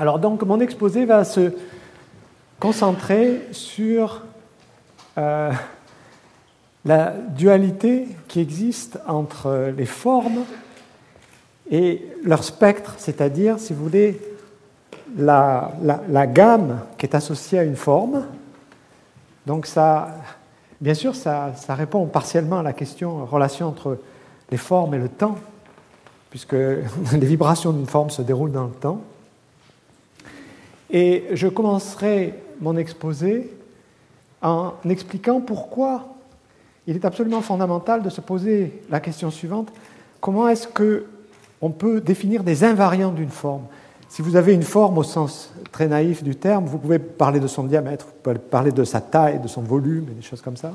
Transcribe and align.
Alors 0.00 0.18
donc 0.18 0.42
mon 0.44 0.60
exposé 0.60 1.04
va 1.04 1.24
se 1.24 1.52
concentrer 2.58 3.46
sur 3.52 4.22
euh, 5.18 5.52
la 6.86 7.10
dualité 7.10 8.08
qui 8.26 8.40
existe 8.40 8.98
entre 9.06 9.70
les 9.76 9.84
formes 9.84 10.46
et 11.70 12.02
leur 12.24 12.44
spectre, 12.44 12.94
c'est-à-dire, 12.96 13.58
si 13.58 13.74
vous 13.74 13.84
voulez, 13.84 14.18
la, 15.18 15.70
gamme 16.26 16.80
qui 16.96 17.04
est 17.04 17.14
associée 17.14 17.58
à 17.58 17.64
une 17.64 17.76
forme. 17.76 18.24
Donc 19.46 19.66
ça, 19.66 20.14
bien 20.80 20.94
sûr, 20.94 21.14
ça, 21.14 21.52
ça, 21.56 21.74
répond 21.74 22.06
partiellement 22.06 22.60
à 22.60 22.62
la 22.62 22.72
question 22.72 23.26
relation 23.26 23.66
entre 23.66 23.98
les 24.50 24.56
formes 24.56 24.94
et 24.94 24.98
le 24.98 25.10
temps, 25.10 25.36
puisque 26.30 26.52
les 27.12 27.26
vibrations 27.26 27.74
d'une 27.74 27.86
forme 27.86 28.08
se 28.08 28.22
déroulent 28.22 28.52
dans 28.52 28.64
le 28.64 28.70
temps. 28.70 29.02
Et 30.92 31.24
je 31.32 31.48
commencerai 31.48 32.34
mon 32.60 32.76
exposé 32.76 33.50
en 34.42 34.72
expliquant 34.88 35.40
pourquoi 35.40 36.08
il 36.86 36.96
est 36.96 37.04
absolument 37.04 37.42
fondamental 37.42 38.02
de 38.02 38.10
se 38.10 38.20
poser 38.20 38.82
la 38.90 39.00
question 39.00 39.30
suivante 39.30 39.70
comment 40.20 40.48
est-ce 40.48 40.68
que 40.68 41.06
on 41.62 41.70
peut 41.70 42.00
définir 42.00 42.42
des 42.42 42.64
invariants 42.64 43.10
d'une 43.10 43.30
forme? 43.30 43.62
Si 44.08 44.22
vous 44.22 44.36
avez 44.36 44.54
une 44.54 44.62
forme 44.62 44.98
au 44.98 45.02
sens 45.02 45.52
très 45.70 45.86
naïf 45.86 46.22
du 46.22 46.34
terme, 46.34 46.64
vous 46.64 46.78
pouvez 46.78 46.98
parler 46.98 47.38
de 47.38 47.46
son 47.46 47.64
diamètre, 47.64 48.06
vous 48.06 48.20
pouvez 48.22 48.38
parler 48.38 48.72
de 48.72 48.82
sa 48.84 49.00
taille, 49.00 49.40
de 49.40 49.48
son 49.48 49.62
volume, 49.62 50.06
des 50.06 50.22
choses 50.22 50.40
comme 50.40 50.56
ça. 50.56 50.74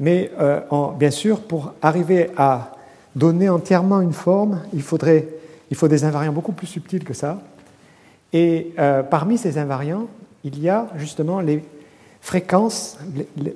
Mais 0.00 0.30
euh, 0.40 0.60
bien 0.98 1.10
sûr, 1.10 1.40
pour 1.40 1.74
arriver 1.82 2.30
à 2.36 2.72
donner 3.14 3.48
entièrement 3.48 4.00
une 4.00 4.14
forme, 4.14 4.60
il, 4.72 4.82
faudrait, 4.82 5.28
il 5.70 5.76
faut 5.76 5.88
des 5.88 6.04
invariants 6.04 6.32
beaucoup 6.32 6.52
plus 6.52 6.66
subtils 6.66 7.04
que 7.04 7.14
ça. 7.14 7.38
Et 8.32 8.72
euh, 8.78 9.02
parmi 9.02 9.38
ces 9.38 9.58
invariants, 9.58 10.06
il 10.44 10.58
y 10.60 10.68
a 10.68 10.88
justement 10.96 11.40
les 11.40 11.62
fréquences, 12.20 12.98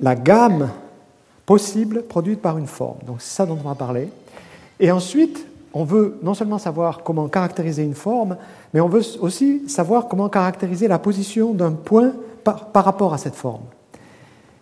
la 0.01 0.15
gamme 0.15 0.71
possible 1.47 2.03
produite 2.03 2.43
par 2.43 2.59
une 2.59 2.67
forme. 2.67 2.99
Donc 3.07 3.17
c'est 3.21 3.35
ça 3.35 3.47
dont 3.47 3.59
on 3.63 3.69
va 3.69 3.75
parler. 3.75 4.09
Et 4.81 4.91
ensuite, 4.91 5.47
on 5.73 5.85
veut 5.85 6.19
non 6.23 6.35
seulement 6.35 6.59
savoir 6.59 7.03
comment 7.03 7.29
caractériser 7.29 7.83
une 7.83 7.95
forme, 7.95 8.37
mais 8.75 8.81
on 8.81 8.89
veut 8.89 9.03
aussi 9.21 9.69
savoir 9.69 10.09
comment 10.09 10.29
caractériser 10.29 10.89
la 10.89 10.99
position 10.99 11.53
d'un 11.53 11.73
point 11.73 12.13
par, 12.45 12.85
rapport 12.85 13.13
à 13.13 13.19
cette 13.19 13.35
forme. 13.35 13.65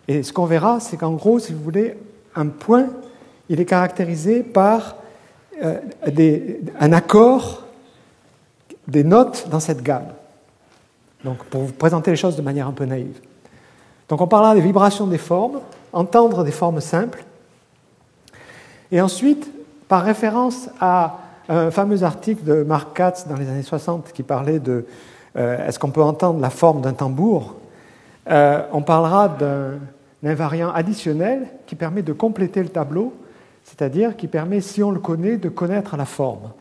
Et 0.07 0.23
ce 0.23 0.33
qu'on 0.33 0.45
verra, 0.45 0.79
c'est 0.79 0.97
qu'en 0.97 1.13
gros, 1.13 1.39
si 1.39 1.53
vous 1.53 1.63
voulez, 1.63 1.95
un 2.35 2.47
point, 2.47 2.87
il 3.49 3.59
est 3.59 3.65
caractérisé 3.65 4.43
par 4.43 4.95
euh, 5.63 5.79
un 6.79 6.91
accord 6.91 7.64
des 8.87 9.03
notes 9.03 9.47
dans 9.49 9.59
cette 9.59 9.81
gamme. 9.81 10.07
Donc, 11.23 11.43
pour 11.45 11.63
vous 11.63 11.73
présenter 11.73 12.11
les 12.11 12.17
choses 12.17 12.35
de 12.35 12.41
manière 12.41 12.67
un 12.67 12.71
peu 12.71 12.85
naïve. 12.85 13.19
Donc, 14.09 14.21
on 14.21 14.27
parlera 14.27 14.53
des 14.53 14.61
vibrations 14.61 15.07
des 15.07 15.17
formes, 15.17 15.59
entendre 15.91 16.43
des 16.43 16.51
formes 16.51 16.81
simples. 16.81 17.23
Et 18.91 19.01
ensuite, 19.01 19.51
par 19.87 20.03
référence 20.03 20.69
à 20.79 21.19
un 21.49 21.71
fameux 21.71 22.03
article 22.03 22.43
de 22.43 22.63
Mark 22.63 22.95
Katz 22.95 23.27
dans 23.27 23.35
les 23.35 23.47
années 23.47 23.63
60 23.63 24.11
qui 24.13 24.23
parlait 24.23 24.59
de 24.59 24.85
euh, 25.37 25.67
est-ce 25.67 25.79
qu'on 25.79 25.91
peut 25.91 26.01
entendre 26.01 26.39
la 26.39 26.49
forme 26.49 26.81
d'un 26.81 26.93
tambour, 26.93 27.55
euh, 28.29 28.61
on 28.71 28.81
parlera 28.81 29.27
d'un 29.27 29.79
invariant 30.23 30.71
additionnel 30.71 31.47
qui 31.67 31.75
permet 31.75 32.01
de 32.01 32.13
compléter 32.13 32.63
le 32.63 32.69
tableau, 32.69 33.13
c'est-à-dire 33.63 34.15
qui 34.15 34.27
permet, 34.27 34.61
si 34.61 34.81
on 34.81 34.91
le 34.91 34.99
connaît, 34.99 35.37
de 35.37 35.49
connaître 35.49 35.97
la 35.97 36.05
forme. 36.05 36.51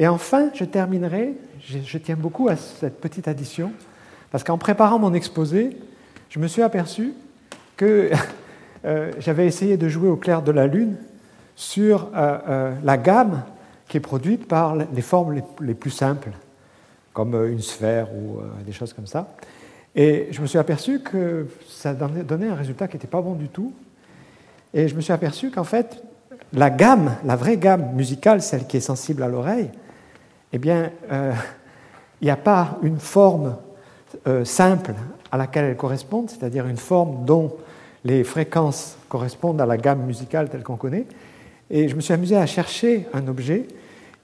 Et 0.00 0.08
enfin, 0.08 0.48
je 0.54 0.64
terminerai, 0.64 1.34
je, 1.62 1.98
tiens 1.98 2.16
beaucoup 2.16 2.48
à 2.48 2.56
cette 2.56 3.02
petite 3.02 3.28
addition, 3.28 3.70
parce 4.30 4.42
qu'en 4.42 4.56
préparant 4.56 4.98
mon 4.98 5.12
exposé, 5.12 5.76
je 6.30 6.38
me 6.38 6.46
suis 6.46 6.62
aperçu 6.62 7.12
que 7.76 8.10
euh, 8.86 9.12
j'avais 9.18 9.46
essayé 9.46 9.76
de 9.76 9.88
jouer 9.90 10.08
au 10.08 10.16
clair 10.16 10.40
de 10.40 10.52
la 10.52 10.66
lune 10.66 10.96
sur 11.54 12.08
euh, 12.16 12.38
euh, 12.48 12.74
la 12.82 12.96
gamme 12.96 13.42
qui 13.88 13.98
est 13.98 14.00
produite 14.00 14.48
par 14.48 14.74
les 14.74 15.02
formes 15.02 15.42
les, 15.60 15.74
plus 15.74 15.90
simples, 15.90 16.30
comme 17.12 17.34
une 17.34 17.60
sphère 17.60 18.08
ou 18.14 18.40
des 18.64 18.72
choses 18.72 18.94
comme 18.94 19.06
ça. 19.06 19.34
Et 19.94 20.28
je 20.30 20.40
me 20.40 20.46
suis 20.46 20.58
aperçu 20.58 21.00
que 21.00 21.46
ça 21.68 21.92
donnait 21.92 22.48
un 22.48 22.54
résultat 22.54 22.88
qui 22.88 22.94
n'était 22.96 23.08
pas 23.08 23.20
bon 23.20 23.34
du 23.34 23.48
tout. 23.48 23.74
Et 24.72 24.88
je 24.88 24.94
me 24.94 25.02
suis 25.02 25.12
aperçu 25.12 25.50
qu'en 25.50 25.64
fait, 25.64 26.02
la 26.54 26.70
gamme, 26.70 27.16
la 27.24 27.36
vraie 27.36 27.58
gamme 27.58 27.92
musicale, 27.94 28.40
celle 28.40 28.66
qui 28.66 28.76
est 28.76 28.80
sensible 28.80 29.24
à 29.24 29.28
l'oreille, 29.28 29.70
eh 30.52 30.58
bien, 30.58 30.90
il 32.20 32.24
n'y 32.24 32.30
a 32.30 32.36
pas 32.36 32.78
une 32.82 32.98
forme 32.98 33.56
simple 34.44 34.94
à 35.32 35.36
laquelle 35.36 35.64
elle 35.66 35.76
correspond, 35.76 36.26
c'est-à-dire 36.28 36.66
une 36.66 36.76
forme 36.76 37.24
dont 37.24 37.52
les 38.04 38.24
fréquences 38.24 38.96
correspondent 39.08 39.60
à 39.60 39.66
la 39.66 39.76
gamme 39.76 40.04
musicale 40.04 40.48
telle 40.48 40.62
qu'on 40.62 40.76
connaît. 40.76 41.06
Et 41.70 41.88
je 41.88 41.94
me 41.94 42.00
suis 42.00 42.14
amusé 42.14 42.36
à 42.36 42.46
chercher 42.46 43.06
un 43.12 43.26
objet, 43.28 43.68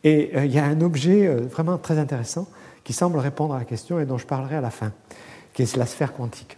et 0.02 0.32
euh, 0.34 0.44
il 0.44 0.52
y 0.52 0.58
a 0.58 0.64
un 0.64 0.80
objet 0.80 1.26
euh, 1.26 1.42
vraiment 1.50 1.78
très 1.78 1.98
intéressant 1.98 2.46
qui 2.84 2.92
semble 2.92 3.18
répondre 3.18 3.54
à 3.54 3.58
la 3.58 3.64
question 3.64 4.00
et 4.00 4.06
dont 4.06 4.18
je 4.18 4.26
parlerai 4.26 4.56
à 4.56 4.60
la 4.60 4.70
fin, 4.70 4.92
qui 5.52 5.62
est 5.62 5.76
la 5.76 5.86
sphère 5.86 6.12
quantique. 6.12 6.56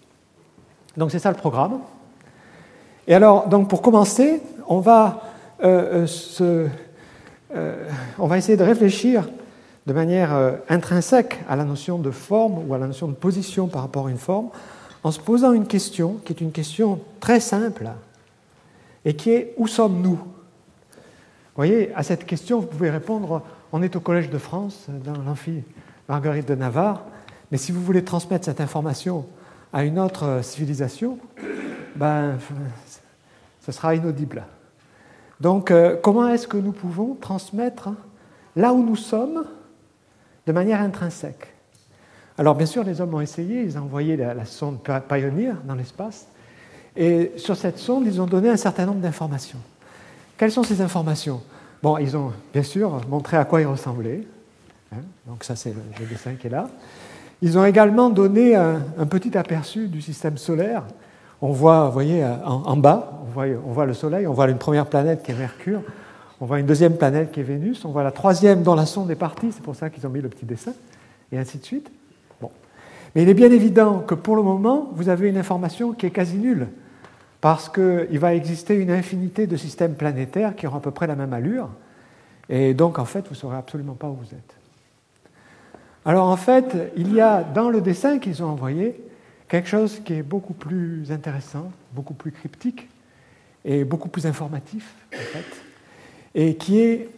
Donc 0.97 1.11
c'est 1.11 1.19
ça 1.19 1.31
le 1.31 1.37
programme. 1.37 1.79
Et 3.07 3.15
alors, 3.15 3.49
donc 3.49 3.69
pour 3.69 3.81
commencer, 3.81 4.43
on 4.67 4.81
va, 4.81 5.23
euh, 5.65 6.07
on 8.19 8.27
va 8.27 8.39
essayer 8.39 8.59
de 8.59 8.65
réfléchir 8.65 9.29
de 9.89 9.93
manière 9.95 10.59
intrinsèque 10.69 11.41
à 11.49 11.57
la 11.57 11.65
notion 11.65 11.99
de 11.99 12.11
forme 12.11 12.69
ou 12.69 12.75
à 12.75 12.79
la 12.79 12.87
notion 12.87 13.09
de 13.09 13.15
position 13.15 13.69
par 13.69 13.81
rapport 13.81 14.09
à 14.09 14.11
une 14.11 14.19
forme, 14.19 14.51
en 15.03 15.11
se 15.11 15.19
posant 15.19 15.53
une 15.53 15.67
question 15.67 16.19
qui 16.25 16.35
est 16.35 16.43
une 16.43 16.53
question 16.53 17.01
très 17.21 17.41
simple 17.41 17.89
et 19.07 19.15
qui 19.15 19.31
est 19.31 19.55
où 19.57 19.67
sommes-nous? 19.67 20.17
Vous 20.17 21.57
voyez, 21.57 21.91
à 21.95 22.03
cette 22.03 22.27
question, 22.27 22.61
vous 22.61 22.67
pouvez 22.67 22.91
répondre 22.91 23.43
on 23.73 23.83
est 23.83 23.97
au 23.97 24.01
Collège 24.01 24.29
de 24.29 24.39
France, 24.39 24.87
dans 25.05 25.21
l'amphi 25.23 25.63
Marguerite 26.09 26.49
de 26.49 26.55
Navarre, 26.55 27.03
mais 27.51 27.57
si 27.57 27.73
vous 27.73 27.83
voulez 27.83 28.05
transmettre 28.05 28.45
cette 28.45 28.61
information 28.61 29.25
à 29.73 29.85
une 29.85 29.99
autre 29.99 30.41
civilisation, 30.43 31.19
ben, 31.97 32.37
ce 33.61 33.73
sera 33.73 33.95
inaudible. 33.95 34.45
Donc, 35.41 35.71
euh, 35.71 35.97
comment 36.03 36.29
est-ce 36.29 36.47
que 36.47 36.59
nous 36.59 36.73
pouvons 36.73 37.15
transmettre 37.15 37.91
là 38.55 38.75
où 38.75 38.83
nous 38.83 38.97
sommes 38.97 39.45
de 40.49 40.53
manière 40.53 40.81
intrinsèque 40.81 41.55
alors 42.39 42.55
bien 42.55 42.67
sûr, 42.67 42.85
les 42.85 43.01
hommes 43.01 43.13
ont 43.15 43.21
essayé, 43.21 43.63
ils 43.63 43.77
ont 43.77 43.83
envoyé 43.83 44.17
la, 44.17 44.45
sonde 44.45 44.79
Pioneer 45.09 45.55
dans 45.65 45.75
l'espace, 45.75 46.29
et 46.97 47.33
sur 47.37 47.57
cette 47.57 47.79
sonde, 47.79 48.07
ils 48.07 48.21
ont 48.21 48.27
donné 48.27 48.49
un 48.49 48.57
certain 48.57 48.87
nombre 48.87 49.01
d'informations. 49.01 49.59
Quelles 50.37 50.53
sont 50.53 50.63
ces 50.63 50.81
informations? 50.81 51.43
Bon, 51.83 51.99
ils 51.99 52.17
ont 52.17 52.33
bien 52.53 52.63
sûr 52.63 53.01
montré 53.09 53.37
à 53.37 53.45
quoi 53.45 53.61
il 53.61 53.67
ressemblait, 53.67 54.23
hein, 54.93 55.01
donc 55.27 55.43
ça 55.43 55.57
c'est 55.57 55.75
le, 55.75 56.07
dessin 56.07 56.35
qui 56.35 56.47
est 56.47 56.51
là. 56.51 56.69
Ils 57.43 57.59
ont 57.59 57.65
également 57.65 58.09
donné 58.09 58.55
un, 58.55 58.81
petit 59.11 59.37
aperçu 59.37 59.89
du 59.89 60.01
système 60.01 60.39
solaire. 60.39 60.85
On 61.43 61.51
voit, 61.51 61.87
vous 61.87 61.93
voyez, 61.93 62.25
en, 62.45 62.77
bas, 62.77 63.21
on 63.23 63.31
voit, 63.33 63.47
on 63.67 63.73
voit, 63.73 63.87
le 63.87 63.95
Soleil, 63.95 64.27
on 64.27 64.33
voit 64.33 64.49
une 64.49 64.59
première 64.59 64.87
planète 64.87 65.23
qui 65.23 65.31
est 65.31 65.37
Mercure, 65.37 65.83
on 66.41 66.47
voit 66.47 66.61
une 66.61 66.67
deuxième 66.67 66.97
planète 66.97 67.33
qui 67.33 67.41
est 67.41 67.45
Vénus, 67.45 67.85
on 67.85 67.91
voit 67.91 68.03
la 68.03 68.13
troisième 68.13 68.63
dont 68.63 68.75
la 68.75 68.87
sonde 68.87 69.11
est 69.11 69.17
partie, 69.17 69.53
c'est 69.53 69.63
pour 69.63 69.75
ça 69.75 69.91
qu'ils 69.91 70.07
ont 70.07 70.11
mis 70.11 70.21
le 70.21 70.29
petit 70.29 70.47
dessin, 70.47 70.73
et 71.33 71.39
ainsi 71.39 71.59
de 71.59 71.65
suite. 71.65 71.91
Mais 73.15 73.23
il 73.23 73.29
est 73.29 73.35
bien 73.35 73.51
évident 73.51 74.01
que 74.01 74.15
pour 74.15 74.37
le 74.37 74.43
moment, 74.43 74.91
vous 74.93 75.09
avez 75.09 75.31
une 75.31 75.39
information 75.39 75.93
qui 75.93 76.07
est 76.07 76.11
quasi 76.11 76.37
nulle, 76.37 76.69
parce 77.41 77.69
qu'il 77.69 78.19
va 78.19 78.35
exister 78.35 78.75
une 78.75 78.91
infinité 78.91 79.47
de 79.47 79.57
systèmes 79.57 79.95
planétaires 79.95 80.55
qui 80.55 80.67
auront 80.67 80.79
à 80.79 80.81
peu 80.81 80.91
près 80.91 81.07
la 81.07 81.17
même 81.17 81.33
allure, 81.33 81.69
et 82.49 82.75
donc 82.75 82.99
en 82.99 83.05
fait, 83.05 83.25
vous 83.27 83.35
ne 83.35 83.37
saurez 83.37 83.57
absolument 83.57 83.95
pas 83.95 84.09
où 84.09 84.15
vous 84.15 84.35
êtes. 84.35 84.55
Alors 86.05 86.29
en 86.29 86.37
fait, 86.37 86.93
il 86.97 87.15
y 87.15 87.21
a 87.21 87.43
dans 87.43 87.69
le 87.69 87.81
dessin 87.81 88.19
qu'ils 88.19 88.43
ont 88.43 88.49
envoyé 88.49 89.01
quelque 89.49 89.69
chose 89.69 90.01
qui 90.05 90.15
est 90.15 90.23
beaucoup 90.23 90.55
plus 90.55 91.11
intéressant, 91.11 91.71
beaucoup 91.93 92.15
plus 92.15 92.31
cryptique 92.31 92.89
et 93.65 93.85
beaucoup 93.85 94.09
plus 94.09 94.27
informatif, 94.27 94.95
en 95.13 95.17
fait, 95.17 95.68
et 96.39 96.55
qui 96.55 96.79
est 96.79 97.11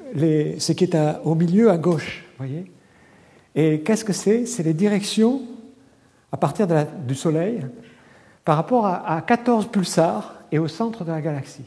ce 0.58 0.72
qui 0.72 0.84
est 0.84 0.96
au 1.25 1.34
milieu 1.34 1.70
à 1.70 1.76
gauche, 1.76 2.25
voyez. 2.38 2.72
Et 3.55 3.81
qu'est-ce 3.81 4.05
que 4.05 4.14
c'est? 4.14 4.46
C'est 4.46 4.62
les 4.62 4.72
directions 4.72 5.43
à 6.32 6.38
partir 6.38 6.67
du 7.06 7.14
Soleil 7.14 7.61
par 8.44 8.56
rapport 8.56 8.87
à, 8.87 9.20
14 9.20 9.69
pulsars 9.69 10.34
et 10.50 10.58
au 10.58 10.69
centre 10.69 11.05
de 11.05 11.11
la 11.12 11.20
galaxie. 11.20 11.67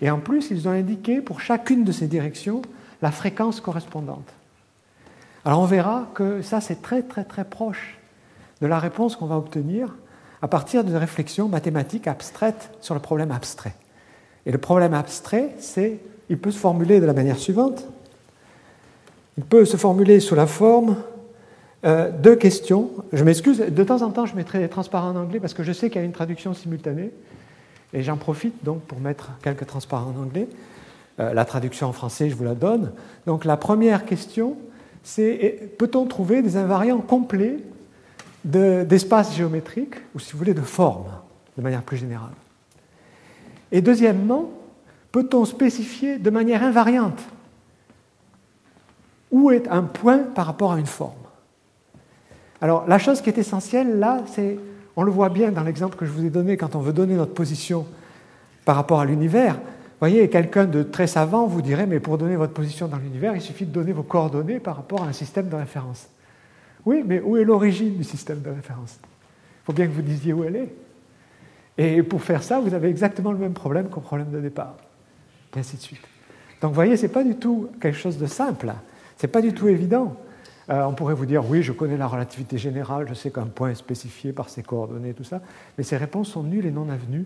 Et 0.00 0.08
en 0.08 0.20
plus, 0.20 0.50
ils 0.50 0.68
ont 0.68 0.70
indiqué 0.70 1.20
pour 1.20 1.40
chacune 1.40 1.82
de 1.82 1.90
ces 1.90 2.06
directions 2.06 2.62
la 3.02 3.10
fréquence 3.10 3.60
correspondante. 3.60 4.32
Alors 5.44 5.60
on 5.60 5.66
verra 5.66 6.08
que 6.14 6.42
ça, 6.42 6.60
c'est 6.60 6.80
très 6.80 7.02
très 7.02 7.24
très 7.24 7.44
proche 7.44 7.98
de 8.60 8.68
la 8.68 8.78
réponse 8.78 9.16
qu'on 9.16 9.26
va 9.26 9.36
obtenir 9.36 9.96
à 10.42 10.46
partir 10.46 10.84
de 10.84 10.94
réflexions 10.94 11.48
mathématiques 11.48 12.06
abstraites 12.06 12.70
sur 12.80 12.94
le 12.94 13.00
problème 13.00 13.32
abstrait. 13.32 13.74
Et 14.46 14.52
le 14.52 14.58
problème 14.58 14.94
abstrait, 14.94 15.54
c'est, 15.58 16.00
il 16.30 16.38
peut 16.38 16.50
se 16.50 16.58
formuler 16.58 17.00
de 17.00 17.06
la 17.06 17.12
manière 17.12 17.38
suivante. 17.38 17.84
Il 19.36 19.44
peut 19.44 19.64
se 19.64 19.76
formuler 19.76 20.20
sous 20.20 20.34
la 20.34 20.46
forme 20.46 20.96
euh, 21.84 22.10
deux 22.10 22.36
questions. 22.36 22.90
Je 23.12 23.22
m'excuse, 23.24 23.58
de 23.60 23.84
temps 23.84 24.02
en 24.02 24.10
temps, 24.10 24.26
je 24.26 24.34
mettrai 24.34 24.58
des 24.58 24.68
transparents 24.68 25.10
en 25.10 25.16
anglais 25.16 25.40
parce 25.40 25.54
que 25.54 25.62
je 25.62 25.72
sais 25.72 25.90
qu'il 25.90 26.00
y 26.00 26.02
a 26.02 26.04
une 26.04 26.12
traduction 26.12 26.54
simultanée. 26.54 27.12
Et 27.92 28.02
j'en 28.02 28.16
profite 28.16 28.64
donc 28.64 28.80
pour 28.82 29.00
mettre 29.00 29.30
quelques 29.42 29.66
transparents 29.66 30.12
en 30.16 30.22
anglais. 30.22 30.48
Euh, 31.20 31.32
la 31.32 31.44
traduction 31.44 31.86
en 31.86 31.92
français, 31.92 32.30
je 32.30 32.34
vous 32.34 32.44
la 32.44 32.54
donne. 32.54 32.92
Donc 33.26 33.44
la 33.44 33.56
première 33.56 34.04
question, 34.04 34.56
c'est 35.02 35.70
peut-on 35.78 36.06
trouver 36.06 36.42
des 36.42 36.56
invariants 36.56 37.00
complets 37.00 37.58
d'espace 38.44 39.34
géométrique, 39.34 39.94
ou 40.14 40.20
si 40.20 40.32
vous 40.32 40.38
voulez, 40.38 40.54
de 40.54 40.60
forme, 40.60 41.06
de 41.56 41.62
manière 41.62 41.82
plus 41.82 41.96
générale? 41.96 42.32
Et 43.72 43.80
deuxièmement, 43.80 44.50
peut-on 45.12 45.44
spécifier 45.44 46.18
de 46.18 46.30
manière 46.30 46.62
invariante 46.62 47.20
où 49.30 49.50
est 49.50 49.68
un 49.68 49.82
point 49.82 50.18
par 50.18 50.46
rapport 50.46 50.72
à 50.72 50.78
une 50.78 50.86
forme? 50.86 51.12
Alors 52.60 52.86
la 52.86 52.98
chose 52.98 53.20
qui 53.20 53.30
est 53.30 53.38
essentielle 53.38 53.98
là, 53.98 54.22
c'est, 54.26 54.58
on 54.96 55.02
le 55.02 55.10
voit 55.10 55.28
bien 55.28 55.52
dans 55.52 55.62
l'exemple 55.62 55.96
que 55.96 56.06
je 56.06 56.10
vous 56.10 56.24
ai 56.24 56.30
donné 56.30 56.56
quand 56.56 56.74
on 56.74 56.80
veut 56.80 56.92
donner 56.92 57.14
notre 57.14 57.34
position 57.34 57.86
par 58.64 58.76
rapport 58.76 59.00
à 59.00 59.04
l'univers, 59.04 59.58
voyez, 60.00 60.28
quelqu'un 60.28 60.64
de 60.64 60.82
très 60.82 61.06
savant 61.06 61.46
vous 61.46 61.62
dirait, 61.62 61.86
mais 61.86 62.00
pour 62.00 62.18
donner 62.18 62.36
votre 62.36 62.52
position 62.52 62.88
dans 62.88 62.98
l'univers, 62.98 63.34
il 63.34 63.40
suffit 63.40 63.66
de 63.66 63.72
donner 63.72 63.92
vos 63.92 64.02
coordonnées 64.02 64.60
par 64.60 64.76
rapport 64.76 65.02
à 65.02 65.06
un 65.06 65.12
système 65.12 65.48
de 65.48 65.56
référence. 65.56 66.08
Oui, 66.84 67.02
mais 67.04 67.20
où 67.20 67.36
est 67.36 67.44
l'origine 67.44 67.96
du 67.96 68.04
système 68.04 68.40
de 68.40 68.50
référence? 68.50 68.98
Il 69.02 69.66
faut 69.66 69.72
bien 69.72 69.86
que 69.86 69.92
vous 69.92 70.02
disiez 70.02 70.32
où 70.32 70.44
elle 70.44 70.56
est. 70.56 70.74
Et 71.76 72.02
pour 72.02 72.22
faire 72.22 72.42
ça, 72.42 72.60
vous 72.60 72.74
avez 72.74 72.88
exactement 72.88 73.32
le 73.32 73.38
même 73.38 73.52
problème 73.52 73.88
qu'au 73.88 74.00
problème 74.00 74.30
de 74.30 74.40
départ. 74.40 74.76
Et 75.54 75.60
ainsi 75.60 75.76
de 75.76 75.82
suite. 75.82 76.02
Donc 76.60 76.70
vous 76.70 76.74
voyez, 76.74 76.96
ce 76.96 77.02
n'est 77.02 77.12
pas 77.12 77.24
du 77.24 77.36
tout 77.36 77.68
quelque 77.80 77.98
chose 77.98 78.18
de 78.18 78.26
simple. 78.26 78.72
Ce 79.16 79.26
n'est 79.26 79.32
pas 79.32 79.40
du 79.40 79.52
tout 79.52 79.68
évident. 79.68 80.16
Euh, 80.70 80.84
on 80.84 80.92
pourrait 80.92 81.14
vous 81.14 81.26
dire, 81.26 81.48
oui, 81.48 81.62
je 81.62 81.72
connais 81.72 81.96
la 81.96 82.06
relativité 82.06 82.58
générale, 82.58 83.06
je 83.08 83.14
sais 83.14 83.30
qu'un 83.30 83.46
point 83.46 83.70
est 83.70 83.74
spécifié 83.74 84.32
par 84.32 84.50
ses 84.50 84.62
coordonnées, 84.62 85.14
tout 85.14 85.24
ça, 85.24 85.40
mais 85.78 85.84
ces 85.84 85.96
réponses 85.96 86.28
sont 86.28 86.42
nulles 86.42 86.66
et 86.66 86.70
non 86.70 86.90
avenues 86.90 87.24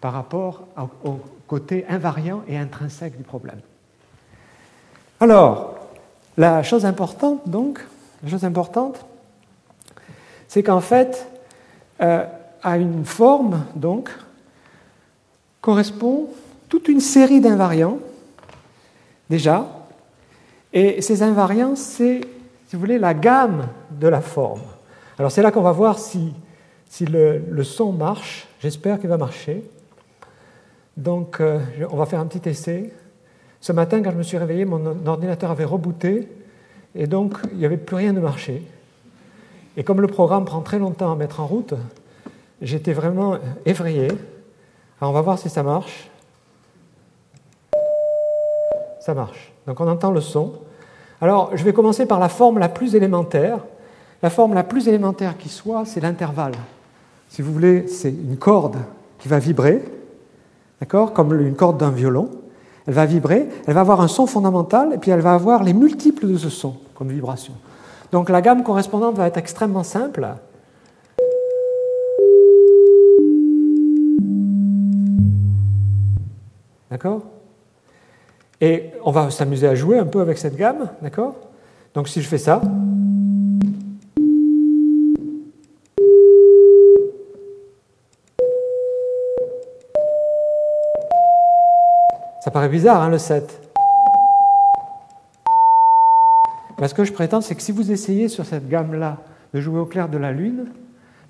par 0.00 0.12
rapport 0.12 0.68
au 1.02 1.18
côté 1.48 1.84
invariant 1.88 2.42
et 2.46 2.56
intrinsèque 2.56 3.16
du 3.16 3.24
problème. 3.24 3.58
Alors, 5.18 5.74
la 6.36 6.62
chose 6.62 6.84
importante, 6.84 7.48
donc, 7.48 7.84
la 8.22 8.30
chose 8.30 8.44
importante, 8.44 9.04
c'est 10.46 10.62
qu'en 10.62 10.80
fait, 10.80 11.28
euh, 12.00 12.24
à 12.62 12.76
une 12.76 13.04
forme, 13.04 13.64
donc, 13.74 14.10
correspond 15.60 16.28
toute 16.68 16.88
une 16.88 17.00
série 17.00 17.40
d'invariants, 17.40 17.98
déjà, 19.30 19.66
et 20.72 21.00
ces 21.00 21.22
invariants, 21.22 21.76
c'est, 21.76 22.20
si 22.66 22.76
vous 22.76 22.80
voulez, 22.80 22.98
la 22.98 23.14
gamme 23.14 23.68
de 23.90 24.08
la 24.08 24.20
forme. 24.20 24.62
Alors 25.18 25.30
c'est 25.30 25.42
là 25.42 25.50
qu'on 25.50 25.62
va 25.62 25.72
voir 25.72 25.98
si, 25.98 26.34
le 27.00 27.62
son 27.62 27.92
marche, 27.92 28.46
j'espère 28.60 29.00
qu'il 29.00 29.08
va 29.08 29.16
marcher. 29.16 29.64
Donc, 30.96 31.40
euh, 31.40 31.60
on 31.90 31.96
va 31.96 32.06
faire 32.06 32.20
un 32.20 32.26
petit 32.26 32.48
essai. 32.48 32.92
Ce 33.60 33.72
matin, 33.72 34.02
quand 34.02 34.10
je 34.12 34.16
me 34.16 34.22
suis 34.22 34.38
réveillé, 34.38 34.64
mon 34.64 35.06
ordinateur 35.06 35.50
avait 35.50 35.64
rebooté 35.64 36.28
et 36.94 37.06
donc 37.06 37.36
il 37.52 37.58
n'y 37.58 37.66
avait 37.66 37.76
plus 37.76 37.96
rien 37.96 38.12
de 38.12 38.20
marché. 38.20 38.62
Et 39.76 39.84
comme 39.84 40.00
le 40.00 40.06
programme 40.06 40.46
prend 40.46 40.62
très 40.62 40.78
longtemps 40.78 41.12
à 41.12 41.16
mettre 41.16 41.40
en 41.40 41.46
route, 41.46 41.74
j'étais 42.62 42.94
vraiment 42.94 43.38
effrayé. 43.66 44.08
Alors, 45.00 45.10
on 45.10 45.12
va 45.12 45.20
voir 45.20 45.38
si 45.38 45.50
ça 45.50 45.62
marche. 45.62 46.08
Ça 49.06 49.14
marche. 49.14 49.52
Donc, 49.68 49.78
on 49.78 49.86
entend 49.86 50.10
le 50.10 50.20
son. 50.20 50.54
Alors, 51.20 51.52
je 51.54 51.62
vais 51.62 51.72
commencer 51.72 52.06
par 52.06 52.18
la 52.18 52.28
forme 52.28 52.58
la 52.58 52.68
plus 52.68 52.96
élémentaire. 52.96 53.60
La 54.20 54.30
forme 54.30 54.52
la 54.52 54.64
plus 54.64 54.88
élémentaire 54.88 55.38
qui 55.38 55.48
soit, 55.48 55.84
c'est 55.84 56.00
l'intervalle. 56.00 56.56
Si 57.28 57.40
vous 57.40 57.52
voulez, 57.52 57.86
c'est 57.86 58.10
une 58.10 58.36
corde 58.36 58.78
qui 59.20 59.28
va 59.28 59.38
vibrer 59.38 59.84
d'accord, 60.80 61.12
comme 61.12 61.40
une 61.40 61.54
corde 61.54 61.78
d'un 61.78 61.92
violon. 61.92 62.30
Elle 62.88 62.94
va 62.94 63.06
vibrer, 63.06 63.48
elle 63.68 63.74
va 63.74 63.82
avoir 63.82 64.00
un 64.00 64.08
son 64.08 64.26
fondamental, 64.26 64.92
et 64.92 64.98
puis 64.98 65.12
elle 65.12 65.20
va 65.20 65.34
avoir 65.34 65.62
les 65.62 65.72
multiples 65.72 66.26
de 66.26 66.36
ce 66.36 66.50
son 66.50 66.74
comme 66.96 67.10
vibration. 67.10 67.52
Donc 68.10 68.28
la 68.28 68.40
gamme 68.42 68.64
correspondante 68.64 69.14
va 69.14 69.28
être 69.28 69.36
extrêmement 69.36 69.84
simple. 69.84 70.26
D'accord? 76.90 77.22
Et 78.60 78.90
on 79.04 79.10
va 79.10 79.30
s'amuser 79.30 79.68
à 79.68 79.74
jouer 79.74 79.98
un 79.98 80.06
peu 80.06 80.20
avec 80.20 80.38
cette 80.38 80.56
gamme, 80.56 80.88
d'accord? 81.02 81.36
Donc 81.94 82.08
si 82.08 82.22
je 82.22 82.28
fais 82.28 82.38
ça, 82.38 82.60
Ça 92.46 92.52
paraît 92.52 92.68
bizarre, 92.68 93.02
hein, 93.02 93.08
le 93.08 93.18
7. 93.18 93.60
Mais 96.78 96.86
ce 96.86 96.94
que 96.94 97.02
je 97.02 97.12
prétends, 97.12 97.40
c'est 97.40 97.56
que 97.56 97.60
si 97.60 97.72
vous 97.72 97.90
essayez 97.90 98.28
sur 98.28 98.46
cette 98.46 98.68
gamme-là 98.68 99.16
de 99.52 99.60
jouer 99.60 99.80
au 99.80 99.84
clair 99.84 100.08
de 100.08 100.16
la 100.16 100.30
Lune, 100.30 100.66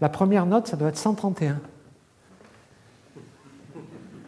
la 0.02 0.10
première 0.10 0.44
note, 0.44 0.66
ça 0.66 0.76
doit 0.76 0.90
être 0.90 0.98
131. 0.98 1.58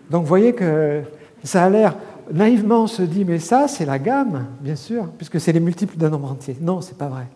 Donc 0.09 0.23
vous 0.23 0.29
voyez 0.29 0.55
que 0.55 1.03
ça 1.45 1.65
a 1.65 1.69
l'air, 1.69 1.95
naïvement 2.33 2.83
on 2.83 2.87
se 2.87 3.03
dit, 3.03 3.25
mais 3.25 3.39
ça 3.39 3.69
c'est 3.69 3.85
la 3.85 3.99
gamme, 3.99 4.47
bien 4.61 4.77
sûr, 4.77 5.07
puisque 5.17 5.41
c'est 5.41 5.53
les 5.53 5.61
multiples 5.61 5.97
d'un 5.97 6.11
nombre 6.11 6.33
entier. 6.33 6.57
Non, 6.61 6.81
c'est 6.81 6.99
pas 6.99 7.09
vrai. 7.09 7.27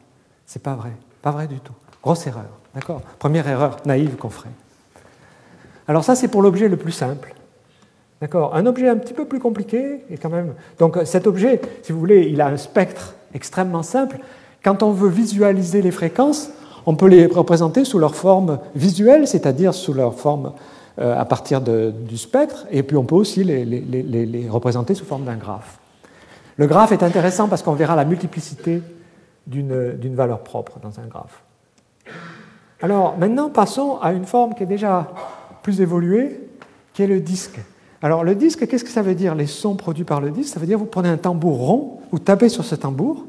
C'est 0.47 0.63
pas 0.63 0.75
vrai. 0.75 0.93
Pas 1.23 1.31
vrai 1.31 1.47
du 1.47 1.61
tout. 1.61 1.73
Grosse 2.03 2.27
erreur. 2.27 2.49
D'accord? 2.75 3.03
Première 3.19 3.47
erreur 3.49 3.77
naïve 3.85 4.17
qu'on 4.17 4.31
ferait. 4.31 4.51
Alors 5.89 6.05
ça 6.05 6.15
c'est 6.15 6.29
pour 6.29 6.43
l'objet 6.43 6.69
le 6.69 6.77
plus 6.77 6.93
simple. 6.93 7.35
D'accord? 8.21 8.55
Un 8.55 8.67
objet 8.67 8.89
un 8.89 8.97
petit 8.97 9.15
peu 9.15 9.25
plus 9.25 9.41
compliqué, 9.41 10.05
et 10.09 10.17
quand 10.17 10.31
même. 10.31 10.55
Donc 10.79 10.99
cet 11.05 11.27
objet, 11.27 11.61
si 11.83 11.93
vous 11.93 11.99
voulez, 11.99 12.29
il 12.31 12.41
a 12.41 12.47
un 12.47 12.57
spectre 12.57 13.15
extrêmement 13.35 13.83
simple. 13.83 14.19
Quand 14.65 14.83
on 14.83 14.93
veut 14.93 15.09
visualiser 15.09 15.83
les 15.83 15.91
fréquences, 15.91 16.51
on 16.87 16.95
peut 16.95 17.09
les 17.09 17.27
représenter 17.27 17.85
sous 17.85 17.99
leur 17.99 18.15
forme 18.15 18.59
visuelle, 18.75 19.27
c'est-à-dire 19.27 19.75
sous 19.75 19.93
leur 19.93 20.15
forme 20.15 20.53
à 20.99 21.25
partir 21.25 21.61
du 21.61 22.19
spectre, 22.19 22.67
et 22.71 22.83
puis 22.83 22.97
on 22.97 23.05
peut 23.05 23.15
aussi 23.15 23.45
les, 23.45 23.65
les 23.65 24.49
représenter 24.49 24.95
sous 24.95 25.05
forme 25.05 25.25
d'un 25.25 25.37
graphe. 25.37 25.79
Le 26.57 26.67
graphe 26.67 26.93
est 26.93 27.03
intéressant 27.03 27.49
parce 27.49 27.63
qu'on 27.63 27.73
verra 27.73 27.97
la 27.97 28.05
multiplicité 28.05 28.83
d'une 29.47 30.15
valeur 30.15 30.41
propre 30.41 30.79
dans 30.81 31.01
un 31.01 31.07
graphe. 31.07 31.43
Alors 32.81 33.17
maintenant, 33.17 33.49
passons 33.49 33.99
à 34.03 34.13
une 34.13 34.25
forme 34.25 34.55
qui 34.55 34.65
est 34.65 34.67
déjà 34.67 35.11
plus 35.63 35.81
évoluée, 35.81 36.41
qui 36.93 37.03
est 37.03 37.07
le 37.07 37.21
disque. 37.21 37.61
Alors 38.03 38.25
le 38.25 38.35
disque, 38.35 38.67
qu'est-ce 38.67 38.85
que 38.85 38.91
ça 38.91 39.03
veut 39.03 39.15
dire 39.15 39.35
Les 39.35 39.47
sons 39.47 39.77
produits 39.77 40.05
par 40.05 40.21
le 40.21 40.31
disque, 40.31 40.53
ça 40.53 40.61
veut 40.61 40.67
dire 40.67 40.79
vous 40.79 40.87
prenez 40.87 41.09
un 41.09 41.17
tambour 41.17 41.59
rond, 41.59 41.99
vous 42.11 42.19
tapez 42.19 42.49
sur 42.49 42.65
ce 42.65 42.75
tambour, 42.75 43.25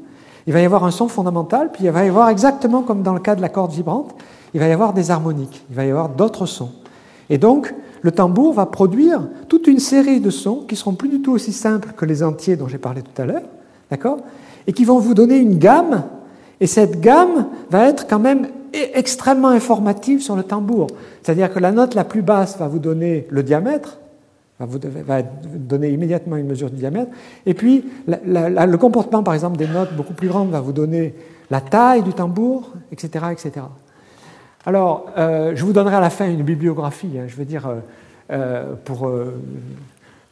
il 0.46 0.52
va 0.52 0.60
y 0.60 0.64
avoir 0.64 0.84
un 0.84 0.90
son 0.90 1.08
fondamental, 1.08 1.70
puis 1.72 1.84
il 1.84 1.90
va 1.90 2.04
y 2.04 2.08
avoir 2.08 2.28
exactement 2.28 2.82
comme 2.82 3.02
dans 3.02 3.14
le 3.14 3.20
cas 3.20 3.36
de 3.36 3.40
la 3.40 3.48
corde 3.48 3.72
vibrante, 3.72 4.14
il 4.52 4.60
va 4.60 4.66
y 4.66 4.72
avoir 4.72 4.92
des 4.92 5.10
harmoniques, 5.10 5.64
il 5.70 5.76
va 5.76 5.84
y 5.84 5.90
avoir 5.90 6.08
d'autres 6.08 6.46
sons. 6.46 6.72
Et 7.30 7.38
donc 7.38 7.74
le 8.02 8.12
tambour 8.12 8.52
va 8.52 8.66
produire 8.66 9.22
toute 9.48 9.66
une 9.66 9.78
série 9.78 10.20
de 10.20 10.30
sons 10.30 10.64
qui 10.68 10.76
seront 10.76 10.94
plus 10.94 11.08
du 11.08 11.22
tout 11.22 11.32
aussi 11.32 11.52
simples 11.52 11.92
que 11.96 12.04
les 12.04 12.22
entiers 12.22 12.56
dont 12.56 12.68
j'ai 12.68 12.78
parlé 12.78 13.02
tout 13.02 13.22
à 13.22 13.24
l'heure, 13.24 13.44
d'accord? 13.90 14.18
Et 14.66 14.72
qui 14.72 14.84
vont 14.84 14.98
vous 14.98 15.14
donner 15.14 15.38
une 15.38 15.58
gamme, 15.58 16.04
et 16.60 16.66
cette 16.66 17.00
gamme 17.00 17.46
va 17.70 17.88
être 17.88 18.06
quand 18.06 18.18
même 18.18 18.48
extrêmement 18.72 19.48
informative 19.48 20.20
sur 20.20 20.36
le 20.36 20.42
tambour. 20.42 20.88
C'est-à-dire 21.22 21.52
que 21.52 21.58
la 21.58 21.72
note 21.72 21.94
la 21.94 22.04
plus 22.04 22.22
basse 22.22 22.58
va 22.58 22.68
vous 22.68 22.78
donner 22.78 23.26
le 23.30 23.42
diamètre, 23.42 23.98
vous 24.60 24.78
va 25.06 25.22
donner 25.22 25.90
immédiatement 25.90 26.36
une 26.36 26.46
mesure 26.46 26.70
du 26.70 26.76
diamètre. 26.76 27.10
Et 27.44 27.54
puis, 27.54 27.84
le 28.06 28.76
comportement, 28.76 29.22
par 29.22 29.34
exemple, 29.34 29.56
des 29.56 29.66
notes 29.66 29.94
beaucoup 29.96 30.14
plus 30.14 30.28
grandes 30.28 30.50
va 30.50 30.60
vous 30.60 30.72
donner 30.72 31.14
la 31.50 31.60
taille 31.60 32.02
du 32.02 32.12
tambour, 32.12 32.72
etc. 32.92 33.26
etc. 33.32 33.66
Alors, 34.66 35.10
euh, 35.18 35.54
je 35.54 35.64
vous 35.64 35.72
donnerai 35.72 35.96
à 35.96 36.00
la 36.00 36.10
fin 36.10 36.28
une 36.28 36.42
bibliographie, 36.42 37.18
hein, 37.18 37.24
je 37.26 37.36
veux 37.36 37.44
dire, 37.44 37.66
euh, 37.66 37.80
euh, 38.32 38.74
pour 38.84 39.10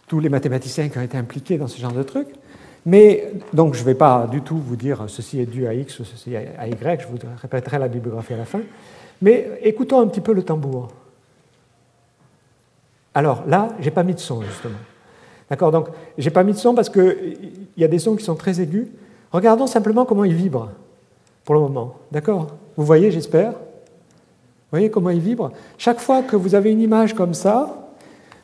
tous 0.06 0.20
les 0.20 0.28
mathématiciens 0.28 0.88
qui 0.88 0.98
ont 0.98 1.02
été 1.02 1.18
impliqués 1.18 1.58
dans 1.58 1.68
ce 1.68 1.80
genre 1.80 1.92
de 1.92 2.02
truc. 2.02 2.28
Mais, 2.86 3.30
donc, 3.52 3.74
je 3.74 3.80
ne 3.80 3.84
vais 3.84 3.94
pas 3.94 4.26
du 4.26 4.40
tout 4.40 4.56
vous 4.56 4.76
dire 4.76 5.04
ceci 5.08 5.40
est 5.40 5.46
dû 5.46 5.66
à 5.66 5.74
X 5.74 6.00
ou 6.00 6.04
ceci 6.04 6.34
à 6.34 6.66
Y, 6.66 7.02
je 7.02 7.06
vous 7.06 7.18
répéterai 7.40 7.78
la 7.78 7.88
bibliographie 7.88 8.34
à 8.34 8.38
la 8.38 8.44
fin. 8.44 8.60
Mais 9.20 9.48
écoutons 9.62 10.00
un 10.00 10.06
petit 10.06 10.20
peu 10.20 10.32
le 10.32 10.42
tambour. 10.42 10.88
Alors 13.14 13.44
là, 13.46 13.68
j'ai 13.80 13.90
pas 13.90 14.02
mis 14.02 14.14
de 14.14 14.18
son, 14.18 14.42
justement. 14.42 14.78
D'accord 15.48 15.70
Donc, 15.70 15.88
j'ai 16.16 16.30
pas 16.30 16.42
mis 16.42 16.52
de 16.52 16.58
son 16.58 16.74
parce 16.74 16.88
qu'il 16.88 17.66
y 17.76 17.84
a 17.84 17.88
des 17.88 17.98
sons 17.98 18.16
qui 18.16 18.24
sont 18.24 18.34
très 18.34 18.60
aigus. 18.60 18.88
Regardons 19.30 19.66
simplement 19.66 20.06
comment 20.06 20.24
ils 20.24 20.34
vibrent 20.34 20.70
pour 21.44 21.54
le 21.54 21.60
moment. 21.60 21.96
D'accord? 22.10 22.48
Vous 22.76 22.84
voyez, 22.84 23.10
j'espère? 23.10 23.52
Vous 24.72 24.78
voyez 24.78 24.90
comment 24.90 25.10
ils 25.10 25.20
vibrent 25.20 25.52
Chaque 25.76 26.00
fois 26.00 26.22
que 26.22 26.34
vous 26.34 26.54
avez 26.54 26.72
une 26.72 26.80
image 26.80 27.12
comme 27.12 27.34
ça, 27.34 27.90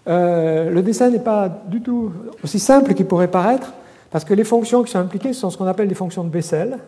euh, 0.07 0.69
le 0.69 0.83
dessin 0.83 1.09
n'est 1.09 1.21
pas 1.21 1.49
du 1.49 1.81
tout 1.81 2.13
aussi 2.45 2.59
simple 2.59 2.93
qu'il 2.93 3.07
pourrait 3.07 3.31
paraître, 3.31 3.73
parce 4.11 4.27
que 4.27 4.35
les 4.35 4.45
fonctions 4.45 4.83
qui 4.83 4.91
sont 4.91 4.99
impliquées 4.99 5.33
sont 5.33 5.49
ce 5.49 5.57
qu'on 5.57 5.67
appelle 5.67 5.89
des 5.89 5.95
fonctions 5.95 6.25
de 6.25 6.29
Bessel. 6.29 6.81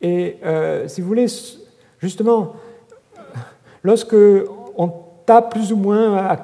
Et 0.00 0.38
euh, 0.44 0.88
si 0.88 1.00
vous 1.00 1.06
voulez, 1.06 1.26
justement, 2.00 2.54
lorsque 3.84 4.16
on 4.76 4.92
tape 5.24 5.52
plus 5.52 5.72
ou 5.72 5.76
moins 5.76 6.16
à, 6.16 6.36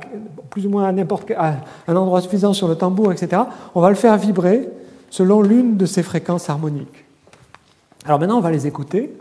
plus 0.51 0.67
ou 0.67 0.71
moins 0.71 0.85
à 0.85 0.93
n'importe 0.93 1.33
un 1.33 1.97
endroit 1.97 2.21
suffisant 2.21 2.53
sur 2.53 2.69
le 2.69 2.77
tambour, 2.77 3.11
etc., 3.11 3.43
on 3.75 3.81
va 3.81 3.89
le 3.89 3.97
faire 3.97 4.17
vibrer 4.17 4.69
selon 5.11 5.43
l'une 5.43 5.77
de 5.77 5.85
ces 5.85 6.05
fréquences 6.05 6.49
harmoniques. 6.49 7.05
Alors 8.05 8.21
maintenant, 8.21 8.39
on 8.39 8.43
va 8.43 8.53
les 8.53 8.69
écouter. 8.69 9.19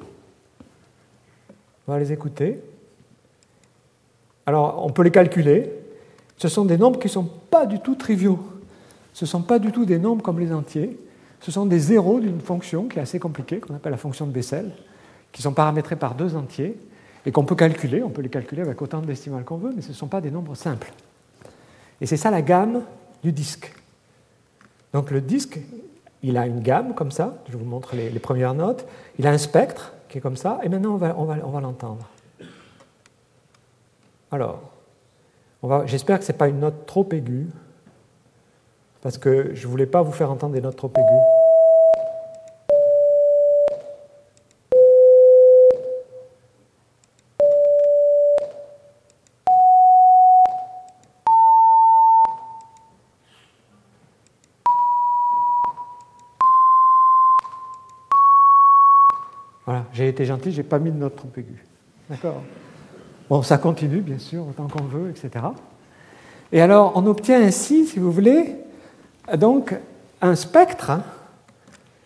On 1.88 1.94
va 1.94 2.00
les 2.00 2.12
écouter. 2.12 2.62
Alors, 4.46 4.86
on 4.86 4.89
peut 4.89 5.03
les 5.03 5.12
calculer. 5.12 5.72
Ce 6.38 6.48
sont 6.48 6.65
des 6.65 6.77
nombres 6.77 7.00
qui 7.00 7.08
ne 7.08 7.12
sont 7.12 7.29
pas 7.50 7.65
du 7.65 7.79
tout 7.79 7.96
triviaux. 7.96 8.39
Ce 9.13 9.25
ne 9.25 9.27
sont 9.27 9.41
pas 9.41 9.60
du 9.60 9.72
tout 9.72 9.86
des 9.86 9.98
nombres 9.98 10.22
comme 10.22 10.39
les 10.39 10.53
entiers. 10.53 11.00
Ce 11.39 11.51
sont 11.51 11.65
des 11.65 11.79
zéros 11.79 12.20
d'une 12.20 12.41
fonction 12.41 12.88
qui 12.88 13.00
est 13.00 13.01
assez 13.01 13.20
compliquée, 13.20 13.60
qu'on 13.60 13.75
appelle 13.75 13.91
la 13.91 13.98
fonction 13.98 14.25
de 14.25 14.32
Bessel, 14.32 14.72
qui 15.32 15.41
sont 15.41 15.53
paramétrés 15.53 15.96
par 15.96 16.15
deux 16.15 16.36
entiers 16.36 16.77
et 17.25 17.32
qu'on 17.32 17.46
peut 17.46 17.56
calculer. 17.56 18.03
On 18.03 18.10
peut 18.10 18.22
les 18.22 18.29
calculer 18.29 18.62
avec 18.62 18.82
autant 18.82 19.01
de 19.01 19.06
décimales 19.06 19.44
qu'on 19.44 19.58
veut, 19.58 19.74
mais 19.75 19.82
ce 19.82 19.89
ne 19.89 19.94
sont 19.94 20.08
pas 20.08 20.22
des 20.22 20.32
nombres 20.32 20.56
simples. 20.56 20.91
Et 22.01 22.06
c'est 22.06 22.17
ça 22.17 22.32
la 22.32 22.41
gamme 22.41 22.84
du 23.24 23.32
disque. 23.32 23.74
Donc 24.94 25.12
le 25.12 25.22
disque, 25.22 25.60
il 26.24 26.38
a 26.38 26.46
une 26.46 26.62
gamme 26.62 26.94
comme 26.94 27.12
ça, 27.12 27.38
je 27.50 27.58
vous 27.58 27.65
montre 27.65 27.96
les, 27.96 28.10
premières 28.20 28.53
notes, 28.53 28.86
il 29.20 29.27
a 29.27 29.32
un 29.32 29.38
spectre 29.38 29.94
qui 30.10 30.18
est 30.18 30.22
comme 30.22 30.38
ça, 30.38 30.60
et 30.64 30.70
maintenant 30.70 30.94
on 30.94 30.98
va, 30.98 31.16
on 31.18 31.26
va, 31.26 31.36
on 31.44 31.50
va 31.50 31.62
l'entendre. 31.62 32.08
Alors, 34.32 34.62
j'espère 35.86 36.20
que 36.20 36.26
ce 36.26 36.32
n'est 36.32 36.38
pas 36.38 36.48
une 36.48 36.60
note 36.60 36.86
trop 36.86 37.08
aiguë, 37.12 37.48
parce 39.02 39.18
que 39.18 39.54
je 39.54 39.66
ne 39.66 39.72
voulais 39.72 39.86
pas 39.86 40.02
vous 40.02 40.12
faire 40.12 40.32
entendre 40.32 40.54
des 40.54 40.62
notes 40.62 40.76
trop 40.76 40.90
aiguës. 40.90 41.22
Voilà, 59.66 59.84
j'ai 59.92 60.07
été 60.18 60.26
gentil, 60.26 60.52
j'ai 60.52 60.64
pas 60.64 60.80
mis 60.80 60.90
de 60.90 60.98
note 60.98 61.16
trop 61.16 61.30
aiguë. 61.38 61.64
D'accord? 62.10 62.42
Bon, 63.30 63.44
ça 63.44 63.60
continue, 63.60 64.02
bien 64.02 64.18
sûr, 64.18 64.48
autant 64.48 64.68
qu'on 64.68 64.86
veut, 64.86 65.12
etc. 65.12 65.46
Et 66.52 66.60
alors, 66.60 66.94
on 66.96 67.06
obtient 67.06 67.40
ainsi, 67.40 67.86
si 67.86 68.00
vous 68.00 68.12
voulez, 68.12 68.56
donc 69.38 69.76
un 70.22 70.34
spectre, 70.36 70.90
hein, 70.90 71.04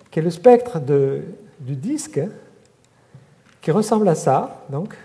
qui 0.09 0.19
est 0.19 0.21
le 0.21 0.29
spectre 0.29 0.81
du 0.81 1.75
disque, 1.75 2.19
qui 3.61 3.71
ressemble 3.71 4.09
à 4.09 4.15
ça. 4.15 4.65
Donc, 4.69 4.97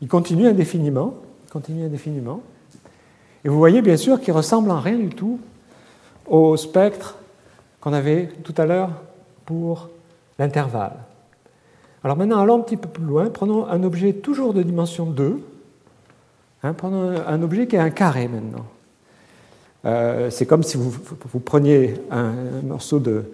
il 0.00 0.08
continue 0.08 0.48
indéfiniment, 0.48 1.14
continue 1.52 1.84
indéfiniment. 1.84 2.40
Et 3.44 3.48
vous 3.48 3.58
voyez 3.58 3.80
bien 3.80 3.96
sûr 3.96 4.20
qu'il 4.20 4.32
ressemble 4.32 4.72
en 4.72 4.80
rien 4.80 4.96
du 4.96 5.10
tout 5.10 5.38
au 6.26 6.56
spectre 6.56 7.16
qu'on 7.80 7.92
avait 7.92 8.28
tout 8.42 8.54
à 8.56 8.66
l'heure 8.66 8.90
pour 9.44 9.90
l'intervalle. 10.38 10.96
Alors 12.04 12.18
maintenant, 12.18 12.40
allons 12.40 12.56
un 12.56 12.60
petit 12.60 12.76
peu 12.76 12.88
plus 12.88 13.04
loin. 13.04 13.30
Prenons 13.30 13.66
un 13.66 13.82
objet 13.82 14.12
toujours 14.12 14.52
de 14.52 14.62
dimension 14.62 15.06
2. 15.06 15.40
Hein, 16.62 16.74
prenons 16.74 17.14
un 17.26 17.42
objet 17.42 17.66
qui 17.66 17.76
est 17.76 17.80
un 17.80 17.90
carré 17.90 18.28
maintenant. 18.28 18.66
Euh, 19.86 20.28
c'est 20.28 20.44
comme 20.44 20.62
si 20.62 20.76
vous, 20.76 21.40
preniez 21.40 21.94
un, 22.10 22.32
morceau 22.62 22.98
de... 22.98 23.24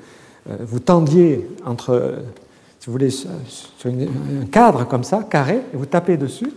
Euh, 0.49 0.57
vous 0.61 0.79
tendiez 0.79 1.49
entre, 1.67 2.15
si 2.79 2.87
vous 2.87 2.93
voulez, 2.93 3.11
sur 3.11 3.27
un 3.87 4.47
cadre 4.47 4.87
comme 4.87 5.03
ça, 5.03 5.27
carré, 5.29 5.63
et 5.75 5.77
vous 5.77 5.87
tapez 5.87 6.17
dessus. 6.17 6.53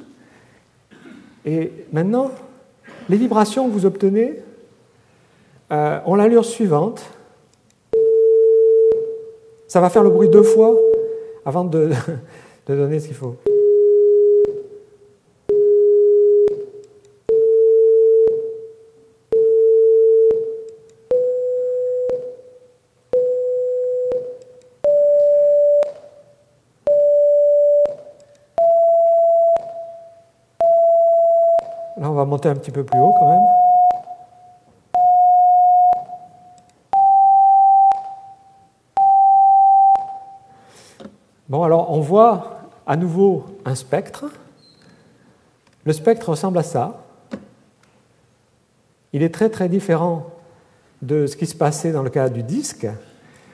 Et 1.45 1.71
maintenant, 1.91 2.29
les 3.09 3.17
vibrations 3.17 3.67
que 3.67 3.73
vous 3.73 3.87
obtenez 3.87 4.35
euh, 5.71 5.99
ont 6.05 6.13
l'allure 6.13 6.45
suivante. 6.45 7.03
Ça 9.67 9.81
va 9.81 9.89
faire 9.89 10.03
le 10.03 10.11
bruit 10.11 10.29
deux 10.29 10.43
fois 10.43 10.75
avant 11.45 11.63
de, 11.65 11.91
donner 12.67 12.99
ce 12.99 13.07
qu'il 13.07 13.15
faut. 13.15 13.35
Là, 31.97 32.09
on 32.09 32.13
va 32.13 32.25
monter 32.25 32.49
un 32.49 32.55
petit 32.55 32.71
peu 32.71 32.83
plus 32.83 32.99
haut 32.99 33.13
quand 33.17 33.29
même. 33.29 33.62
Bon, 41.53 41.61
alors 41.61 41.91
on 41.91 41.99
voit 41.99 42.61
à 42.87 42.97
nouveau 42.97 43.45
un 43.63 43.75
spectre. 43.75 44.25
Le 45.85 45.93
spectre 45.93 46.29
ressemble 46.29 46.57
à 46.57 46.63
ça. 46.63 47.05
Il 49.13 49.21
est 49.21 49.31
très 49.31 49.51
très 49.51 49.69
différent 49.69 50.31
de 51.03 51.27
ce 51.27 51.37
qui 51.37 51.45
se 51.45 51.53
passait 51.53 51.91
dans 51.91 52.01
le 52.01 52.09
cas 52.09 52.29
du 52.29 52.41
disque, 52.41 52.87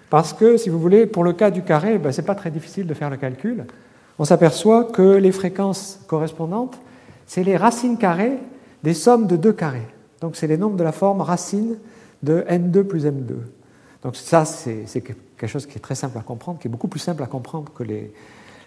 parce 0.09 0.31
que, 0.31 0.55
si 0.55 0.69
vous 0.69 0.79
voulez, 0.79 1.07
pour 1.07 1.25
le 1.25 1.33
cas 1.33 1.51
du 1.51 1.61
carré, 1.61 1.97
ben, 1.97 2.13
ce 2.13 2.21
n'est 2.21 2.25
pas 2.25 2.35
très 2.35 2.51
difficile 2.51 2.87
de 2.87 2.93
faire 2.93 3.09
le 3.09 3.17
calcul. 3.17 3.65
On 4.17 4.23
s'aperçoit 4.23 4.85
que 4.85 5.17
les 5.17 5.33
fréquences 5.33 5.99
correspondantes, 6.07 6.79
c'est 7.27 7.43
les 7.43 7.57
racines 7.57 7.97
carrées 7.97 8.37
des 8.81 8.93
sommes 8.93 9.27
de 9.27 9.35
deux 9.35 9.51
carrés. 9.51 9.89
Donc 10.21 10.37
c'est 10.37 10.47
les 10.47 10.57
nombres 10.57 10.77
de 10.77 10.85
la 10.85 10.93
forme 10.93 11.19
racine 11.19 11.75
de 12.23 12.45
n2 12.47 12.81
plus 12.83 13.05
m2. 13.05 13.33
Donc 14.03 14.15
ça, 14.15 14.45
c'est 14.45 15.03
quelque 15.39 15.49
chose 15.49 15.65
qui 15.65 15.77
est 15.77 15.81
très 15.81 15.95
simple 15.95 16.17
à 16.17 16.21
comprendre, 16.21 16.59
qui 16.59 16.67
est 16.67 16.71
beaucoup 16.71 16.89
plus 16.89 16.99
simple 16.99 17.23
à 17.23 17.25
comprendre 17.25 17.71
que 17.73 17.83
les, 17.83 18.11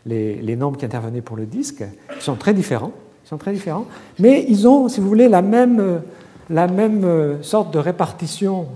les, 0.07 0.57
nombres 0.57 0.79
qui 0.79 0.85
intervenaient 0.85 1.21
pour 1.21 1.37
le 1.37 1.45
disque, 1.47 1.85
qui 2.19 2.25
sont 2.25 2.37
très 2.37 2.55
différents, 2.55 2.93
sont 3.25 3.37
très 3.37 3.53
différents, 3.53 3.87
mais 4.19 4.45
ils 4.49 4.67
ont, 4.67 4.89
si 4.89 5.01
vous 5.01 5.09
voulez, 5.09 5.29
la 5.29 5.43
même, 5.43 6.03
la 6.49 6.67
même 6.67 7.05
euh, 7.05 7.43
sorte 7.43 7.73
de 7.73 7.79
répartition 7.79 8.69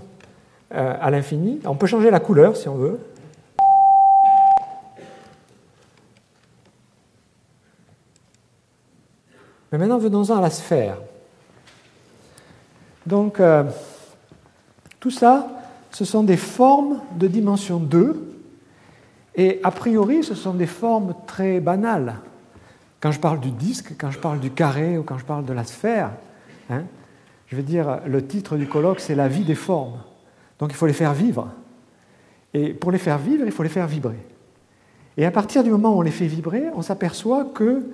euh, 0.73 0.93
à 0.99 1.09
l'infini. 1.09 1.59
On 1.65 1.75
peut 1.75 1.87
changer 1.87 2.11
la 2.11 2.19
couleur 2.19 2.55
si 2.55 2.69
on 2.69 2.75
veut. 2.75 2.99
Mais 9.71 9.77
maintenant, 9.77 9.97
venons-en 9.97 10.37
à 10.37 10.41
la 10.41 10.49
sphère. 10.49 10.97
Donc, 13.05 13.39
euh, 13.39 13.63
tout 14.99 15.11
ça, 15.11 15.56
ce 15.91 16.05
sont 16.05 16.23
des 16.23 16.37
formes 16.37 16.99
de 17.17 17.27
dimension 17.27 17.79
2, 17.79 18.37
et 19.35 19.59
a 19.63 19.71
priori, 19.71 20.23
ce 20.23 20.33
sont 20.33 20.53
des 20.53 20.65
formes 20.65 21.13
très 21.27 21.59
banales. 21.59 22.15
Quand 22.99 23.11
je 23.11 23.19
parle 23.19 23.39
du 23.39 23.51
disque, 23.51 23.93
quand 23.97 24.09
je 24.09 24.17
parle 24.17 24.39
du 24.39 24.49
carré 24.49 24.97
ou 24.97 25.03
quand 25.03 25.19
je 25.19 25.25
parle 25.25 25.45
de 25.45 25.53
la 25.53 25.63
sphère, 25.63 26.11
hein, 26.71 26.83
je 27.45 27.55
veux 27.55 27.63
dire, 27.63 28.01
le 28.07 28.25
titre 28.25 28.57
du 28.57 28.67
colloque, 28.67 28.99
c'est 28.99 29.15
la 29.15 29.27
vie 29.27 29.43
des 29.43 29.55
formes. 29.55 29.99
Donc 30.57 30.71
il 30.71 30.75
faut 30.75 30.87
les 30.87 30.93
faire 30.93 31.13
vivre. 31.13 31.49
Et 32.55 32.73
pour 32.73 32.91
les 32.91 32.97
faire 32.97 33.19
vivre, 33.19 33.45
il 33.45 33.51
faut 33.51 33.61
les 33.61 33.69
faire 33.69 33.87
vibrer. 33.87 34.17
Et 35.17 35.25
à 35.25 35.31
partir 35.31 35.63
du 35.63 35.69
moment 35.69 35.95
où 35.95 35.99
on 35.99 36.01
les 36.01 36.11
fait 36.11 36.25
vibrer, 36.25 36.63
on 36.75 36.81
s'aperçoit 36.81 37.45
que, 37.45 37.85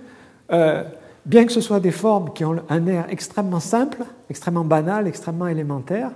euh, 0.52 0.84
bien 1.26 1.46
que 1.46 1.52
ce 1.52 1.62
soit 1.62 1.82
des 1.82 1.92
formes 1.92 2.32
qui 2.34 2.46
ont 2.46 2.56
un 2.70 2.88
air 2.88 3.06
extrêmement 3.10 3.60
simple, 3.60 4.04
extrêmement 4.30 4.64
banal, 4.64 5.08
extrêmement 5.08 5.48
élémentaire, 5.48 6.12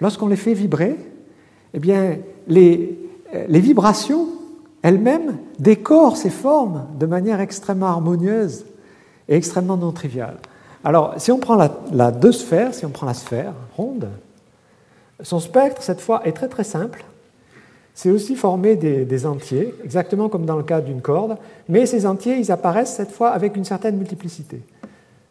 lorsqu'on 0.00 0.26
les 0.26 0.36
fait 0.36 0.54
vibrer, 0.54 0.96
eh 1.74 1.78
bien, 1.78 2.18
les, 2.48 2.98
les 3.48 3.60
vibrations 3.60 4.28
elles-mêmes 4.84 5.38
décorent 5.58 6.18
ces 6.18 6.30
formes 6.30 6.86
de 6.98 7.06
manière 7.06 7.40
extrêmement 7.40 7.86
harmonieuse 7.86 8.66
et 9.28 9.34
extrêmement 9.34 9.78
non 9.78 9.92
triviale. 9.92 10.36
Alors, 10.84 11.14
si 11.16 11.32
on 11.32 11.38
prend 11.38 11.56
la, 11.56 12.10
deux 12.10 12.32
sphères, 12.32 12.74
si 12.74 12.84
on 12.84 12.90
prend 12.90 13.06
la 13.06 13.14
sphère 13.14 13.54
ronde, 13.78 14.08
son 15.22 15.40
spectre, 15.40 15.82
cette 15.82 16.02
fois, 16.02 16.26
est 16.26 16.32
très 16.32 16.48
très 16.48 16.64
simple. 16.64 17.02
C'est 17.94 18.10
aussi 18.10 18.36
formé 18.36 18.76
des, 18.76 19.06
des, 19.06 19.24
entiers, 19.24 19.74
exactement 19.82 20.28
comme 20.28 20.44
dans 20.44 20.58
le 20.58 20.64
cas 20.64 20.82
d'une 20.82 21.00
corde, 21.00 21.38
mais 21.70 21.86
ces 21.86 22.04
entiers, 22.04 22.36
ils 22.36 22.52
apparaissent 22.52 22.94
cette 22.94 23.12
fois 23.12 23.30
avec 23.30 23.56
une 23.56 23.64
certaine 23.64 23.96
multiplicité. 23.96 24.60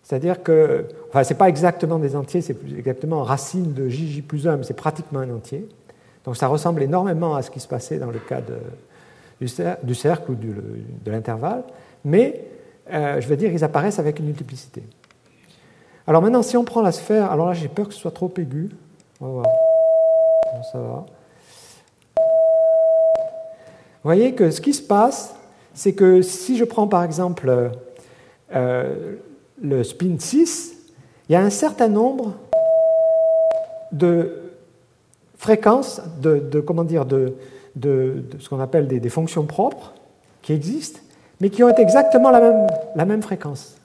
C'est-à-dire 0.01 0.41
que, 0.41 0.85
enfin, 1.09 1.23
ce 1.23 1.33
n'est 1.33 1.38
pas 1.38 1.50
exactement 1.50 2.00
des 2.00 2.15
entiers, 2.15 2.41
c'est 2.41 2.57
exactement 2.75 3.21
racine 3.21 3.73
de 3.73 3.88
JJ 3.88 4.23
plus 4.23 4.47
1, 4.47 4.57
mais 4.57 4.63
c'est 4.63 4.73
pratiquement 4.73 5.19
un 5.19 5.29
entier. 5.29 5.67
Donc 6.25 6.37
ça 6.37 6.47
ressemble 6.47 6.81
énormément 6.83 7.35
à 7.35 7.41
ce 7.41 7.51
qui 7.51 7.59
se 7.59 7.67
passait 7.67 7.97
dans 7.97 8.11
le 8.11 8.19
cas 8.19 8.41
du, 9.39 9.95
cercle 9.95 10.31
ou 10.31 10.35
de 10.35 11.11
l'intervalle, 11.11 11.63
mais 12.05 12.47
euh, 12.91 13.21
je 13.21 13.27
veux 13.27 13.37
dire, 13.37 13.51
ils 13.51 13.63
apparaissent 13.63 13.99
avec 13.99 14.19
une 14.19 14.25
multiplicité. 14.25 14.83
Alors 16.05 16.21
maintenant, 16.21 16.43
si 16.43 16.57
on 16.57 16.65
prend 16.65 16.81
la 16.81 16.91
sphère, 16.91 17.31
alors 17.31 17.47
là 17.47 17.53
j'ai 17.53 17.69
peur 17.69 17.87
que 17.87 17.93
ce 17.93 17.99
soit 17.99 18.11
trop 18.11 18.31
aigu. 18.37 18.69
On 19.21 19.27
va 19.27 19.31
voir. 19.31 19.45
ça 20.71 20.79
va? 20.79 21.05
Vous 22.17 24.09
voyez 24.09 24.33
que 24.33 24.51
ce 24.51 24.59
qui 24.59 24.73
se 24.73 24.81
passe, 24.81 25.33
c'est 25.73 25.93
que 25.93 26.21
si 26.21 26.57
je 26.57 26.65
prends 26.65 26.87
par 26.89 27.05
exemple 27.05 27.71
euh, 28.53 29.15
le 29.61 29.83
spin 29.83 30.17
6, 30.19 30.75
il 31.29 31.31
y 31.31 31.35
a 31.37 31.41
un 31.41 31.49
certain 31.49 31.87
nombre 31.87 32.33
de 33.93 34.42
fréquences, 35.43 36.01
de, 36.21 36.62
comment 36.62 36.85
dire, 36.85 37.05
de, 37.05 37.35
ce 38.39 38.47
qu'on 38.47 38.62
appelle 38.62 38.88
des, 38.88 39.09
fonctions 39.09 39.43
propres 39.43 39.93
qui 40.41 40.53
existent, 40.53 41.01
mais 41.41 41.50
qui 41.50 41.63
ont 41.63 41.75
exactement 41.75 42.31
la 42.31 43.05
même, 43.05 43.21
fréquence. 43.21 43.75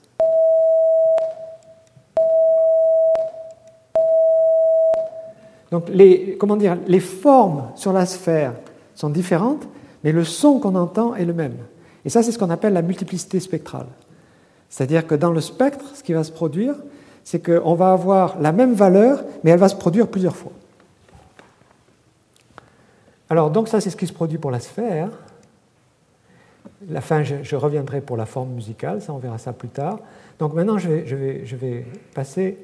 Donc 5.72 5.88
les, 5.90 6.36
comment 6.38 6.56
dire, 6.56 6.78
les 6.86 7.00
formes 7.00 7.64
sur 7.74 7.92
la 7.92 8.06
sphère 8.06 8.52
sont 8.94 9.10
différentes, 9.10 9.66
mais 10.04 10.12
le 10.12 10.24
son 10.24 10.60
qu'on 10.60 10.76
entend 10.76 11.16
est 11.16 11.24
le 11.24 11.34
même. 11.34 11.56
Et 12.04 12.08
ça, 12.08 12.22
c'est 12.22 12.30
ce 12.30 12.38
qu'on 12.38 12.50
appelle 12.50 12.72
la 12.72 12.82
multiplicité 12.82 13.40
spectrale. 13.40 13.86
C'est-à-dire 14.70 15.06
que 15.06 15.16
dans 15.16 15.32
le 15.32 15.40
spectre, 15.40 15.84
ce 15.94 16.04
qui 16.04 16.12
va 16.12 16.22
se 16.22 16.30
produire, 16.30 16.76
c'est 17.24 17.44
qu'on 17.44 17.74
va 17.74 17.92
avoir 17.92 18.40
la 18.40 18.52
même 18.52 18.74
valeur, 18.74 19.24
mais 19.42 19.50
elle 19.50 19.58
va 19.58 19.68
se 19.68 19.76
produire 19.76 20.06
plusieurs 20.06 20.36
fois. 20.36 20.52
Alors, 23.30 23.50
donc 23.50 23.68
ça, 23.68 23.80
c'est 23.80 23.90
ce 23.90 23.96
qui 23.96 24.06
se 24.06 24.12
produit 24.12 24.38
pour 24.38 24.50
la 24.50 24.60
sphère. 24.60 25.10
La 26.88 27.00
fin, 27.00 27.22
je, 27.22 27.56
reviendrai 27.56 28.00
pour 28.00 28.16
la 28.16 28.24
forme 28.24 28.50
musicale, 28.50 29.02
ça, 29.02 29.12
on 29.12 29.18
verra 29.18 29.38
ça 29.38 29.52
plus 29.52 29.68
tard. 29.68 29.98
Donc 30.38 30.54
maintenant, 30.54 30.78
je 30.78 30.88
vais, 30.88 31.86
passer 32.14 32.58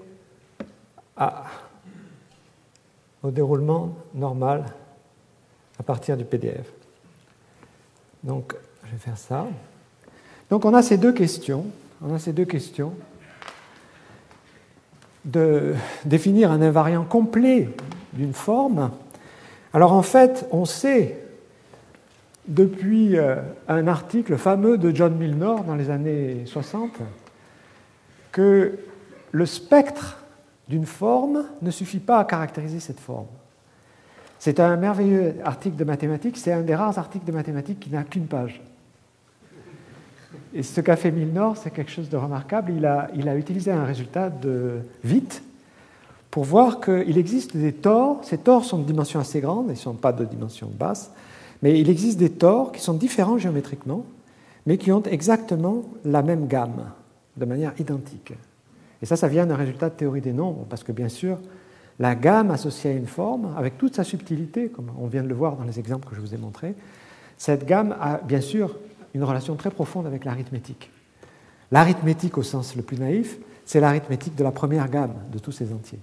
au 3.23 3.31
déroulement 3.31 3.95
normal 4.15 4.65
à 5.79 5.83
partir 5.83 6.17
du 6.17 6.25
PDF. 6.25 6.73
Donc, 8.23 8.55
je 8.85 8.93
vais 8.93 8.99
faire 8.99 9.19
ça. 9.19 9.47
Donc, 10.49 10.65
on 10.65 10.73
a 10.73 10.83
ces 10.83 10.97
deux 10.97 11.13
questions. 11.13 11.67
On 12.03 12.15
a 12.15 12.19
ces 12.19 12.33
deux 12.33 12.45
questions 12.45 12.95
de 15.25 15.75
définir 16.05 16.51
un 16.51 16.63
invariant 16.63 17.05
complet 17.05 17.69
d'une 18.13 18.35
forme. 18.35 18.91
Alors, 19.75 19.93
en 19.93 20.03
fait, 20.03 20.47
on 20.53 20.65
sait 20.67 21.19
depuis 22.47 23.19
euh, 23.19 23.37
un 23.67 23.89
article 23.89 24.37
fameux 24.37 24.79
de 24.79 24.95
John 24.95 25.17
Milnor 25.17 25.65
dans 25.65 25.75
les 25.75 25.91
années 25.91 26.43
60 26.47 26.93
que 28.31 28.79
le 29.33 29.47
spectre 29.47 30.23
d'une 30.69 30.87
forme 30.87 31.45
ne 31.61 31.73
suffit 31.73 31.99
pas 31.99 32.21
à 32.21 32.25
caractériser 32.25 32.79
cette 32.79 33.01
forme. 33.01 33.27
C'est 34.39 34.61
un 34.61 34.77
merveilleux 34.77 35.35
article 35.45 35.77
de 35.77 35.85
mathématiques, 35.85 36.37
c'est 36.37 36.53
un 36.53 36.63
des 36.63 36.77
rares 36.77 36.99
articles 36.99 37.27
de 37.27 37.33
mathématiques 37.33 37.81
qui 37.81 37.91
n'a 37.91 38.05
qu'une 38.05 38.27
page. 38.27 38.63
Et 40.55 40.63
ce 40.63 40.81
qu'a 40.83 40.95
fait 40.95 41.11
Milnor, 41.11 41.57
c'est 41.57 41.71
quelque 41.71 41.91
chose 41.91 42.09
de 42.09 42.17
remarquable. 42.17 42.73
Il 42.77 42.87
a, 42.87 43.09
il 43.17 43.29
a 43.29 43.35
utilisé 43.35 43.73
un 43.73 43.85
résultat 43.85 44.31
de 44.31 44.83
vite 45.03 45.43
pour 46.35 46.43
voir 46.43 46.81
qu'il 46.81 47.17
existe 47.17 47.57
des 47.57 47.73
tors. 47.73 48.19
Ces 48.25 48.39
tors 48.39 48.65
sont 48.65 48.79
de 48.79 48.83
dimension 48.83 49.21
assez 49.21 49.41
grande, 49.41 49.67
ils 49.69 49.75
ne 49.75 49.77
sont 49.77 49.95
pas 49.95 50.13
de 50.13 50.25
dimension 50.25 50.69
basse, 50.69 51.13
mais 51.63 51.79
il 51.79 51.89
existe 51.89 52.19
des 52.19 52.31
tors 52.31 52.73
qui 52.73 52.81
sont 52.81 52.95
différents 52.95 53.39
géométriquement, 53.39 54.05
mais 54.67 54.77
qui 54.77 54.91
ont 54.91 55.05
exactement 55.05 55.85
la 56.05 56.23
même 56.23 56.49
gamme, 56.49 56.91
de 57.37 57.45
manière 57.45 57.73
identique. 57.79 58.33
Et 59.01 59.07
ça, 59.07 59.15
ça 59.15 59.29
vient 59.29 59.47
d'un 59.47 59.55
résultat 59.55 59.91
de 59.91 59.95
théorie 59.95 60.23
des 60.23 60.33
nombres, 60.33 60.67
parce 60.69 60.83
que 60.83 60.91
bien 60.91 61.09
sûr, 61.09 61.39
la 62.01 62.17
gamme 62.17 62.51
associée 62.51 62.91
à 62.91 62.95
une 62.95 63.07
forme, 63.07 63.55
avec 63.57 63.79
toute 63.79 63.95
sa 63.95 64.03
subtilité, 64.03 64.71
comme 64.71 64.91
on 64.99 65.07
vient 65.07 65.23
de 65.23 65.29
le 65.29 65.37
voir 65.37 65.55
dans 65.55 65.63
les 65.63 65.79
exemples 65.79 66.09
que 66.09 66.17
je 66.17 66.21
vous 66.21 66.35
ai 66.35 66.39
montrés, 66.39 66.75
cette 67.39 67.65
gamme 67.65 67.95
a 68.01 68.17
bien 68.17 68.41
sûr 68.41 68.75
une 69.15 69.23
relation 69.23 69.55
très 69.55 69.71
profonde 69.71 70.09
avec 70.09 70.25
l'arithmétique. 70.25 70.91
L'arithmétique 71.71 72.37
au 72.39 72.43
sens 72.43 72.75
le 72.75 72.83
plus 72.83 72.99
naïf, 72.99 73.39
c'est 73.65 73.79
l'arithmétique 73.79 74.35
de 74.35 74.43
la 74.43 74.51
première 74.51 74.91
gamme 74.91 75.15
de 75.33 75.39
tous 75.39 75.53
ces 75.53 75.73
entiers. 75.73 76.01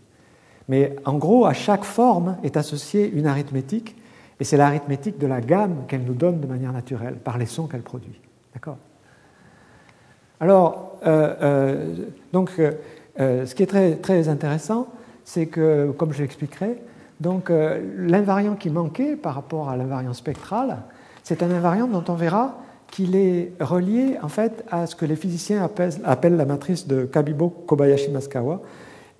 Mais 0.69 0.95
en 1.05 1.17
gros, 1.17 1.45
à 1.45 1.53
chaque 1.53 1.83
forme 1.83 2.37
est 2.43 2.57
associée 2.57 3.09
une 3.09 3.27
arithmétique, 3.27 3.95
et 4.39 4.43
c'est 4.43 4.57
l'arithmétique 4.57 5.17
de 5.19 5.27
la 5.27 5.41
gamme 5.41 5.83
qu'elle 5.87 6.03
nous 6.03 6.13
donne 6.13 6.39
de 6.39 6.47
manière 6.47 6.73
naturelle, 6.73 7.15
par 7.15 7.37
les 7.37 7.45
sons 7.45 7.67
qu'elle 7.67 7.81
produit. 7.81 8.19
D'accord? 8.53 8.77
Alors, 10.41 10.97
euh, 11.05 11.35
euh, 11.41 11.95
donc, 12.33 12.51
euh, 12.59 13.45
ce 13.45 13.53
qui 13.53 13.61
est 13.61 14.01
très, 14.01 14.27
intéressant, 14.27 14.87
c'est 15.23 15.45
que, 15.45 15.91
comme 15.91 16.13
je 16.13 16.23
l'expliquerai, 16.23 16.81
donc 17.19 17.51
l'invariant 17.97 18.55
qui 18.55 18.71
manquait 18.71 19.15
par 19.15 19.35
rapport 19.35 19.69
à 19.69 19.77
l'invariant 19.77 20.13
spectral, 20.13 20.79
c'est 21.21 21.43
un 21.43 21.51
invariant 21.51 21.85
dont 21.85 22.03
on 22.07 22.15
verra 22.15 22.57
qu'il 22.87 23.15
est 23.15 23.51
relié 23.59 24.17
en 24.23 24.27
fait 24.27 24.65
à 24.71 24.87
ce 24.87 24.95
que 24.95 25.05
les 25.05 25.15
physiciens 25.15 25.63
appellent, 25.63 26.35
la 26.35 26.45
matrice 26.45 26.87
de 26.87 27.05
Kabibo-Kobayashi-Maskawa. 27.05 28.59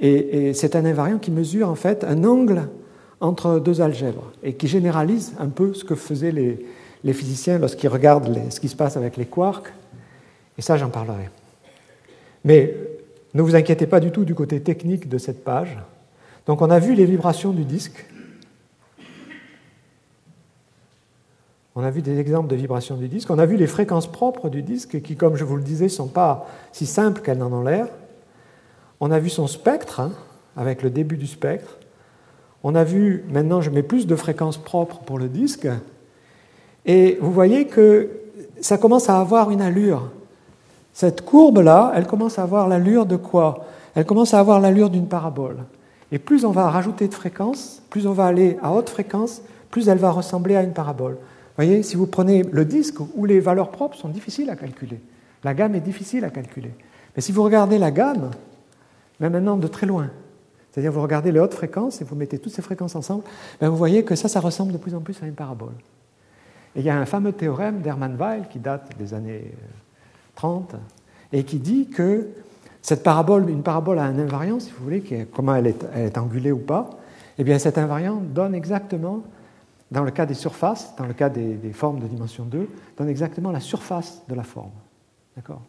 Et, 0.01 0.53
c'est 0.55 0.75
un 0.75 0.83
invariant 0.83 1.19
qui 1.19 1.29
mesure 1.29 1.69
en 1.69 1.75
fait 1.75 2.03
un 2.03 2.23
angle 2.23 2.67
entre 3.19 3.59
deux 3.59 3.81
algèbres 3.81 4.31
et 4.41 4.55
qui 4.55 4.67
généralise 4.67 5.33
un 5.39 5.49
peu 5.49 5.75
ce 5.75 5.83
que 5.83 5.93
faisaient 5.93 6.31
les, 6.31 7.13
physiciens 7.13 7.59
lorsqu'ils 7.59 7.87
regardent 7.87 8.35
ce 8.49 8.59
qui 8.59 8.67
se 8.67 8.75
passe 8.75 8.97
avec 8.97 9.15
les 9.15 9.25
quarks. 9.25 9.71
Et 10.57 10.61
ça, 10.63 10.75
j'en 10.77 10.89
parlerai. 10.89 11.29
Mais 12.43 12.75
ne 13.35 13.43
vous 13.43 13.55
inquiétez 13.55 13.85
pas 13.85 13.99
du 13.99 14.11
tout 14.11 14.25
du 14.25 14.33
côté 14.33 14.59
technique 14.59 15.07
de 15.07 15.19
cette 15.19 15.43
page. 15.43 15.77
Donc 16.47 16.63
on 16.63 16.71
a 16.71 16.79
vu 16.79 16.95
les 16.95 17.05
vibrations 17.05 17.51
du 17.51 17.63
disque. 17.63 18.05
On 21.75 21.83
a 21.83 21.91
vu 21.91 22.01
des 22.01 22.19
exemples 22.19 22.49
de 22.49 22.55
vibrations 22.55 22.97
du 22.97 23.07
disque. 23.07 23.29
On 23.29 23.39
a 23.39 23.45
vu 23.45 23.55
les 23.55 23.67
fréquences 23.67 24.11
propres 24.11 24.49
du 24.49 24.63
disque 24.63 25.01
qui, 25.01 25.15
comme 25.15 25.35
je 25.35 25.45
vous 25.45 25.55
le 25.55 25.63
disais, 25.63 25.85
ne 25.85 25.89
sont 25.89 26.07
pas 26.07 26.47
si 26.71 26.87
simples 26.87 27.21
qu'elles 27.21 27.37
n'en 27.37 27.53
ont 27.53 27.63
l'air. 27.63 27.87
On 29.01 29.09
a 29.09 29.19
vu 29.19 29.29
son 29.29 29.47
spectre, 29.47 29.99
hein, 29.99 30.11
avec 30.55 30.83
le 30.83 30.91
début 30.91 31.17
du 31.17 31.25
spectre. 31.25 31.77
On 32.63 32.75
a 32.75 32.83
vu, 32.83 33.25
maintenant 33.29 33.59
je 33.59 33.71
mets 33.71 33.81
plus 33.81 34.05
de 34.05 34.15
fréquences 34.15 34.59
propres 34.59 34.99
pour 34.99 35.17
le 35.17 35.27
disque. 35.27 35.67
Et 36.85 37.17
vous 37.19 37.31
voyez 37.31 37.65
que 37.65 38.09
ça 38.61 38.77
commence 38.77 39.09
à 39.09 39.19
avoir 39.19 39.49
une 39.49 39.61
allure. 39.61 40.11
Cette 40.93 41.25
courbe-là, 41.25 41.91
elle 41.95 42.05
commence 42.05 42.37
à 42.37 42.43
avoir 42.43 42.67
l'allure 42.67 43.07
de 43.07 43.15
quoi? 43.15 43.65
Elle 43.95 44.05
commence 44.05 44.35
à 44.35 44.39
avoir 44.39 44.59
l'allure 44.59 44.91
d'une 44.91 45.07
parabole. 45.07 45.57
Et 46.11 46.19
plus 46.19 46.45
on 46.45 46.51
va 46.51 46.69
rajouter 46.69 47.07
de 47.07 47.13
fréquences, 47.13 47.81
plus 47.89 48.05
on 48.05 48.13
va 48.13 48.25
aller 48.25 48.57
à 48.61 48.71
haute 48.71 48.89
fréquence, 48.89 49.41
plus 49.71 49.89
elle 49.89 49.97
va 49.97 50.11
ressembler 50.11 50.55
à 50.55 50.61
une 50.61 50.73
parabole. 50.73 51.13
Vous 51.13 51.55
voyez, 51.55 51.81
si 51.81 51.95
vous 51.95 52.05
prenez 52.05 52.43
le 52.43 52.65
disque 52.65 52.99
où 53.15 53.25
les 53.25 53.39
valeurs 53.39 53.71
propres 53.71 53.97
sont 53.97 54.09
difficiles 54.09 54.49
à 54.51 54.55
calculer, 54.55 54.99
la 55.43 55.55
gamme 55.55 55.73
est 55.73 55.81
difficile 55.81 56.23
à 56.23 56.29
calculer. 56.29 56.71
Mais 57.15 57.21
si 57.21 57.31
vous 57.31 57.43
regardez 57.43 57.79
la 57.79 57.91
gamme, 57.91 58.29
même 59.21 59.34
maintenant 59.34 59.55
de 59.55 59.67
très 59.67 59.86
loin, 59.86 60.10
c'est-à-dire 60.71 60.91
vous 60.91 61.01
regardez 61.01 61.31
les 61.31 61.39
hautes 61.39 61.53
fréquences 61.53 62.01
et 62.01 62.03
vous 62.03 62.15
mettez 62.15 62.39
toutes 62.39 62.53
ces 62.53 62.62
fréquences 62.62 62.95
ensemble, 62.95 63.23
ben 63.60 63.69
vous 63.69 63.77
voyez 63.77 64.03
que 64.03 64.15
ça, 64.15 64.27
ça 64.27 64.39
ressemble 64.39 64.73
de 64.73 64.77
plus 64.77 64.95
en 64.95 64.99
plus 64.99 65.21
à 65.21 65.27
une 65.27 65.36
parabole. 65.36 65.73
Et 66.75 66.79
il 66.79 66.86
y 66.86 66.89
a 66.89 66.97
un 66.97 67.05
fameux 67.05 67.31
théorème 67.31 67.81
d'Hermann-Weil 67.81 68.47
qui 68.49 68.60
date 68.60 68.97
des 68.97 69.13
années 69.13 69.53
30 70.36 70.75
et 71.34 71.43
qui 71.43 71.60
dit 71.60 71.88
que 71.88 72.29
cette 72.81 73.03
parabole, 73.03 73.49
une 73.49 73.62
parabole 73.62 73.99
a 73.99 74.03
un 74.03 74.17
invariant, 74.17 74.60
si 74.60 74.71
vous 74.71 74.84
voulez, 74.84 75.27
comment 75.31 75.53
elle 75.55 75.67
est, 75.67 76.17
angulée 76.17 76.51
ou 76.51 76.60
pas, 76.60 76.89
eh 77.38 77.43
bien 77.43 77.60
cet 77.60 77.77
invariant 77.77 78.15
donne 78.15 78.55
exactement, 78.55 79.21
dans 79.91 80.03
le 80.03 80.12
cas 80.12 80.25
des 80.25 80.34
surfaces, 80.34 80.95
dans 80.97 81.05
le 81.05 81.13
cas 81.13 81.29
des, 81.29 81.57
formes 81.73 81.99
de 81.99 82.07
dimension 82.07 82.45
2, 82.45 82.67
donne 82.97 83.10
exactement 83.10 83.51
la 83.51 83.60
surface 83.60 84.23
de 84.27 84.34
la 84.34 84.43
forme. 84.43 84.71
D'accord? 85.36 85.62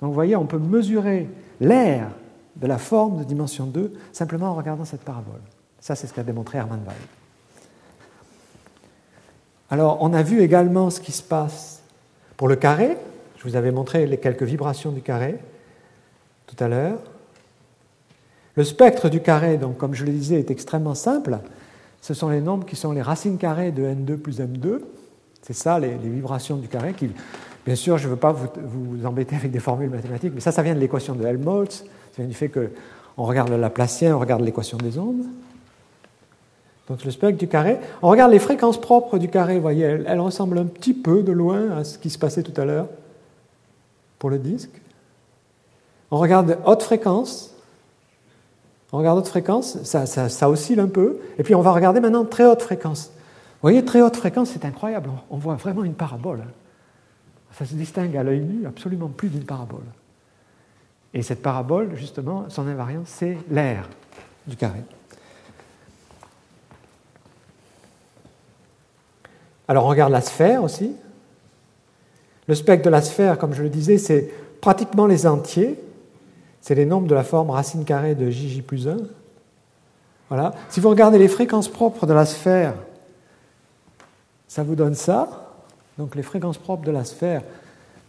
Donc 0.00 0.08
vous 0.08 0.14
voyez, 0.14 0.36
on 0.36 0.46
peut 0.46 0.58
mesurer 0.58 1.28
l'air 1.60 2.08
de 2.56 2.66
la 2.66 2.78
forme 2.78 3.18
de 3.18 3.24
dimension 3.24 3.66
2 3.66 3.92
simplement 4.12 4.48
en 4.48 4.54
regardant 4.54 4.84
cette 4.84 5.02
parabole. 5.02 5.40
Ça, 5.80 5.94
c'est 5.94 6.06
ce 6.06 6.14
qu'a 6.14 6.22
démontré 6.22 6.58
Hermann 6.58 6.80
Weil. 6.84 6.96
Alors, 9.70 9.98
on 10.00 10.12
a 10.14 10.22
vu 10.22 10.40
également 10.40 10.90
ce 10.90 11.00
qui 11.00 11.12
se 11.12 11.22
passe 11.22 11.82
pour 12.36 12.48
le 12.48 12.56
carré. 12.56 12.96
Je 13.36 13.44
vous 13.44 13.56
avais 13.56 13.70
montré 13.70 14.06
les 14.06 14.18
quelques 14.18 14.42
vibrations 14.42 14.92
du 14.92 15.02
carré 15.02 15.38
tout 16.46 16.56
à 16.64 16.68
l'heure. 16.68 16.98
Le 18.56 18.64
spectre 18.64 19.08
du 19.08 19.20
carré, 19.20 19.56
donc, 19.56 19.76
comme 19.76 19.94
je 19.94 20.04
le 20.04 20.10
disais, 20.10 20.40
est 20.40 20.50
extrêmement 20.50 20.94
simple. 20.94 21.38
Ce 22.00 22.14
sont 22.14 22.28
les 22.28 22.40
nombres 22.40 22.64
qui 22.64 22.74
sont 22.74 22.92
les 22.92 23.02
racines 23.02 23.38
carrées 23.38 23.70
de 23.70 23.84
n2 23.84 24.16
plus 24.16 24.40
m2. 24.40 24.80
C'est 25.42 25.52
ça, 25.52 25.78
les, 25.78 25.96
vibrations 25.96 26.56
du 26.56 26.66
carré. 26.66 26.94
Qui, 26.94 27.10
bien 27.64 27.76
sûr, 27.76 27.98
je 27.98 28.06
ne 28.06 28.12
veux 28.12 28.18
pas 28.18 28.32
vous, 28.32 28.48
vous, 28.56 29.06
embêter 29.06 29.36
avec 29.36 29.50
des 29.50 29.60
formules 29.60 29.90
mathématiques, 29.90 30.32
mais 30.34 30.40
ça, 30.40 30.50
ça 30.50 30.62
vient 30.62 30.74
de 30.74 30.80
l'équation 30.80 31.14
de 31.14 31.24
Helmholtz. 31.24 31.84
Vient 32.18 32.26
du 32.26 32.34
fait 32.34 32.48
qu'on 32.48 33.22
regarde 33.24 33.48
le 33.48 33.56
Laplacien, 33.56 34.16
on 34.16 34.18
regarde 34.18 34.42
l'équation 34.42 34.76
des 34.76 34.98
ondes. 34.98 35.24
Donc 36.88 37.04
le 37.04 37.10
spectre 37.10 37.38
du 37.38 37.48
carré. 37.48 37.78
On 38.02 38.08
regarde 38.08 38.32
les 38.32 38.38
fréquences 38.38 38.80
propres 38.80 39.18
du 39.18 39.28
carré, 39.28 39.54
vous 39.56 39.62
voyez, 39.62 39.84
elles, 39.84 40.04
elles 40.08 40.20
ressemblent 40.20 40.58
un 40.58 40.64
petit 40.64 40.94
peu 40.94 41.22
de 41.22 41.32
loin 41.32 41.70
à 41.76 41.84
ce 41.84 41.98
qui 41.98 42.10
se 42.10 42.18
passait 42.18 42.42
tout 42.42 42.58
à 42.60 42.64
l'heure 42.64 42.88
pour 44.18 44.30
le 44.30 44.38
disque. 44.38 44.80
On 46.10 46.18
regarde 46.18 46.58
haute 46.66 46.82
fréquence. 46.82 47.54
On 48.92 48.98
regarde 48.98 49.18
haute 49.18 49.28
fréquence, 49.28 49.82
ça, 49.82 50.06
ça, 50.06 50.50
oscille 50.50 50.80
un 50.80 50.88
peu. 50.88 51.18
Et 51.38 51.42
puis 51.42 51.54
on 51.54 51.60
va 51.60 51.72
regarder 51.72 52.00
maintenant 52.00 52.24
très 52.24 52.46
haute 52.46 52.62
fréquence. 52.62 53.12
Vous 53.14 53.62
voyez, 53.62 53.84
très 53.84 54.00
haute 54.00 54.16
fréquence, 54.16 54.50
c'est 54.50 54.64
incroyable. 54.64 55.10
On 55.30 55.36
voit 55.36 55.56
vraiment 55.56 55.84
une 55.84 55.94
parabole. 55.94 56.44
Ça 57.52 57.64
se 57.66 57.74
distingue 57.74 58.16
à 58.16 58.22
l'œil 58.22 58.40
nu 58.40 58.66
absolument 58.66 59.08
plus 59.08 59.28
d'une 59.28 59.44
parabole. 59.44 59.84
Et 61.14 61.22
cette 61.22 61.42
parabole, 61.42 61.94
justement, 61.94 62.48
son 62.48 62.66
invariant, 62.66 63.02
c'est 63.04 63.38
l'air 63.50 63.88
du 64.46 64.56
carré. 64.56 64.80
Alors 69.68 69.84
on 69.84 69.88
regarde 69.88 70.12
la 70.12 70.22
sphère 70.22 70.62
aussi. 70.64 70.92
Le 72.46 72.54
spectre 72.54 72.84
de 72.84 72.90
la 72.90 73.02
sphère, 73.02 73.38
comme 73.38 73.52
je 73.52 73.62
le 73.62 73.68
disais, 73.68 73.98
c'est 73.98 74.30
pratiquement 74.60 75.06
les 75.06 75.26
entiers. 75.26 75.78
C'est 76.62 76.74
les 76.74 76.86
nombres 76.86 77.06
de 77.06 77.14
la 77.14 77.24
forme 77.24 77.50
racine 77.50 77.84
carrée 77.84 78.14
de 78.14 78.30
JJ 78.30 78.62
plus 78.62 78.88
1. 78.88 78.96
Voilà. 80.30 80.54
Si 80.70 80.80
vous 80.80 80.88
regardez 80.88 81.18
les 81.18 81.28
fréquences 81.28 81.68
propres 81.68 82.06
de 82.06 82.12
la 82.12 82.26
sphère, 82.26 82.74
ça 84.48 84.62
vous 84.62 84.74
donne 84.74 84.94
ça. 84.94 85.52
Donc 85.98 86.14
les 86.14 86.22
fréquences 86.22 86.58
propres 86.58 86.84
de 86.84 86.90
la 86.90 87.04
sphère. 87.04 87.42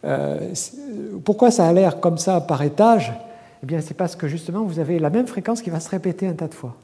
Euh, 0.05 0.53
pourquoi 1.25 1.51
ça 1.51 1.67
a 1.67 1.73
l'air 1.73 1.99
comme 1.99 2.17
ça 2.17 2.41
par 2.41 2.61
étage 2.61 3.13
Eh 3.63 3.65
bien, 3.65 3.81
c'est 3.81 3.93
parce 3.93 4.15
que 4.15 4.27
justement, 4.27 4.63
vous 4.63 4.79
avez 4.79 4.99
la 4.99 5.09
même 5.09 5.27
fréquence 5.27 5.61
qui 5.61 5.69
va 5.69 5.79
se 5.79 5.89
répéter 5.89 6.27
un 6.27 6.33
tas 6.33 6.47
de 6.47 6.53
fois. 6.53 6.75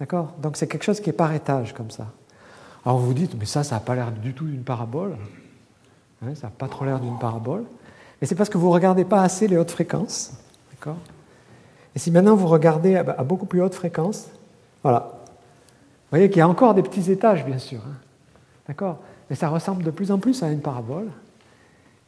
D'accord? 0.00 0.34
Donc 0.42 0.56
c'est 0.56 0.66
quelque 0.66 0.82
chose 0.82 1.00
qui 1.00 1.10
est 1.10 1.14
par 1.14 1.32
étage 1.32 1.72
comme 1.72 1.90
ça. 1.90 2.06
Alors 2.84 2.98
vous 2.98 3.06
vous 3.06 3.14
dites, 3.14 3.36
mais 3.38 3.46
ça, 3.46 3.64
ça 3.64 3.76
n'a 3.76 3.80
pas 3.80 3.94
l'air 3.94 4.12
du 4.12 4.32
tout 4.32 4.44
d'une 4.44 4.62
parabole. 4.62 5.16
Hein, 6.22 6.34
ça 6.34 6.48
n'a 6.48 6.52
pas 6.56 6.68
trop 6.68 6.84
l'air 6.84 7.00
d'une 7.00 7.18
parabole. 7.18 7.64
Mais 8.20 8.26
c'est 8.26 8.34
parce 8.34 8.48
que 8.48 8.58
vous 8.58 8.68
ne 8.68 8.72
regardez 8.72 9.04
pas 9.04 9.22
assez 9.22 9.48
les 9.48 9.56
hautes 9.56 9.70
fréquences. 9.70 10.32
D'accord? 10.72 10.98
Et 11.94 11.98
si 11.98 12.10
maintenant 12.10 12.36
vous 12.36 12.46
regardez 12.46 12.96
à 12.96 13.24
beaucoup 13.24 13.46
plus 13.46 13.62
haute 13.62 13.74
fréquence, 13.74 14.26
voilà. 14.82 15.10
Vous 15.10 16.10
voyez 16.10 16.28
qu'il 16.28 16.38
y 16.38 16.42
a 16.42 16.48
encore 16.48 16.74
des 16.74 16.82
petits 16.82 17.10
étages, 17.10 17.44
bien 17.44 17.58
sûr. 17.58 17.80
Hein. 17.86 17.96
D'accord? 18.68 18.98
Mais 19.28 19.36
ça 19.36 19.48
ressemble 19.48 19.82
de 19.82 19.90
plus 19.90 20.12
en 20.12 20.18
plus 20.18 20.42
à 20.42 20.50
une 20.50 20.60
parabole. 20.60 21.08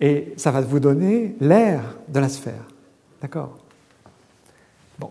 Et 0.01 0.35
ça 0.37 0.51
va 0.51 0.61
vous 0.61 0.81
donner 0.81 1.37
l'air 1.41 1.83
de 2.09 2.21
la 2.21 2.29
sphère. 2.29 2.65
D'accord? 3.21 3.57
Bon. 4.99 5.11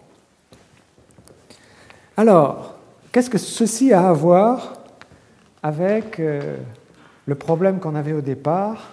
Alors, 2.16 2.76
qu'est-ce 3.12 3.30
que 3.30 3.38
ceci 3.38 3.92
a 3.92 4.08
à 4.08 4.14
voir 4.14 4.74
avec 5.62 6.20
euh, 6.20 6.58
le 7.26 7.36
problème 7.36 7.80
qu'on 7.80 7.96
avait 7.96 8.14
au 8.14 8.22
départ, 8.22 8.92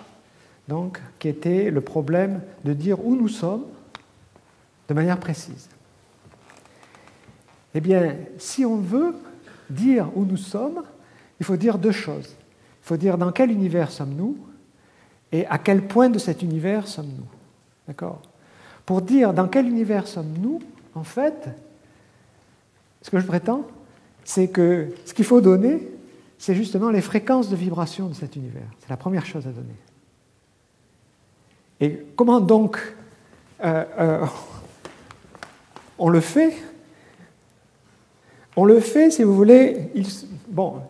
donc, 0.66 1.00
qui 1.18 1.28
était 1.28 1.70
le 1.70 1.80
problème 1.80 2.40
de 2.64 2.72
dire 2.72 3.04
où 3.04 3.14
nous 3.14 3.28
sommes 3.28 3.64
de 4.88 4.94
manière 4.94 5.20
précise? 5.20 5.68
Eh 7.74 7.80
bien, 7.80 8.16
si 8.38 8.64
on 8.64 8.76
veut 8.76 9.14
dire 9.70 10.08
où 10.16 10.24
nous 10.24 10.36
sommes, 10.36 10.82
il 11.38 11.46
faut 11.46 11.56
dire 11.56 11.78
deux 11.78 11.92
choses. 11.92 12.34
Il 12.82 12.86
faut 12.86 12.96
dire 12.96 13.18
dans 13.18 13.30
quel 13.32 13.50
univers 13.50 13.90
sommes-nous 13.90 14.36
et 15.34 15.44
à 15.48 15.58
quel 15.58 15.82
point 15.82 16.10
de 16.10 16.18
cet 16.20 16.42
univers 16.42 16.86
sommes-nous. 16.86 17.26
D'accord? 17.88 18.22
Pour 18.86 19.02
dire 19.02 19.34
dans 19.34 19.48
quel 19.48 19.66
univers 19.66 20.06
sommes-nous, 20.06 20.60
en 20.94 21.02
fait, 21.02 21.48
ce 23.02 23.10
que 23.10 23.18
je 23.18 23.26
prétends, 23.26 23.66
c'est 24.22 24.46
que 24.46 24.94
ce 25.04 25.12
qu'il 25.12 25.24
faut 25.24 25.40
donner, 25.40 25.88
c'est 26.38 26.54
justement 26.54 26.88
les 26.90 27.00
fréquences 27.00 27.50
de 27.50 27.56
vibration 27.56 28.06
de 28.06 28.14
cet 28.14 28.36
univers. 28.36 28.68
C'est 28.78 28.88
la 28.88 28.96
première 28.96 29.26
chose 29.26 29.44
à 29.48 29.50
donner. 29.50 29.74
Et 31.80 32.06
comment 32.14 32.40
donc 32.40 32.78
euh, 33.64 33.84
euh, 33.98 34.26
on 35.98 36.10
le 36.10 36.20
fait? 36.20 36.54
On 38.54 38.64
le 38.66 38.78
fait, 38.78 39.10
si 39.10 39.24
vous 39.24 39.34
voulez, 39.34 39.90
bon, 40.46 40.80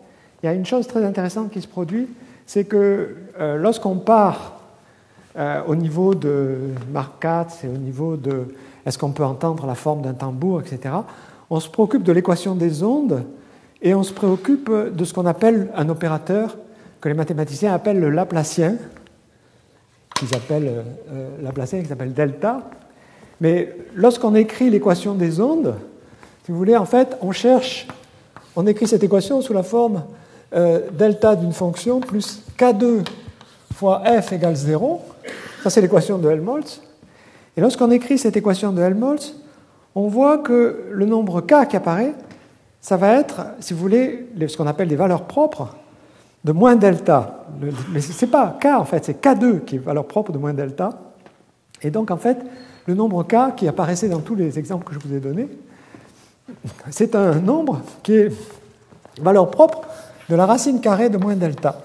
il 0.42 0.46
y 0.46 0.48
a 0.50 0.52
une 0.52 0.66
chose 0.66 0.86
très 0.86 1.02
intéressante 1.02 1.50
qui 1.50 1.62
se 1.62 1.66
produit, 1.66 2.08
c'est 2.46 2.64
que 2.64 3.16
euh, 3.40 3.56
lorsqu'on 3.56 3.96
part 3.96 4.60
euh, 5.36 5.62
au 5.66 5.74
niveau 5.74 6.14
de 6.14 6.58
Mark 6.92 7.20
Katz 7.20 7.64
et 7.64 7.68
au 7.68 7.78
niveau 7.78 8.16
de 8.16 8.46
est-ce 8.86 8.98
qu'on 8.98 9.12
peut 9.12 9.24
entendre 9.24 9.66
la 9.66 9.74
forme 9.74 10.02
d'un 10.02 10.12
tambour, 10.12 10.60
etc., 10.60 10.94
on 11.50 11.60
se 11.60 11.68
préoccupe 11.68 12.02
de 12.02 12.12
l'équation 12.12 12.54
des 12.54 12.82
ondes 12.82 13.24
et 13.82 13.94
on 13.94 14.02
se 14.02 14.12
préoccupe 14.12 14.70
de 14.70 15.04
ce 15.04 15.12
qu'on 15.12 15.26
appelle 15.26 15.70
un 15.74 15.88
opérateur 15.88 16.56
que 17.00 17.08
les 17.08 17.14
mathématiciens 17.14 17.74
appellent 17.74 18.00
le 18.00 18.10
Laplacien, 18.10 18.76
qu'ils 20.14 20.34
appellent 20.34 20.84
euh, 21.12 21.28
Laplacien, 21.42 21.82
qui 21.82 21.88
s'appelle 21.88 22.14
delta. 22.14 22.62
Mais 23.40 23.76
lorsqu'on 23.94 24.34
écrit 24.34 24.70
l'équation 24.70 25.14
des 25.14 25.40
ondes, 25.40 25.74
si 26.44 26.52
vous 26.52 26.58
voulez, 26.58 26.76
en 26.76 26.86
fait, 26.86 27.16
on 27.20 27.32
cherche, 27.32 27.86
on 28.56 28.66
écrit 28.66 28.86
cette 28.86 29.02
équation 29.02 29.40
sous 29.42 29.52
la 29.52 29.62
forme 29.62 30.04
euh, 30.54 30.90
delta 30.92 31.36
d'une 31.36 31.52
fonction 31.52 32.00
plus 32.00 32.42
k2 32.58 33.04
fois 33.74 34.02
f 34.20 34.32
égale 34.32 34.54
0. 34.54 35.02
Ça, 35.62 35.70
c'est 35.70 35.80
l'équation 35.80 36.18
de 36.18 36.28
Helmholtz. 36.28 36.82
Et 37.56 37.60
lorsqu'on 37.60 37.90
écrit 37.90 38.18
cette 38.18 38.36
équation 38.36 38.72
de 38.72 38.82
Helmholtz, 38.82 39.34
on 39.94 40.08
voit 40.08 40.38
que 40.38 40.86
le 40.90 41.06
nombre 41.06 41.40
k 41.40 41.68
qui 41.68 41.76
apparaît, 41.76 42.14
ça 42.80 42.96
va 42.96 43.14
être, 43.14 43.46
si 43.60 43.72
vous 43.72 43.80
voulez, 43.80 44.28
ce 44.46 44.56
qu'on 44.56 44.66
appelle 44.66 44.88
des 44.88 44.96
valeurs 44.96 45.24
propres 45.24 45.76
de 46.44 46.52
moins 46.52 46.76
delta. 46.76 47.46
Mais 47.92 48.00
ce 48.00 48.24
n'est 48.24 48.30
pas 48.30 48.58
k, 48.60 48.66
en 48.66 48.84
fait, 48.84 49.04
c'est 49.04 49.24
k2 49.24 49.64
qui 49.64 49.76
est 49.76 49.78
valeur 49.78 50.06
propre 50.06 50.32
de 50.32 50.38
moins 50.38 50.52
delta. 50.52 50.90
Et 51.82 51.90
donc, 51.90 52.10
en 52.10 52.16
fait, 52.16 52.38
le 52.86 52.94
nombre 52.94 53.22
k 53.24 53.54
qui 53.56 53.68
apparaissait 53.68 54.08
dans 54.08 54.20
tous 54.20 54.34
les 54.34 54.58
exemples 54.58 54.84
que 54.84 54.94
je 54.94 54.98
vous 54.98 55.14
ai 55.14 55.20
donnés, 55.20 55.48
c'est 56.90 57.14
un 57.14 57.36
nombre 57.36 57.80
qui 58.02 58.14
est 58.14 58.32
valeur 59.20 59.50
propre 59.50 59.82
de 60.28 60.36
la 60.36 60.46
racine 60.46 60.80
carrée 60.80 61.10
de 61.10 61.18
moins 61.18 61.36
delta. 61.36 61.82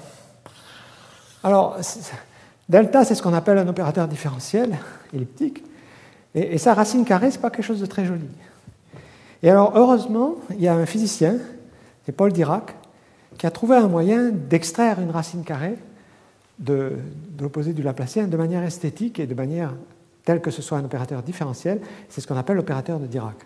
Alors, 1.44 1.78
delta, 2.68 3.06
c'est 3.06 3.16
ce 3.16 3.22
qu'on 3.22 3.34
appelle 3.34 3.58
un 3.58 3.68
opérateur 3.68 4.08
différentiel 4.08 4.78
elliptique, 5.14 5.64
et, 6.36 6.58
sa 6.58 6.74
racine 6.74 7.06
carrée, 7.06 7.32
ce 7.32 7.38
n'est 7.38 7.42
pas 7.42 7.50
quelque 7.50 7.66
chose 7.66 7.82
de 7.82 7.86
très 7.86 8.06
joli. 8.06 8.28
Et 9.42 9.50
alors, 9.50 9.74
heureusement, 9.76 10.36
il 10.52 10.62
y 10.62 10.68
a 10.68 10.76
un 10.76 10.86
physicien, 10.86 11.38
c'est 12.06 12.12
Paul 12.12 12.32
Dirac, 12.32 12.76
qui 13.38 13.48
a 13.48 13.52
trouvé 13.52 13.78
un 13.78 13.88
moyen 13.88 14.30
d'extraire 14.30 15.00
une 15.00 15.12
racine 15.12 15.44
carrée 15.44 15.78
de, 16.60 16.94
de 17.32 17.44
l'opposé 17.44 17.74
du 17.74 17.82
Laplacien 17.82 18.28
de 18.28 18.38
manière 18.38 18.64
esthétique 18.64 19.20
et 19.20 19.26
de 19.26 19.34
manière 19.34 19.74
telle 20.26 20.42
que 20.42 20.52
ce 20.52 20.62
soit 20.62 20.78
un 20.78 20.86
opérateur 20.86 21.24
différentiel. 21.24 21.80
C'est 22.10 22.22
ce 22.22 22.28
qu'on 22.28 22.38
appelle 22.38 22.58
l'opérateur 22.58 23.00
de 23.00 23.08
Dirac. 23.08 23.38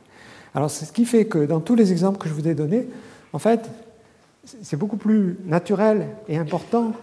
Alors, 0.56 0.70
c'est 0.70 0.86
ce 0.86 0.92
qui 0.92 1.06
fait 1.06 1.26
que 1.26 1.46
dans 1.46 1.62
tous 1.62 1.76
les 1.76 1.92
exemples 1.92 2.18
que 2.18 2.28
je 2.28 2.34
vous 2.34 2.48
ai 2.48 2.56
donnés, 2.56 2.88
en 3.32 3.40
fait, 3.40 3.70
c'est 4.62 4.78
beaucoup 4.78 4.98
plus 4.98 5.38
naturel 5.46 6.08
et 6.28 6.38
important 6.38 6.94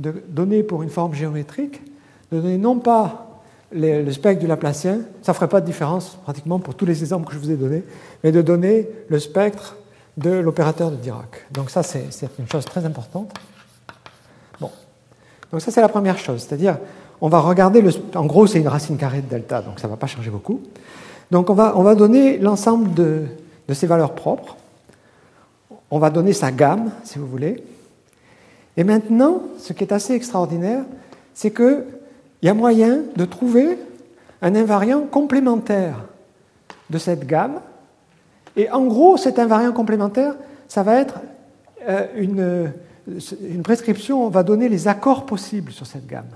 de 0.00 0.22
donner 0.28 0.62
pour 0.62 0.82
une 0.82 0.90
forme 0.90 1.14
géométrique, 1.14 1.82
de 2.32 2.40
donner 2.40 2.58
non 2.58 2.78
pas 2.78 3.26
le 3.72 4.10
spectre 4.10 4.40
du 4.40 4.46
Laplacien, 4.46 5.00
ça 5.22 5.32
ne 5.32 5.34
ferait 5.34 5.48
pas 5.48 5.60
de 5.60 5.66
différence 5.66 6.18
pratiquement 6.24 6.58
pour 6.58 6.74
tous 6.74 6.86
les 6.86 7.02
exemples 7.02 7.28
que 7.28 7.34
je 7.34 7.38
vous 7.38 7.50
ai 7.50 7.56
donnés, 7.56 7.84
mais 8.24 8.32
de 8.32 8.42
donner 8.42 8.88
le 9.08 9.18
spectre 9.18 9.76
de 10.16 10.30
l'opérateur 10.30 10.90
de 10.90 10.96
Dirac. 10.96 11.46
Donc 11.52 11.70
ça, 11.70 11.82
c'est 11.82 12.08
une 12.38 12.48
chose 12.48 12.64
très 12.64 12.84
importante. 12.84 13.32
Bon. 14.60 14.70
Donc 15.52 15.60
ça, 15.60 15.70
c'est 15.70 15.80
la 15.80 15.88
première 15.88 16.18
chose. 16.18 16.44
C'est-à-dire, 16.46 16.78
on 17.20 17.28
va 17.28 17.38
regarder, 17.38 17.80
le, 17.80 17.90
en 18.16 18.26
gros, 18.26 18.46
c'est 18.46 18.58
une 18.58 18.68
racine 18.68 18.96
carrée 18.96 19.22
de 19.22 19.28
delta, 19.28 19.62
donc 19.62 19.78
ça 19.78 19.86
ne 19.86 19.92
va 19.92 19.96
pas 19.96 20.08
changer 20.08 20.30
beaucoup. 20.30 20.60
Donc 21.30 21.48
on 21.48 21.54
va, 21.54 21.74
on 21.76 21.82
va 21.82 21.94
donner 21.94 22.38
l'ensemble 22.38 22.92
de, 22.94 23.26
de 23.68 23.74
ces 23.74 23.86
valeurs 23.86 24.14
propres 24.14 24.56
on 25.90 25.98
va 25.98 26.10
donner 26.10 26.32
sa 26.32 26.52
gamme, 26.52 26.90
si 27.04 27.18
vous 27.18 27.26
voulez. 27.26 27.62
Et 28.76 28.84
maintenant, 28.84 29.42
ce 29.58 29.72
qui 29.72 29.84
est 29.84 29.92
assez 29.92 30.14
extraordinaire, 30.14 30.84
c'est 31.34 31.50
qu'il 31.50 31.84
y 32.42 32.48
a 32.48 32.54
moyen 32.54 33.00
de 33.16 33.24
trouver 33.24 33.78
un 34.42 34.54
invariant 34.54 35.02
complémentaire 35.02 36.04
de 36.88 36.98
cette 36.98 37.26
gamme. 37.26 37.60
Et 38.56 38.70
en 38.70 38.86
gros, 38.86 39.16
cet 39.16 39.38
invariant 39.38 39.72
complémentaire, 39.72 40.34
ça 40.68 40.82
va 40.82 40.94
être 40.96 41.20
euh, 41.88 42.06
une, 42.16 42.72
une 43.42 43.62
prescription, 43.62 44.24
on 44.24 44.28
va 44.28 44.42
donner 44.42 44.68
les 44.68 44.88
accords 44.88 45.26
possibles 45.26 45.72
sur 45.72 45.86
cette 45.86 46.06
gamme. 46.06 46.30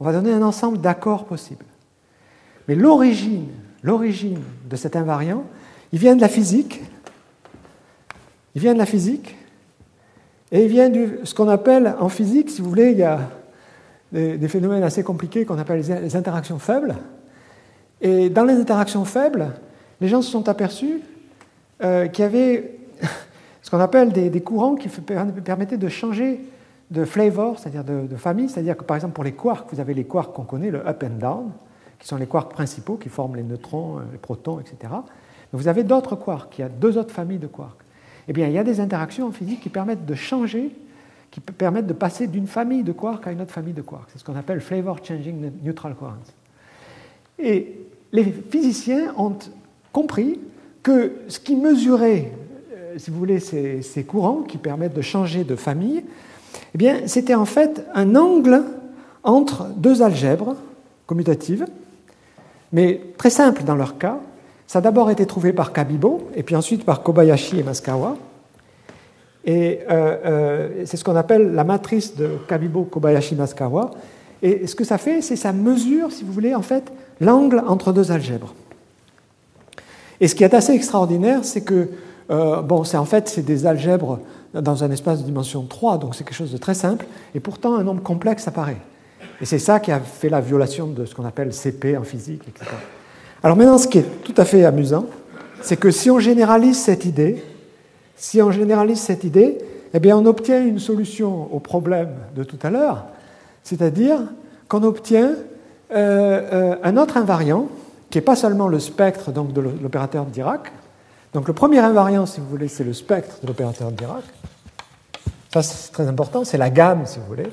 On 0.00 0.04
va 0.04 0.12
donner 0.12 0.32
un 0.32 0.42
ensemble 0.42 0.78
d'accords 0.78 1.24
possibles. 1.24 1.64
Mais 2.68 2.74
l'origine, 2.74 3.48
l'origine 3.82 4.40
de 4.68 4.76
cet 4.76 4.96
invariant, 4.96 5.44
il 5.92 5.98
vient 5.98 6.16
de 6.16 6.20
la 6.20 6.28
physique, 6.28 6.82
il 8.56 8.62
vient 8.62 8.72
de 8.72 8.78
la 8.78 8.86
physique 8.86 9.36
et 10.50 10.64
il 10.64 10.68
vient 10.68 10.88
de 10.88 11.20
ce 11.24 11.34
qu'on 11.34 11.48
appelle 11.50 11.94
en 12.00 12.08
physique, 12.08 12.48
si 12.48 12.62
vous 12.62 12.70
voulez, 12.70 12.92
il 12.92 12.96
y 12.96 13.02
a 13.02 13.20
des, 14.12 14.48
phénomènes 14.48 14.82
assez 14.82 15.04
compliqués 15.04 15.44
qu'on 15.44 15.58
appelle 15.58 15.82
les 15.82 16.16
interactions 16.16 16.58
faibles. 16.58 16.96
Et 18.00 18.30
dans 18.30 18.44
les 18.44 18.54
interactions 18.54 19.04
faibles, 19.04 19.48
les 20.00 20.08
gens 20.08 20.22
se 20.22 20.30
sont 20.30 20.48
aperçus 20.48 21.02
euh, 21.84 22.06
qu'il 22.06 22.22
y 22.22 22.26
avait 22.26 22.78
ce 23.62 23.70
qu'on 23.70 23.80
appelle 23.80 24.10
des, 24.10 24.40
courants 24.40 24.74
qui 24.74 24.88
permettaient 24.88 25.76
de 25.76 25.88
changer 25.90 26.40
de 26.90 27.04
flavor, 27.04 27.58
c'est-à-dire 27.58 27.84
de, 27.84 28.06
de, 28.06 28.16
famille, 28.16 28.48
c'est-à-dire 28.48 28.78
que 28.78 28.84
par 28.84 28.96
exemple 28.96 29.12
pour 29.12 29.24
les 29.24 29.32
quarks, 29.32 29.66
vous 29.70 29.80
avez 29.80 29.92
les 29.92 30.04
quarks 30.04 30.32
qu'on 30.32 30.44
connaît, 30.44 30.70
le 30.70 30.86
up 30.86 31.04
and 31.04 31.18
down, 31.18 31.50
qui 31.98 32.08
sont 32.08 32.16
les 32.16 32.26
quarks 32.26 32.52
principaux 32.52 32.96
qui 32.96 33.10
forment 33.10 33.36
les 33.36 33.42
neutrons, 33.42 33.98
les 34.10 34.18
protons, 34.18 34.60
etc. 34.60 34.76
Mais 35.52 35.58
vous 35.58 35.68
avez 35.68 35.84
d'autres 35.84 36.16
quarks, 36.16 36.56
il 36.56 36.62
y 36.62 36.64
a 36.64 36.70
deux 36.70 36.96
autres 36.96 37.12
familles 37.12 37.38
de 37.38 37.48
quarks 37.48 37.85
eh 38.28 38.32
bien, 38.32 38.46
il 38.48 38.52
y 38.52 38.58
a 38.58 38.64
des 38.64 38.80
interactions 38.80 39.26
en 39.26 39.32
physique 39.32 39.60
qui 39.60 39.68
permettent 39.68 40.06
de 40.06 40.14
changer, 40.14 40.70
qui 41.30 41.40
permettent 41.40 41.86
de 41.86 41.92
passer 41.92 42.26
d'une 42.26 42.46
famille 42.46 42.82
de 42.82 42.92
quarks 42.92 43.26
à 43.26 43.32
une 43.32 43.40
autre 43.40 43.52
famille 43.52 43.74
de 43.74 43.82
quarks. 43.82 44.08
C'est 44.12 44.18
ce 44.18 44.24
qu'on 44.24 44.36
appelle 44.36 44.60
flavor 44.60 44.98
changing 45.04 45.50
neutral 45.62 45.94
quarks. 45.94 46.32
Et 47.38 47.74
les 48.12 48.24
physiciens 48.24 49.12
ont 49.16 49.36
compris 49.92 50.40
que 50.82 51.12
ce 51.28 51.38
qui 51.38 51.56
mesurait, 51.56 52.32
euh, 52.74 52.94
si 52.98 53.10
vous 53.10 53.18
voulez, 53.18 53.40
ces, 53.40 54.04
courants 54.04 54.42
qui 54.42 54.56
permettent 54.56 54.94
de 54.94 55.02
changer 55.02 55.44
de 55.44 55.56
famille, 55.56 56.04
eh 56.74 56.78
bien, 56.78 57.06
c'était 57.06 57.34
en 57.34 57.44
fait 57.44 57.84
un 57.94 58.14
angle 58.14 58.62
entre 59.22 59.66
deux 59.76 60.02
algèbres 60.02 60.56
commutatives, 61.06 61.66
mais 62.72 63.00
très 63.18 63.30
simple 63.30 63.64
dans 63.64 63.74
leur 63.74 63.98
cas. 63.98 64.20
Ça 64.66 64.80
a 64.80 64.82
d'abord 64.82 65.10
été 65.10 65.26
trouvé 65.26 65.52
par 65.52 65.72
Kabibo, 65.72 66.28
et 66.34 66.42
puis 66.42 66.56
ensuite 66.56 66.84
par 66.84 67.02
Kobayashi 67.02 67.60
et 67.60 67.62
Maskawa. 67.62 68.16
Et 69.44 69.78
euh, 69.88 70.16
euh, 70.26 70.68
c'est 70.86 70.96
ce 70.96 71.04
qu'on 71.04 71.14
appelle 71.14 71.54
la 71.54 71.62
matrice 71.62 72.16
de 72.16 72.30
Kabibo, 72.48 72.82
Kobayashi, 72.82 73.36
Maskawa. 73.36 73.92
Et 74.42 74.66
ce 74.66 74.74
que 74.74 74.84
ça 74.84 74.98
fait, 74.98 75.22
c'est 75.22 75.36
ça 75.36 75.52
mesure, 75.52 76.10
si 76.10 76.24
vous 76.24 76.32
voulez, 76.32 76.54
en 76.54 76.62
fait, 76.62 76.92
l'angle 77.20 77.62
entre 77.66 77.92
deux 77.92 78.10
algèbres. 78.10 78.54
Et 80.20 80.26
ce 80.28 80.34
qui 80.34 80.42
est 80.42 80.52
assez 80.52 80.72
extraordinaire, 80.72 81.44
c'est 81.44 81.62
que, 81.62 81.88
euh, 82.30 82.60
bon, 82.60 82.82
c'est 82.82 82.96
en 82.96 83.04
fait, 83.04 83.28
c'est 83.28 83.42
des 83.42 83.66
algèbres 83.66 84.18
dans 84.52 84.82
un 84.82 84.90
espace 84.90 85.20
de 85.20 85.24
dimension 85.24 85.62
3, 85.62 85.98
donc 85.98 86.14
c'est 86.14 86.24
quelque 86.24 86.36
chose 86.36 86.52
de 86.52 86.58
très 86.58 86.74
simple, 86.74 87.06
et 87.34 87.40
pourtant 87.40 87.76
un 87.76 87.84
nombre 87.84 88.02
complexe 88.02 88.48
apparaît. 88.48 88.78
Et 89.40 89.44
c'est 89.44 89.58
ça 89.58 89.80
qui 89.80 89.92
a 89.92 90.00
fait 90.00 90.28
la 90.28 90.40
violation 90.40 90.86
de 90.86 91.04
ce 91.04 91.14
qu'on 91.14 91.24
appelle 91.24 91.52
CP 91.52 91.96
en 91.96 92.04
physique, 92.04 92.42
etc. 92.48 92.70
Alors 93.46 93.56
maintenant, 93.56 93.78
ce 93.78 93.86
qui 93.86 93.98
est 93.98 94.24
tout 94.24 94.34
à 94.38 94.44
fait 94.44 94.64
amusant, 94.64 95.06
c'est 95.62 95.76
que 95.76 95.92
si 95.92 96.10
on 96.10 96.18
généralise 96.18 96.82
cette 96.82 97.04
idée, 97.04 97.44
si 98.16 98.42
on 98.42 98.50
généralise 98.50 98.98
cette 98.98 99.22
idée, 99.22 99.58
eh 99.94 100.00
bien 100.00 100.18
on 100.18 100.26
obtient 100.26 100.60
une 100.60 100.80
solution 100.80 101.54
au 101.54 101.60
problème 101.60 102.08
de 102.34 102.42
tout 102.42 102.58
à 102.64 102.70
l'heure, 102.70 103.04
c'est-à-dire 103.62 104.18
qu'on 104.66 104.82
obtient 104.82 105.36
euh, 105.92 105.94
euh, 105.94 106.76
un 106.82 106.96
autre 106.96 107.18
invariant 107.18 107.68
qui 108.10 108.18
n'est 108.18 108.22
pas 108.22 108.34
seulement 108.34 108.66
le 108.66 108.80
spectre 108.80 109.30
donc, 109.30 109.52
de 109.52 109.60
l'opérateur 109.60 110.24
de 110.24 110.30
Dirac. 110.30 110.72
Donc 111.32 111.46
le 111.46 111.54
premier 111.54 111.78
invariant, 111.78 112.26
si 112.26 112.40
vous 112.40 112.48
voulez, 112.48 112.66
c'est 112.66 112.82
le 112.82 112.94
spectre 112.94 113.36
de 113.42 113.46
l'opérateur 113.46 113.92
de 113.92 113.96
Dirac. 113.96 114.24
Ça, 115.52 115.62
c'est 115.62 115.92
très 115.92 116.08
important, 116.08 116.42
c'est 116.42 116.58
la 116.58 116.70
gamme, 116.70 117.06
si 117.06 117.20
vous 117.20 117.26
voulez. 117.26 117.52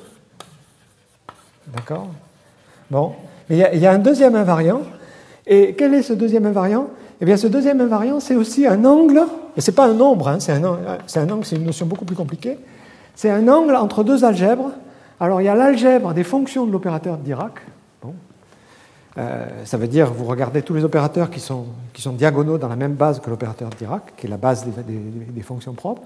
D'accord? 1.68 2.08
Bon. 2.90 3.14
Mais 3.48 3.70
il 3.76 3.80
y, 3.80 3.86
a 3.86 3.92
un 3.92 4.00
deuxième 4.00 4.34
invariant. 4.34 4.82
Et 5.48 5.76
quel 5.78 5.94
est 5.94 6.02
ce 6.02 6.14
deuxième 6.14 6.46
invariant? 6.46 6.88
Eh 7.22 7.26
bien, 7.26 7.38
ce 7.38 7.48
deuxième 7.48 7.82
invariant, 7.82 8.20
c'est 8.20 8.36
aussi 8.36 8.66
un 8.68 8.84
angle, 8.86 9.22
et 9.56 9.62
ce 9.62 9.72
n'est 9.72 9.76
pas 9.76 9.88
un 9.88 9.94
nombre, 9.94 10.28
hein, 10.28 10.40
c'est 10.40 10.54
un, 10.54 10.64
angle, 10.64 11.46
c'est 11.46 11.56
une 11.56 11.66
notion 11.66 11.86
beaucoup 11.86 12.06
plus 12.06 12.16
compliquée. 12.16 12.58
C'est 13.16 13.30
un 13.30 13.48
angle 13.48 13.76
entre 13.76 14.04
deux 14.04 14.26
algèbres. 14.26 14.72
Alors, 15.20 15.42
il 15.42 15.46
y 15.46 15.50
a 15.50 15.56
l'algèbre 15.56 16.14
des 16.14 16.24
fonctions 16.24 16.66
de 16.66 16.72
l'opérateur 16.72 17.18
de 17.18 17.24
Dirac, 17.24 17.62
euh, 19.18 19.46
ça 19.66 19.78
veut 19.78 19.88
dire, 19.88 20.12
vous 20.12 20.26
regardez 20.26 20.64
tous 20.64 20.74
les 20.74 20.84
opérateurs 20.84 21.30
qui 21.30 21.40
sont, 21.40 21.66
qui 21.94 22.02
sont 22.02 22.14
diagonaux 22.14 22.58
dans 22.58 22.68
la 22.68 22.76
même 22.76 22.94
base 22.94 23.20
que 23.20 23.30
l'opérateur 23.30 23.70
Dirac, 23.78 24.16
qui 24.18 24.26
est 24.26 24.30
la 24.30 24.38
base 24.38 24.66
des, 24.66 24.72
des, 25.30 25.42
fonctions 25.42 25.74
propres, 25.74 26.02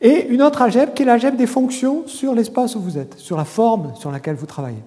et 0.00 0.26
une 0.28 0.42
autre 0.42 0.60
algèbre 0.60 0.92
qui 0.92 1.04
est 1.04 1.06
l'algèbre 1.06 1.38
des 1.38 1.46
fonctions 1.46 2.06
sur 2.06 2.34
l'espace 2.34 2.76
où 2.76 2.80
vous 2.80 2.98
êtes, 2.98 3.18
sur 3.18 3.38
la 3.38 3.46
forme 3.46 3.94
sur 3.94 4.10
laquelle 4.10 4.34
vous 4.34 4.46
travaillez. 4.46 4.82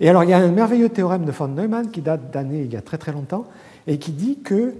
Et 0.00 0.08
alors, 0.08 0.24
il 0.24 0.30
y 0.30 0.32
a 0.32 0.38
un 0.38 0.50
merveilleux 0.50 0.88
théorème 0.88 1.24
de 1.24 1.30
von 1.30 1.48
Neumann 1.48 1.90
qui 1.90 2.00
date 2.00 2.30
d'années 2.32 2.62
il 2.62 2.72
y 2.72 2.76
a 2.76 2.82
très 2.82 2.98
très 2.98 3.12
longtemps, 3.12 3.44
et 3.86 3.98
qui 3.98 4.12
dit 4.12 4.40
que 4.40 4.74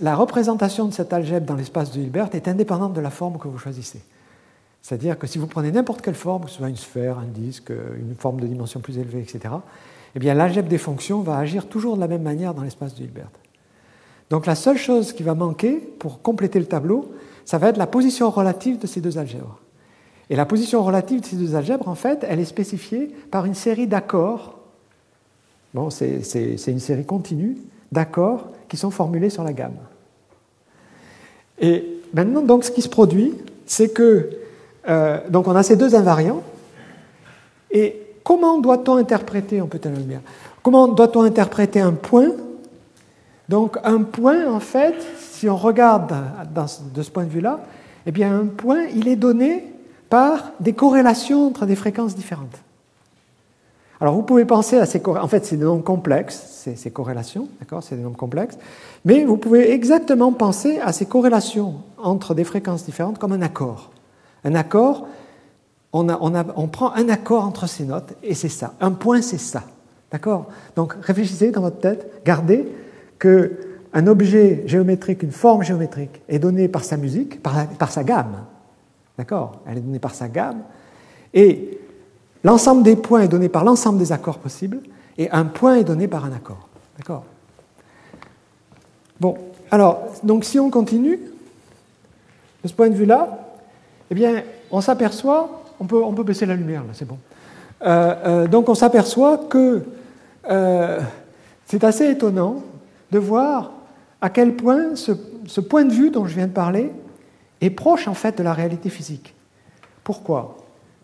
la 0.00 0.14
représentation 0.14 0.86
de 0.86 0.92
cette 0.92 1.12
algèbre 1.12 1.46
dans 1.46 1.54
l'espace 1.54 1.92
de 1.92 2.00
Hilbert 2.00 2.28
est 2.32 2.48
indépendante 2.48 2.92
de 2.92 3.00
la 3.00 3.10
forme 3.10 3.38
que 3.38 3.48
vous 3.48 3.58
choisissez. 3.58 4.00
C'est-à-dire 4.82 5.18
que 5.18 5.26
si 5.26 5.38
vous 5.38 5.48
prenez 5.48 5.72
n'importe 5.72 6.00
quelle 6.00 6.14
forme, 6.14 6.44
que 6.44 6.50
ce 6.50 6.58
soit 6.58 6.68
une 6.68 6.76
sphère, 6.76 7.18
un 7.18 7.26
disque, 7.26 7.70
une 7.70 8.14
forme 8.14 8.40
de 8.40 8.46
dimension 8.46 8.80
plus 8.80 8.98
élevée, 8.98 9.20
etc., 9.20 9.54
eh 10.14 10.18
bien 10.18 10.32
l'algèbre 10.34 10.68
des 10.68 10.78
fonctions 10.78 11.20
va 11.22 11.38
agir 11.38 11.66
toujours 11.68 11.96
de 11.96 12.00
la 12.00 12.08
même 12.08 12.22
manière 12.22 12.54
dans 12.54 12.62
l'espace 12.62 12.94
de 12.94 13.02
Hilbert. 13.02 13.30
Donc 14.30 14.46
la 14.46 14.54
seule 14.54 14.78
chose 14.78 15.12
qui 15.12 15.22
va 15.22 15.34
manquer 15.34 15.74
pour 15.74 16.22
compléter 16.22 16.58
le 16.58 16.66
tableau, 16.66 17.12
ça 17.44 17.58
va 17.58 17.68
être 17.68 17.76
la 17.76 17.86
position 17.86 18.30
relative 18.30 18.78
de 18.78 18.86
ces 18.86 19.00
deux 19.00 19.18
algèbres. 19.18 19.60
Et 20.28 20.36
la 20.36 20.46
position 20.46 20.82
relative 20.82 21.20
de 21.20 21.26
ces 21.26 21.36
deux 21.36 21.54
algèbres, 21.54 21.88
en 21.88 21.94
fait, 21.94 22.24
elle 22.28 22.40
est 22.40 22.46
spécifiée 22.46 23.14
par 23.30 23.44
une 23.44 23.54
série 23.54 23.86
d'accords. 23.86 24.58
Bon, 25.72 25.90
c'est 25.90 26.22
une 26.66 26.80
série 26.80 27.04
continue 27.04 27.58
d'accords 27.92 28.48
qui 28.68 28.76
sont 28.76 28.90
formulés 28.90 29.30
sur 29.30 29.44
la 29.44 29.52
gamme. 29.52 29.76
Et 31.60 31.84
maintenant, 32.12 32.42
donc, 32.42 32.64
ce 32.64 32.70
qui 32.70 32.82
se 32.82 32.88
produit, 32.88 33.34
c'est 33.66 33.92
que 33.92 34.30
euh, 34.88 35.18
donc 35.30 35.48
on 35.48 35.56
a 35.56 35.62
ces 35.62 35.76
deux 35.76 35.94
invariants, 35.94 36.42
et 37.70 38.06
Comment 38.26 38.58
doit-on 38.58 38.96
interpréter, 38.96 39.62
on 39.62 39.68
peut 39.68 39.78
lumière, 39.88 40.18
comment 40.60 40.88
doit-on 40.88 41.22
interpréter 41.22 41.80
un 41.80 41.92
point? 41.92 42.32
Donc 43.48 43.78
un 43.84 44.02
point, 44.02 44.52
en 44.52 44.58
fait, 44.58 44.96
si 45.30 45.48
on 45.48 45.56
regarde 45.56 46.12
de 46.92 47.02
ce 47.04 47.10
point 47.12 47.22
de 47.22 47.30
vue-là, 47.30 47.60
eh 48.04 48.10
bien 48.10 48.36
un 48.36 48.46
point, 48.46 48.86
il 48.92 49.06
est 49.06 49.14
donné 49.14 49.62
par 50.08 50.52
des 50.60 50.72
corrélations 50.72 51.46
entre 51.46 51.66
des 51.66 51.76
fréquences 51.76 52.14
différentes. 52.14 52.58
Alors 54.00 54.14
vous 54.14 54.22
pouvez 54.22 54.44
penser 54.44 54.78
à 54.78 54.86
ces 54.86 55.00
corrélations, 55.00 55.24
en 55.24 55.28
fait 55.28 55.46
c'est 55.46 55.56
des 55.56 55.64
nombres 55.64 55.84
complexes, 55.84 56.62
ces, 56.64 56.76
ces 56.76 56.90
corrélations, 56.90 57.48
d'accord, 57.60 57.82
c'est 57.82 57.96
des 57.96 58.02
nombres 58.02 58.16
complexes, 58.16 58.58
mais 59.04 59.24
vous 59.24 59.38
pouvez 59.38 59.72
exactement 59.72 60.32
penser 60.32 60.78
à 60.80 60.92
ces 60.92 61.06
corrélations 61.06 61.76
entre 61.96 62.34
des 62.34 62.44
fréquences 62.44 62.84
différentes 62.84 63.18
comme 63.18 63.32
un 63.32 63.42
accord. 63.42 63.90
Un 64.44 64.54
accord, 64.54 65.06
on, 65.92 66.68
prend 66.68 66.92
un 66.92 67.08
accord 67.08 67.44
entre 67.44 67.66
ces 67.66 67.84
notes 67.84 68.14
et 68.22 68.34
c'est 68.34 68.48
ça. 68.48 68.74
Un 68.80 68.92
point, 68.92 69.22
c'est 69.22 69.38
ça. 69.38 69.62
D'accord? 70.12 70.46
Donc 70.76 70.94
réfléchissez 71.02 71.50
dans 71.50 71.62
votre 71.62 71.80
tête, 71.80 72.22
gardez 72.24 72.66
que 73.18 73.58
un 73.92 74.06
objet 74.06 74.62
géométrique, 74.66 75.22
une 75.22 75.32
forme 75.32 75.62
géométrique 75.62 76.20
est 76.28 76.38
donnée 76.38 76.68
par 76.68 76.84
sa 76.84 76.96
musique, 76.96 77.42
par, 77.42 77.90
sa 77.90 78.04
gamme. 78.04 78.44
D'accord 79.18 79.60
Elle 79.66 79.78
est 79.78 79.80
donnée 79.80 79.98
par 79.98 80.14
sa 80.14 80.28
gamme. 80.28 80.62
Et 81.32 81.78
l'ensemble 82.44 82.82
des 82.82 82.96
points 82.96 83.22
est 83.22 83.28
donné 83.28 83.48
par 83.48 83.64
l'ensemble 83.64 83.98
des 83.98 84.12
accords 84.12 84.38
possibles, 84.38 84.80
et 85.18 85.30
un 85.30 85.44
point 85.44 85.76
est 85.76 85.84
donné 85.84 86.08
par 86.08 86.24
un 86.24 86.32
accord. 86.32 86.68
D'accord 86.96 87.24
Bon, 89.18 89.36
alors, 89.70 90.02
donc 90.22 90.44
si 90.44 90.58
on 90.58 90.70
continue, 90.70 91.18
de 92.62 92.68
ce 92.68 92.74
point 92.74 92.88
de 92.88 92.94
vue-là, 92.94 93.38
eh 94.10 94.14
bien, 94.14 94.42
on 94.70 94.80
s'aperçoit 94.80 95.62
on 95.80 96.12
peut, 96.12 96.22
baisser 96.22 96.46
la 96.46 96.54
lumière, 96.54 96.82
là, 96.82 96.90
c'est 96.92 97.06
bon. 97.06 97.18
Euh, 97.82 98.14
euh, 98.24 98.46
donc 98.46 98.68
on 98.68 98.74
s'aperçoit 98.74 99.38
que 99.50 99.82
euh, 100.48 101.00
c'est 101.66 101.84
assez 101.84 102.10
étonnant 102.10 102.62
de 103.12 103.18
voir 103.18 103.72
à 104.20 104.30
quel 104.30 104.54
point 104.56 104.94
ce, 104.96 105.60
point 105.60 105.84
de 105.84 105.92
vue 105.92 106.10
dont 106.10 106.24
je 106.26 106.34
viens 106.34 106.46
de 106.46 106.52
parler 106.52 106.90
est 107.60 107.70
proche 107.70 108.08
en 108.08 108.14
fait 108.14 108.38
de 108.38 108.42
la 108.42 108.52
réalité 108.52 108.88
physique. 108.88 109.34
Pourquoi? 110.04 110.56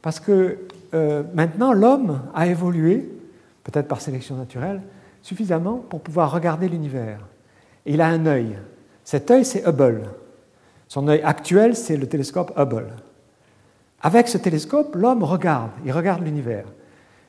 Parce 0.03 0.21
que 0.21 0.59
maintenant 1.35 1.73
l'homme 1.73 2.23
a 2.35 2.47
évolué, 2.47 3.09
peut-être 3.65 3.89
par 3.89 4.01
sélection 4.01 4.37
naturelle, 4.37 4.83
suffisamment 5.23 5.77
pour 5.77 6.01
pouvoir 6.01 6.33
regarder 6.33 6.69
l'univers. 6.69 7.21
Il 7.87 8.01
a 8.01 8.09
un 8.09 8.27
œil. 8.27 8.59
Cet 9.05 9.31
œil, 9.31 9.45
c'est 9.45 9.67
Hubble. 9.67 10.03
Son 10.89 11.09
œil 11.09 11.23
actuel, 11.23 11.75
c'est 11.75 11.97
le 11.97 12.07
télescope 12.07 12.53
Hubble. 12.57 12.93
Avec 14.03 14.29
ce 14.29 14.39
télescope, 14.39 14.95
l'homme 14.97 15.23
regarde, 15.23 15.71
il 15.85 15.93
regarde 15.93 16.25
l'univers. 16.25 16.65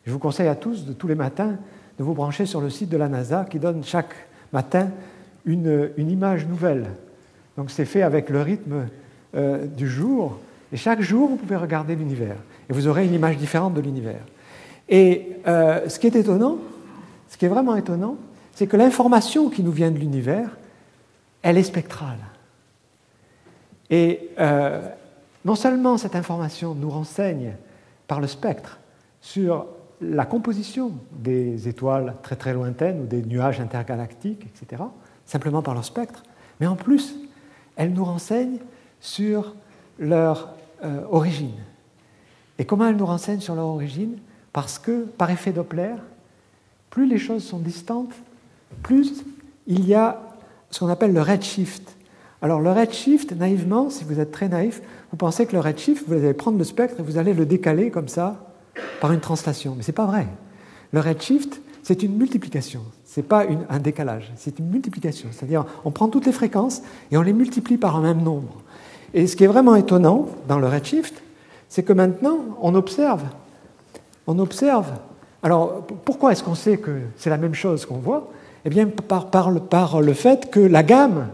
Je 0.06 0.12
vous 0.12 0.20
conseille 0.20 0.48
à 0.48 0.56
tous, 0.56 0.86
de 0.86 0.94
tous 0.94 1.08
les 1.08 1.16
matins, 1.16 1.58
de 1.98 2.04
vous 2.04 2.14
brancher 2.14 2.46
sur 2.46 2.62
le 2.62 2.70
site 2.70 2.90
de 2.90 2.98
la 2.98 3.08
NASA 3.08 3.46
qui 3.50 3.60
donne 3.60 3.84
chaque 3.84 4.14
matin 4.52 4.90
une, 5.46 5.92
image 5.98 6.48
nouvelle. 6.48 6.88
Donc 7.58 7.70
c'est 7.70 7.86
fait 7.86 8.02
avec 8.02 8.30
le 8.30 8.42
rythme 8.42 8.88
euh, 9.36 9.66
du 9.66 9.88
jour. 9.88 10.40
Et 10.72 10.78
chaque 10.78 11.02
jour, 11.02 11.30
vous 11.30 11.36
pouvez 11.36 11.56
regarder 11.56 11.96
l'univers. 11.96 12.38
Et 12.70 12.74
vous 12.74 12.88
aurez 12.88 13.06
une 13.06 13.14
image 13.14 13.38
différente 13.38 13.74
de 13.74 13.82
l'univers. 13.82 14.22
Et 14.90 15.38
euh, 15.48 15.88
ce 15.90 16.00
qui 16.00 16.08
est 16.08 16.16
étonnant, 16.16 16.58
ce 17.30 17.38
qui 17.38 17.46
est 17.46 17.50
vraiment 17.50 17.76
étonnant, 17.76 18.18
c'est 18.54 18.68
que 18.68 18.78
l'information 18.78 19.50
qui 19.50 19.64
nous 19.64 19.72
vient 19.72 19.92
de 19.92 19.98
l'univers, 19.98 20.50
elle 21.42 21.58
est 21.58 21.64
spectrale. 21.64 22.20
Et 23.90 24.30
euh, 24.40 24.82
non 25.46 25.56
seulement 25.56 25.98
cette 25.98 26.16
information 26.16 26.76
nous 26.76 26.90
renseigne 26.90 27.54
par 28.08 28.22
le 28.22 28.28
spectre 28.28 28.80
sur 29.22 29.66
la 30.02 30.26
composition 30.26 30.92
des 31.12 31.68
étoiles 31.68 32.16
très 32.24 32.36
très 32.36 32.54
lointaines 32.54 33.02
ou 33.02 33.06
des 33.06 33.22
nuages 33.22 33.60
intergalactiques, 33.60 34.46
etc., 34.46 34.84
simplement 35.26 35.62
par 35.62 35.74
leur 35.74 35.86
spectre, 35.86 36.24
mais 36.60 36.68
en 36.68 36.76
plus, 36.76 37.16
elle 37.76 37.94
nous 37.94 38.04
renseigne 38.04 38.58
sur 39.04 39.54
leur 40.00 40.50
euh, 40.84 41.02
origine. 41.12 41.60
Et 42.58 42.66
comment 42.66 42.88
elle 42.88 42.96
nous 42.96 43.06
renseigne 43.06 43.42
sur 43.42 43.54
leur 43.54 43.66
origine? 43.66 44.18
Parce 44.54 44.80
que, 44.80 45.04
par 45.04 45.30
effet 45.30 45.52
Doppler, 45.52 45.96
plus 46.90 47.06
les 47.06 47.18
choses 47.18 47.44
sont 47.44 47.60
distantes, 47.60 48.14
plus 48.82 49.24
il 49.68 49.86
y 49.86 49.94
a 49.94 50.22
ce 50.72 50.80
qu'on 50.80 50.88
appelle 50.88 51.14
le 51.14 51.22
redshift. 51.22 51.96
Alors 52.42 52.62
le 52.62 52.72
redshift, 52.72 53.34
naïvement, 53.34 53.90
si 53.90 54.04
vous 54.06 54.20
êtes 54.20 54.32
très 54.32 54.48
naïf, 54.48 54.82
vous 55.12 55.18
pensez 55.18 55.46
que 55.46 55.54
le 55.54 55.60
redshift, 55.60 56.06
vous 56.08 56.14
allez 56.14 56.34
prendre 56.34 56.58
le 56.58 56.64
spectre 56.64 57.00
et 57.00 57.04
vous 57.04 57.18
allez 57.18 57.34
le 57.34 57.46
décaler 57.46 57.92
comme 57.92 58.08
ça 58.08 58.54
par 59.02 59.12
une 59.12 59.20
translation. 59.20 59.76
Mais 59.76 59.84
ce 59.84 59.92
n'est 59.92 59.96
pas 59.96 60.06
vrai. 60.06 60.28
Le 60.92 61.02
redshift, 61.02 61.62
c'est 61.82 62.04
une 62.04 62.16
multiplication. 62.16 62.82
Ce 63.06 63.20
n'est 63.20 63.26
pas 63.26 63.46
un 63.70 63.80
décalage, 63.80 64.32
c'est 64.38 64.60
une 64.60 64.70
multiplication. 64.70 65.28
C'est-à-dire, 65.32 65.66
on 65.84 65.92
prend 65.92 66.08
toutes 66.08 66.26
les 66.26 66.32
fréquences 66.32 66.82
et 67.12 67.18
on 67.18 67.22
les 67.22 67.34
multiplie 67.34 67.78
par 67.78 67.98
un 67.98 68.02
même 68.02 68.24
nombre. 68.24 68.64
Et 69.14 69.28
ce 69.28 69.36
qui 69.36 69.44
est 69.44 69.48
vraiment 69.48 69.76
étonnant 69.76 70.28
dans 70.48 70.60
le 70.60 70.68
redshift, 70.68 71.22
c'est 71.70 71.84
que 71.84 71.94
maintenant, 71.94 72.40
on 72.62 72.76
observe, 72.76 73.24
on 74.28 74.40
observe. 74.40 74.92
Alors, 75.42 75.86
pourquoi 76.06 76.32
est-ce 76.32 76.44
qu'on 76.44 76.56
sait 76.56 76.78
que 76.78 77.00
c'est 77.18 77.30
la 77.30 77.38
même 77.38 77.54
chose 77.54 77.86
qu'on 77.86 77.98
voit? 77.98 78.30
Eh 78.66 78.70
bien, 78.70 78.88
par, 78.88 79.52
le, 79.52 80.14
fait 80.14 80.50
que 80.50 80.60
la 80.60 80.84
gamme 80.84 81.28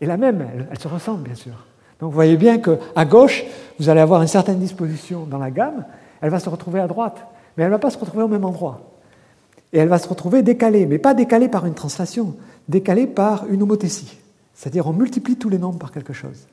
est 0.00 0.06
la 0.06 0.16
même, 0.16 0.46
elle, 0.70 0.78
se 0.78 0.88
ressemble, 0.88 1.22
bien 1.22 1.34
sûr. 1.34 1.52
Donc, 2.00 2.10
vous 2.10 2.14
voyez 2.14 2.36
bien 2.36 2.58
qu'à 2.58 3.04
gauche, 3.04 3.44
vous 3.78 3.88
allez 3.88 4.00
avoir 4.00 4.22
une 4.22 4.28
certaine 4.28 4.58
disposition 4.58 5.24
dans 5.24 5.38
la 5.38 5.50
gamme, 5.50 5.84
elle 6.20 6.30
va 6.30 6.38
se 6.38 6.48
retrouver 6.48 6.80
à 6.80 6.86
droite, 6.86 7.26
mais 7.56 7.64
elle 7.64 7.70
ne 7.70 7.74
va 7.74 7.80
pas 7.80 7.90
se 7.90 7.98
retrouver 7.98 8.22
au 8.22 8.28
même 8.28 8.44
endroit. 8.44 8.80
Et 9.72 9.78
elle 9.78 9.88
va 9.88 9.98
se 9.98 10.08
retrouver 10.08 10.42
décalée, 10.42 10.86
mais 10.86 10.98
pas 10.98 11.14
décalée 11.14 11.48
par 11.48 11.66
une 11.66 11.74
translation, 11.74 12.36
décalée 12.68 13.06
par 13.06 13.46
une 13.50 13.62
homothétie. 13.62 14.18
C'est-à-dire 14.54 14.86
on 14.86 14.92
multiplie 14.92 15.36
tous 15.36 15.48
les 15.48 15.58
nombres 15.58 15.78
par 15.78 15.92
quelque 15.92 16.12
chose. 16.12 16.46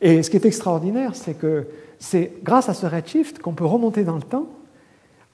Et 0.00 0.22
ce 0.22 0.30
qui 0.30 0.36
est 0.36 0.44
extraordinaire, 0.44 1.14
c'est 1.14 1.34
que 1.34 1.66
c'est 1.98 2.32
grâce 2.42 2.68
à 2.68 2.74
ce 2.74 2.86
redshift 2.86 3.40
qu'on 3.40 3.52
peut 3.52 3.64
remonter 3.64 4.04
dans 4.04 4.16
le 4.16 4.22
temps. 4.22 4.46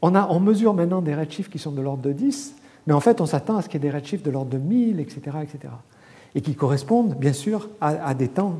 On, 0.03 0.15
a, 0.15 0.27
on 0.31 0.41
mesure 0.41 0.75
maintenant 0.75 1.03
des 1.03 1.15
redshifts 1.15 1.51
qui 1.51 1.59
sont 1.59 1.73
de 1.73 1.81
l'ordre 1.81 2.03
de 2.03 2.13
10, 2.13 2.55
mais 2.87 2.93
en 2.93 3.01
fait 3.01 3.21
on 3.21 3.27
s'attend 3.27 3.57
à 3.57 3.63
ce 3.63 3.69
qu'il 3.69 3.83
y 3.83 3.87
ait 3.87 3.91
des 3.91 3.97
redshifts 3.97 4.25
de 4.25 4.31
l'ordre 4.31 4.51
de 4.51 4.59
1000, 4.59 5.01
etc., 5.01 5.21
etc. 5.43 5.73
Et 6.35 6.41
qui 6.41 6.55
correspondent 6.55 7.15
bien 7.15 7.33
sûr 7.33 7.69
à, 7.81 8.13
des 8.15 8.29
temps 8.29 8.59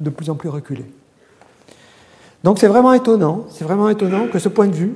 de 0.00 0.10
plus 0.10 0.30
en 0.30 0.36
plus 0.36 0.48
reculés. 0.48 0.86
Donc 2.44 2.58
c'est 2.58 2.68
vraiment 2.68 2.92
étonnant, 2.92 3.46
c'est 3.48 3.64
vraiment 3.64 3.88
étonnant 3.88 4.28
que 4.28 4.38
ce 4.38 4.48
point 4.48 4.68
de 4.68 4.74
vue 4.74 4.94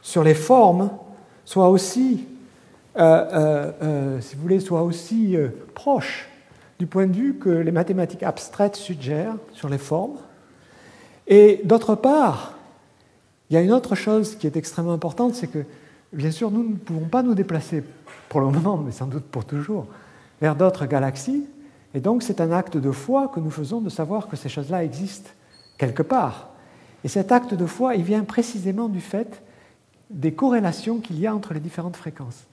sur 0.00 0.24
les 0.24 0.34
formes 0.34 0.90
soit 1.44 1.68
aussi, 1.68 2.26
euh, 2.96 3.00
euh, 3.00 3.72
euh, 3.82 4.20
si 4.20 4.36
vous 4.36 4.42
voulez, 4.42 4.60
soit 4.60 4.82
aussi 4.82 5.36
proche 5.74 6.28
du 6.78 6.86
point 6.86 7.06
de 7.06 7.12
vue 7.12 7.34
que 7.34 7.48
les 7.48 7.72
mathématiques 7.72 8.22
abstraites 8.22 8.76
suggèrent 8.76 9.36
sur 9.52 9.68
les 9.68 9.78
formes. 9.78 10.16
Et 11.26 11.60
d'autre 11.64 11.94
part, 11.94 12.54
il 13.50 13.54
y 13.54 13.56
a 13.56 13.60
une 13.60 13.72
autre 13.72 13.94
chose 13.94 14.36
qui 14.36 14.46
est 14.46 14.56
extrêmement 14.56 14.92
importante, 14.92 15.34
c'est 15.34 15.46
que, 15.46 15.64
bien 16.12 16.30
sûr, 16.30 16.50
nous 16.50 16.62
ne 16.62 16.74
pouvons 16.74 17.08
pas 17.08 17.22
nous 17.22 17.34
déplacer 17.34 17.84
pour 18.28 18.40
le 18.40 18.48
moment, 18.48 18.78
mais 18.78 18.92
sans 18.92 19.06
doute 19.06 19.24
pour 19.24 19.44
toujours, 19.44 19.86
vers 20.40 20.56
d'autres 20.56 20.86
galaxies. 20.86 21.46
Et 21.94 22.00
donc, 22.00 22.22
c'est 22.22 22.40
un 22.40 22.50
acte 22.50 22.76
de 22.76 22.90
foi 22.90 23.28
que 23.28 23.40
nous 23.40 23.50
faisons 23.50 23.80
de 23.80 23.90
savoir 23.90 24.28
que 24.28 24.36
ces 24.36 24.48
choses-là 24.48 24.84
existent 24.84 25.30
quelque 25.78 26.02
part. 26.02 26.48
Et 27.04 27.08
cet 27.08 27.32
acte 27.32 27.54
de 27.54 27.66
foi, 27.66 27.94
il 27.94 28.04
vient 28.04 28.24
précisément 28.24 28.88
du 28.88 29.00
fait 29.00 29.42
des 30.10 30.32
corrélations 30.32 31.00
qu'il 31.00 31.18
y 31.18 31.26
a 31.26 31.34
entre 31.34 31.54
les 31.54 31.60
différentes 31.60 31.96
fréquences. 31.96 32.46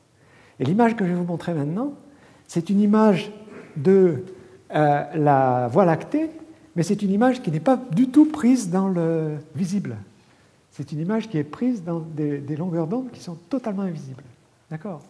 Et 0.60 0.66
l'image 0.66 0.96
que 0.96 1.06
je 1.06 1.12
vais 1.12 1.16
vous 1.16 1.26
montrer 1.26 1.54
maintenant, 1.54 1.94
c'est 2.48 2.70
une 2.70 2.82
image 2.82 3.32
de 3.82 4.24
euh, 4.76 5.04
la 5.16 5.68
Voie 5.68 5.86
lactée, 5.86 6.30
mais 6.76 6.84
c'est 6.84 7.02
une 7.02 7.12
image 7.12 7.42
qui 7.42 7.52
n'est 7.52 7.60
pas 7.60 7.80
du 7.92 8.10
tout 8.10 8.26
prise 8.26 8.70
dans 8.70 8.88
le 8.88 9.38
visible. 9.56 9.98
C'est 10.72 10.92
une 10.92 11.00
image 11.00 11.28
qui 11.28 11.38
est 11.38 11.44
prise 11.44 11.84
dans 11.84 12.00
des, 12.00 12.56
longueurs 12.56 12.88
d'onde 12.88 13.12
qui 13.12 13.22
sont 13.22 13.36
totalement 13.50 13.82
invisibles. 13.82 14.24
D'accord? 14.70 15.02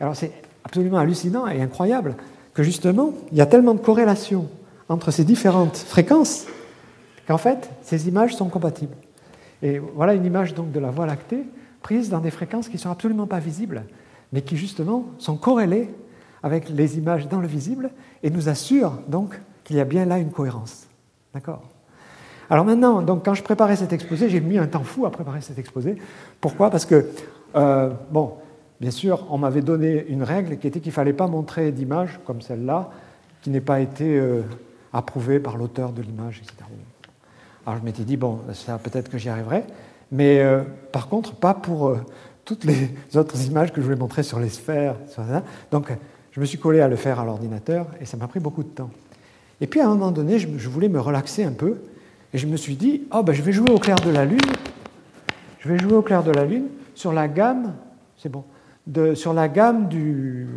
Alors 0.00 0.16
c'est 0.16 0.32
absolument 0.64 0.98
hallucinant 0.98 1.46
et 1.46 1.62
incroyable 1.62 2.16
que 2.52 2.62
justement, 2.62 3.12
il 3.32 3.38
y 3.38 3.40
a 3.40 3.46
tellement 3.46 3.74
de 3.74 3.80
corrélations 3.80 4.48
entre 4.88 5.10
ces 5.10 5.24
différentes 5.24 5.76
fréquences 5.76 6.46
qu'en 7.26 7.38
fait, 7.38 7.70
ces 7.82 8.08
images 8.08 8.36
sont 8.36 8.48
compatibles. 8.48 8.96
Et 9.62 9.78
voilà 9.78 10.14
une 10.14 10.26
image 10.26 10.54
donc 10.54 10.72
de 10.72 10.80
la 10.80 10.90
Voie 10.90 11.06
lactée 11.06 11.44
prises 11.80 12.10
dans 12.10 12.20
des 12.20 12.30
fréquences 12.30 12.68
qui 12.68 12.74
ne 12.74 12.80
sont 12.80 12.90
absolument 12.90 13.26
pas 13.26 13.38
visibles, 13.38 13.84
mais 14.32 14.42
qui 14.42 14.56
justement 14.56 15.06
sont 15.18 15.36
corrélées 15.36 15.88
avec 16.44 16.68
les 16.68 16.98
images 16.98 17.26
dans 17.26 17.40
le 17.40 17.48
visible 17.48 17.90
et 18.22 18.28
nous 18.28 18.50
assurent 18.50 18.98
donc 19.08 19.40
qu'il 19.64 19.76
y 19.76 19.80
a 19.80 19.84
bien 19.86 20.04
là 20.04 20.18
une 20.18 20.30
cohérence. 20.30 20.86
D'accord? 21.32 21.62
Alors 22.50 22.66
maintenant, 22.66 23.00
donc, 23.00 23.24
quand 23.24 23.32
je 23.32 23.42
préparais 23.42 23.76
cet 23.76 23.94
exposé, 23.94 24.28
j'ai 24.28 24.40
mis 24.40 24.58
un 24.58 24.66
temps 24.66 24.84
fou 24.84 25.06
à 25.06 25.10
préparer 25.10 25.40
cet 25.40 25.58
exposé. 25.58 25.96
Pourquoi? 26.42 26.70
Parce 26.70 26.84
que, 26.84 27.08
euh, 27.56 27.90
bon, 28.10 28.34
bien 28.78 28.90
sûr, 28.90 29.26
on 29.30 29.38
m'avait 29.38 29.62
donné 29.62 30.06
une 30.08 30.22
règle 30.22 30.58
qui 30.58 30.66
était 30.66 30.80
qu'il 30.80 30.90
ne 30.90 30.94
fallait 30.94 31.14
pas 31.14 31.28
montrer 31.28 31.72
d'image 31.72 32.20
comme 32.26 32.42
celle-là, 32.42 32.90
qui 33.40 33.48
n'ait 33.48 33.62
pas 33.62 33.80
été 33.80 34.18
euh, 34.18 34.42
approuvée 34.92 35.40
par 35.40 35.56
l'auteur 35.56 35.92
de 35.92 36.02
l'image, 36.02 36.42
etc. 36.44 36.56
Alors 37.66 37.80
je 37.80 37.84
m'étais 37.86 38.04
dit, 38.04 38.18
bon, 38.18 38.40
ça 38.52 38.76
peut-être 38.76 39.10
que 39.10 39.16
j'y 39.16 39.30
arriverai 39.30 39.64
mais 40.12 40.40
euh, 40.40 40.62
par 40.92 41.08
contre, 41.08 41.34
pas 41.34 41.54
pour 41.54 41.96
toutes 42.44 42.64
les 42.64 42.90
autres 43.16 43.42
images 43.46 43.72
que 43.72 43.80
je 43.80 43.86
voulais 43.86 43.98
montrer 43.98 44.22
sur 44.22 44.38
les 44.38 44.50
sphères. 44.50 44.96
Donc, 45.70 45.90
je 46.34 46.40
me 46.40 46.46
suis 46.46 46.58
collé 46.58 46.80
à 46.80 46.88
le 46.88 46.96
faire 46.96 47.20
à 47.20 47.24
l'ordinateur 47.24 47.86
et 48.00 48.06
ça 48.06 48.16
m'a 48.16 48.26
pris 48.26 48.40
beaucoup 48.40 48.64
de 48.64 48.68
temps. 48.68 48.90
Et 49.60 49.68
puis, 49.68 49.80
à 49.80 49.86
un 49.86 49.90
moment 49.90 50.10
donné, 50.10 50.40
je, 50.40 50.68
voulais 50.68 50.88
me 50.88 50.98
relaxer 50.98 51.44
un 51.44 51.52
peu 51.52 51.78
et 52.32 52.38
je 52.38 52.48
me 52.48 52.56
suis 52.56 52.74
dit, 52.74 53.04
oh, 53.12 53.22
ben, 53.22 53.32
je 53.32 53.42
vais 53.42 53.52
jouer 53.52 53.70
au 53.70 53.78
clair 53.78 53.96
de 54.04 54.10
la 54.10 54.24
lune. 54.24 54.40
Je 55.60 55.68
vais 55.68 55.78
jouer 55.78 55.94
au 55.94 56.02
clair 56.02 56.24
de 56.24 56.32
la 56.32 56.44
lune 56.44 56.66
sur 56.96 57.12
la 57.12 57.28
gamme, 57.28 57.74
c'est 58.18 58.28
bon, 58.28 58.44
de, 58.88 59.14
sur 59.14 59.32
la 59.32 59.48
gamme 59.48 59.88
du, 59.88 60.48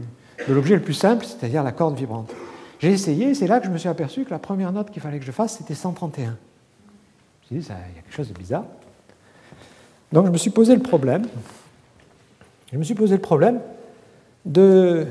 de 0.48 0.54
l'objet 0.54 0.76
le 0.76 0.82
plus 0.82 0.96
simple, 0.96 1.26
c'est-à-dire 1.26 1.64
la 1.64 1.72
corde 1.72 1.96
vibrante. 1.96 2.34
J'ai 2.80 2.92
essayé, 2.92 3.36
c'est 3.36 3.48
là 3.48 3.60
que 3.60 3.68
je 3.68 3.72
me 3.72 3.78
suis 3.78 3.90
aperçu 3.90 4.26
que 4.26 4.32
la 4.32 4.40
première 4.40 4.72
note 4.72 4.90
qu'il 4.90 5.02
fallait 5.02 5.20
que 5.20 5.26
je 5.26 5.32
fasse, 5.32 5.58
c'était 5.60 5.76
131. 5.76 6.36
Je 7.50 7.56
me 7.56 7.62
suis 7.62 7.70
dit, 7.70 7.70
il 7.70 7.96
y 7.96 8.00
a 8.00 8.02
quelque 8.02 8.14
chose 8.16 8.30
de 8.30 8.38
bizarre. 8.38 8.66
Donc 10.12 10.26
je 10.26 10.32
me 10.32 10.38
suis 10.38 10.50
posé 10.50 10.76
le 10.76 10.82
problème, 10.82 11.28
je 12.74 12.78
me 12.80 12.84
suis 12.84 12.96
posé 12.96 13.16
le 13.16 13.22
problème 13.22 13.60
de 14.46 15.06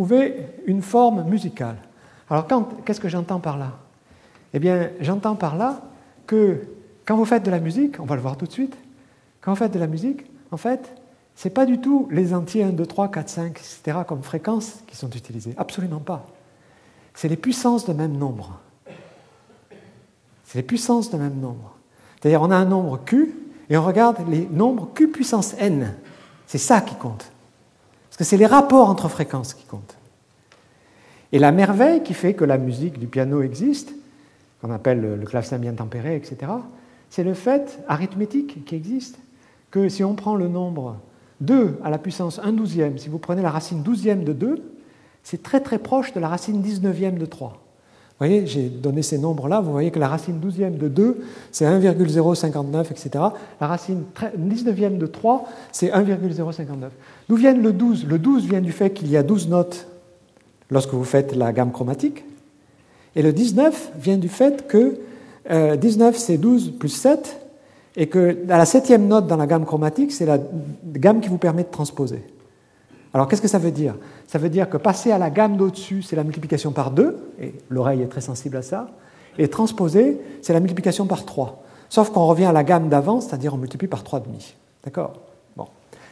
trouver 0.00 0.46
une 0.64 0.80
forme 0.80 1.24
musicale. 1.24 1.76
Alors 2.30 2.46
qu'est-ce 2.86 3.00
que 3.00 3.10
j'entends 3.10 3.38
par 3.38 3.58
là? 3.58 3.72
Eh 4.54 4.58
bien, 4.58 4.88
j'entends 5.00 5.34
par 5.34 5.58
là 5.58 5.82
que 6.26 6.62
quand 7.04 7.18
vous 7.18 7.26
faites 7.26 7.42
de 7.42 7.50
la 7.50 7.60
musique, 7.60 8.00
on 8.00 8.06
va 8.06 8.14
le 8.14 8.22
voir 8.22 8.38
tout 8.38 8.46
de 8.46 8.50
suite, 8.50 8.74
quand 9.42 9.52
vous 9.52 9.58
faites 9.58 9.74
de 9.74 9.78
la 9.78 9.86
musique, 9.86 10.24
en 10.52 10.56
fait, 10.56 10.90
ce 11.36 11.46
n'est 11.48 11.52
pas 11.52 11.66
du 11.66 11.82
tout 11.82 12.08
les 12.10 12.32
entiers 12.32 12.62
1, 12.62 12.70
2, 12.70 12.86
3, 12.86 13.10
4, 13.10 13.28
5, 13.28 13.50
etc. 13.50 13.98
comme 14.08 14.22
fréquences 14.22 14.82
qui 14.86 14.96
sont 14.96 15.10
utilisées. 15.10 15.52
Absolument 15.58 16.00
pas. 16.00 16.24
C'est 17.12 17.28
les 17.28 17.36
puissances 17.36 17.84
de 17.84 17.92
même 17.92 18.16
nombre. 18.16 18.58
C'est 20.44 20.56
les 20.60 20.62
puissances 20.62 21.10
de 21.10 21.18
même 21.18 21.38
nombre. 21.38 21.74
C'est-à-dire, 22.18 22.40
on 22.40 22.50
a 22.50 22.56
un 22.56 22.64
nombre 22.64 23.00
Q, 23.04 23.34
et 23.68 23.76
on 23.76 23.84
regarde 23.84 24.16
les 24.30 24.48
nombres 24.50 24.88
Q 24.94 25.08
puissance 25.08 25.54
n. 25.58 25.94
C'est 26.46 26.56
ça 26.56 26.80
qui 26.80 26.94
compte. 26.94 27.30
C'est 28.22 28.36
les 28.36 28.46
rapports 28.46 28.88
entre 28.88 29.08
fréquences 29.08 29.54
qui 29.54 29.64
comptent. 29.64 29.96
Et 31.32 31.38
la 31.38 31.52
merveille 31.52 32.02
qui 32.02 32.12
fait 32.12 32.34
que 32.34 32.44
la 32.44 32.58
musique 32.58 32.98
du 32.98 33.06
piano 33.06 33.40
existe, 33.40 33.94
qu'on 34.60 34.70
appelle 34.70 35.00
le 35.00 35.26
clavecin 35.26 35.58
bien 35.58 35.72
tempéré, 35.72 36.16
etc., 36.16 36.52
c'est 37.08 37.24
le 37.24 37.34
fait 37.34 37.82
arithmétique 37.88 38.64
qui 38.64 38.74
existe, 38.74 39.18
que 39.70 39.88
si 39.88 40.04
on 40.04 40.14
prend 40.14 40.36
le 40.36 40.48
nombre 40.48 40.96
2 41.40 41.78
à 41.82 41.90
la 41.90 41.98
puissance 41.98 42.40
1 42.42 42.52
douzième, 42.52 42.98
si 42.98 43.08
vous 43.08 43.18
prenez 43.18 43.42
la 43.42 43.50
racine 43.50 43.82
douzième 43.82 44.24
de 44.24 44.32
2, 44.32 44.62
c'est 45.22 45.42
très 45.42 45.60
très 45.60 45.78
proche 45.78 46.12
de 46.12 46.20
la 46.20 46.28
racine 46.28 46.62
19e 46.62 47.16
de 47.16 47.26
3 47.26 47.59
voyez, 48.20 48.46
j'ai 48.46 48.68
donné 48.68 49.02
ces 49.02 49.18
nombres-là. 49.18 49.60
Vous 49.60 49.72
voyez 49.72 49.90
que 49.90 49.98
la 49.98 50.08
racine 50.08 50.38
12e 50.40 50.76
de 50.76 50.88
2, 50.88 51.22
c'est 51.52 51.64
1,059, 51.64 52.90
etc. 52.90 53.10
La 53.60 53.66
racine 53.66 54.02
19e 54.38 54.98
de 54.98 55.06
3, 55.06 55.48
c'est 55.72 55.90
1,059. 55.90 56.92
D'où 57.28 57.36
vient 57.36 57.54
le 57.54 57.72
12 57.72 58.06
Le 58.06 58.18
12 58.18 58.44
vient 58.44 58.60
du 58.60 58.72
fait 58.72 58.90
qu'il 58.90 59.10
y 59.10 59.16
a 59.16 59.22
12 59.22 59.48
notes 59.48 59.86
lorsque 60.70 60.92
vous 60.92 61.04
faites 61.04 61.34
la 61.34 61.52
gamme 61.52 61.72
chromatique. 61.72 62.24
Et 63.16 63.22
le 63.22 63.32
19 63.32 63.92
vient 63.98 64.18
du 64.18 64.28
fait 64.28 64.68
que 64.68 64.98
19, 65.50 66.14
euh, 66.14 66.18
c'est 66.18 66.36
12 66.36 66.72
plus 66.78 66.90
7, 66.90 67.40
et 67.96 68.06
que 68.06 68.36
la 68.46 68.64
septième 68.64 69.08
note 69.08 69.26
dans 69.26 69.36
la 69.36 69.46
gamme 69.46 69.64
chromatique, 69.64 70.12
c'est 70.12 70.26
la 70.26 70.38
gamme 70.86 71.20
qui 71.20 71.28
vous 71.28 71.38
permet 71.38 71.64
de 71.64 71.70
transposer. 71.70 72.22
Alors 73.12 73.26
qu'est-ce 73.26 73.42
que 73.42 73.48
ça 73.48 73.58
veut 73.58 73.72
dire? 73.72 73.96
Ça 74.26 74.38
veut 74.38 74.50
dire 74.50 74.70
que 74.70 74.76
passer 74.76 75.10
à 75.10 75.18
la 75.18 75.30
gamme 75.30 75.56
d'au-dessus, 75.56 76.02
c'est 76.02 76.16
la 76.16 76.24
multiplication 76.24 76.70
par 76.70 76.90
2, 76.92 77.16
et 77.40 77.54
l'oreille 77.68 78.02
est 78.02 78.08
très 78.08 78.20
sensible 78.20 78.56
à 78.56 78.62
ça, 78.62 78.88
et 79.38 79.48
transposer, 79.48 80.20
c'est 80.42 80.52
la 80.52 80.60
multiplication 80.60 81.06
par 81.06 81.24
3. 81.24 81.62
Sauf 81.88 82.10
qu'on 82.10 82.26
revient 82.26 82.44
à 82.44 82.52
la 82.52 82.62
gamme 82.62 82.88
d'avant, 82.88 83.20
c'est-à-dire 83.20 83.54
on 83.54 83.56
multiplie 83.56 83.88
par 83.88 84.04
3,5. 84.04 84.54
D'accord? 84.84 85.14
Bon. 85.56 85.66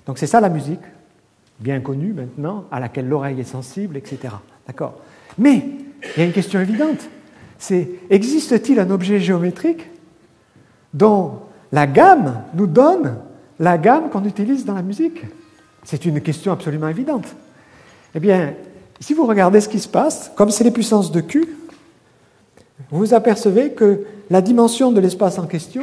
Donc 0.06 0.18
c'est 0.18 0.26
ça 0.26 0.40
la 0.40 0.48
musique, 0.48 0.80
bien 1.60 1.80
connue 1.80 2.12
maintenant, 2.12 2.64
à 2.72 2.80
laquelle 2.80 3.08
l'oreille 3.08 3.40
est 3.40 3.44
sensible, 3.44 3.96
etc. 3.96 4.34
D'accord? 4.66 4.94
Mais 5.38 5.62
il 6.16 6.20
y 6.20 6.22
a 6.22 6.26
une 6.26 6.32
question 6.32 6.60
évidente, 6.60 7.08
c'est 7.58 7.88
existe-t-il 8.10 8.80
un 8.80 8.90
objet 8.90 9.20
géométrique 9.20 9.88
dont 10.94 11.40
la 11.70 11.86
gamme 11.86 12.42
nous 12.54 12.66
donne 12.66 13.18
la 13.60 13.78
gamme 13.78 14.10
qu'on 14.10 14.24
utilise 14.24 14.64
dans 14.64 14.74
la 14.74 14.82
musique? 14.82 15.24
C'est 15.88 16.04
une 16.04 16.20
question 16.20 16.52
absolument 16.52 16.88
évidente. 16.88 17.24
Eh 18.14 18.20
bien, 18.20 18.52
si 19.00 19.14
vous 19.14 19.24
regardez 19.24 19.62
ce 19.62 19.70
qui 19.70 19.80
se 19.80 19.88
passe, 19.88 20.30
comme 20.36 20.50
c'est 20.50 20.62
les 20.62 20.70
puissances 20.70 21.10
de 21.10 21.22
Q, 21.22 21.48
vous 22.90 23.14
apercevez 23.14 23.70
que 23.70 24.04
la 24.28 24.42
dimension 24.42 24.92
de 24.92 25.00
l'espace 25.00 25.38
en 25.38 25.46
question 25.46 25.80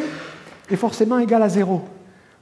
est 0.69 0.75
forcément 0.75 1.17
égale 1.17 1.41
à 1.41 1.49
zéro. 1.49 1.81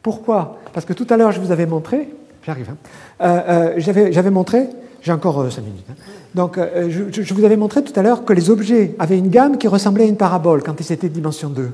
Pourquoi? 0.02 0.60
Parce 0.74 0.86
que 0.86 0.92
tout 0.92 1.08
à 1.10 1.16
l'heure, 1.16 1.32
je 1.32 1.40
vous 1.40 1.54
avais 1.54 1.66
montré, 1.66 2.10
j'arrive, 2.46 2.70
hein, 2.70 2.78
euh, 3.22 3.72
euh, 3.78 4.10
j'avais 4.12 4.30
montré, 4.30 4.68
j'ai 5.02 5.14
encore 5.14 5.40
euh, 5.40 5.50
cinq 5.50 5.62
minutes, 5.64 5.86
hein. 5.90 5.96
donc 6.36 6.60
je, 6.60 7.04
je, 7.10 7.34
vous 7.34 7.46
avais 7.46 7.56
montré 7.56 7.82
tout 7.82 7.98
à 7.98 8.04
l'heure 8.04 8.26
que 8.26 8.34
les 8.34 8.50
objets 8.50 8.94
avaient 9.00 9.18
une 9.18 9.30
gamme 9.30 9.58
qui 9.58 9.70
ressemblait 9.70 10.04
à 10.04 10.08
une 10.08 10.18
parabole 10.18 10.64
quand 10.64 10.78
ils 10.82 10.92
étaient 10.92 11.08
de 11.08 11.14
dimension 11.14 11.50
2. 11.50 11.72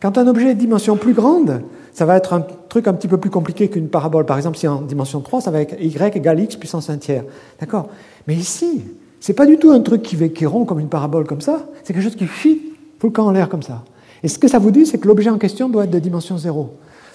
Quand 0.00 0.18
un 0.18 0.26
objet 0.26 0.50
est 0.50 0.54
de 0.54 0.60
dimension 0.60 0.96
plus 0.96 1.14
grande, 1.14 1.62
ça 1.98 2.06
va 2.06 2.16
être 2.16 2.32
un 2.32 2.42
truc 2.42 2.86
un 2.86 2.94
petit 2.94 3.08
peu 3.08 3.16
plus 3.16 3.28
compliqué 3.28 3.68
qu'une 3.68 3.88
parabole. 3.88 4.24
Par 4.24 4.36
exemple, 4.36 4.56
si 4.56 4.68
en 4.68 4.82
dimension 4.82 5.20
3, 5.20 5.40
ça 5.40 5.50
va 5.50 5.62
être 5.62 5.74
y 5.80 6.16
égale 6.16 6.38
x 6.38 6.54
puissance 6.54 6.88
1 6.90 6.98
tiers. 6.98 7.24
D'accord 7.58 7.88
Mais 8.28 8.36
ici, 8.36 8.84
c'est 9.18 9.32
pas 9.32 9.46
du 9.46 9.56
tout 9.58 9.72
un 9.72 9.80
truc 9.80 10.02
qui, 10.02 10.30
qui 10.30 10.46
rond 10.46 10.64
comme 10.64 10.78
une 10.78 10.88
parabole 10.88 11.26
comme 11.26 11.40
ça, 11.40 11.66
c'est 11.82 11.92
quelque 11.92 12.04
chose 12.04 12.14
qui 12.14 12.28
fit 12.28 12.62
tout 13.00 13.08
le 13.08 13.12
camp 13.12 13.26
en 13.26 13.32
l'air 13.32 13.48
comme 13.48 13.64
ça. 13.64 13.82
Et 14.22 14.28
ce 14.28 14.38
que 14.38 14.46
ça 14.46 14.60
vous 14.60 14.70
dit, 14.70 14.86
c'est 14.86 14.98
que 14.98 15.08
l'objet 15.08 15.28
en 15.28 15.38
question 15.38 15.68
doit 15.68 15.86
être 15.86 15.90
de 15.90 15.98
dimension 15.98 16.38
0. 16.38 16.72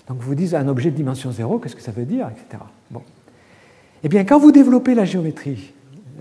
Donc 0.10 0.18
vous 0.20 0.36
dites 0.36 0.54
un 0.54 0.68
objet 0.68 0.92
de 0.92 0.98
dimension 0.98 1.32
0, 1.32 1.60
qu'est-ce 1.60 1.78
que 1.78 1.82
ça 1.82 1.94
veut 1.94 2.04
dire, 2.04 2.28
etc. 2.28 2.62
Bon. 2.92 3.04
Eh 4.04 4.10
bien, 4.10 4.26
quand 4.26 4.38
vous 4.38 4.52
développez 4.52 4.96
la 4.96 5.06
géométrie, 5.06 5.72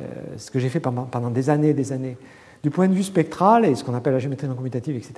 euh, 0.01 0.05
ce 0.37 0.53
que 0.53 0.61
j'ai 0.61 0.69
fait 0.69 0.79
pendant, 0.79 1.03
pendant, 1.03 1.31
des 1.31 1.51
années 1.51 1.71
et 1.71 1.75
des 1.75 1.91
années, 1.91 2.17
du 2.63 2.71
point 2.71 2.87
de 2.87 2.95
vue 2.95 3.03
spectral 3.03 3.65
et 3.65 3.75
ce 3.75 3.83
qu'on 3.83 3.95
appelle 3.97 4.13
la 4.13 4.21
géométrie 4.21 4.47
non 4.47 4.55
commutative, 4.55 4.95
etc., 4.95 5.15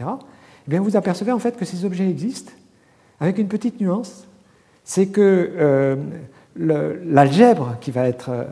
eh 0.67 0.71
bien, 0.71 0.81
vous 0.81 0.97
apercevez 0.97 1.31
en 1.31 1.39
fait 1.39 1.59
que 1.59 1.67
ces 1.67 1.85
objets 1.85 2.09
existent 2.09 2.53
avec 3.21 3.39
une 3.39 3.49
petite 3.49 3.81
nuance, 3.81 4.27
c'est 4.85 5.07
que 5.07 5.51
euh, 5.57 5.97
l'algèbre 6.57 7.77
qui, 7.81 7.91
va 7.91 8.05
euh, 8.05 8.45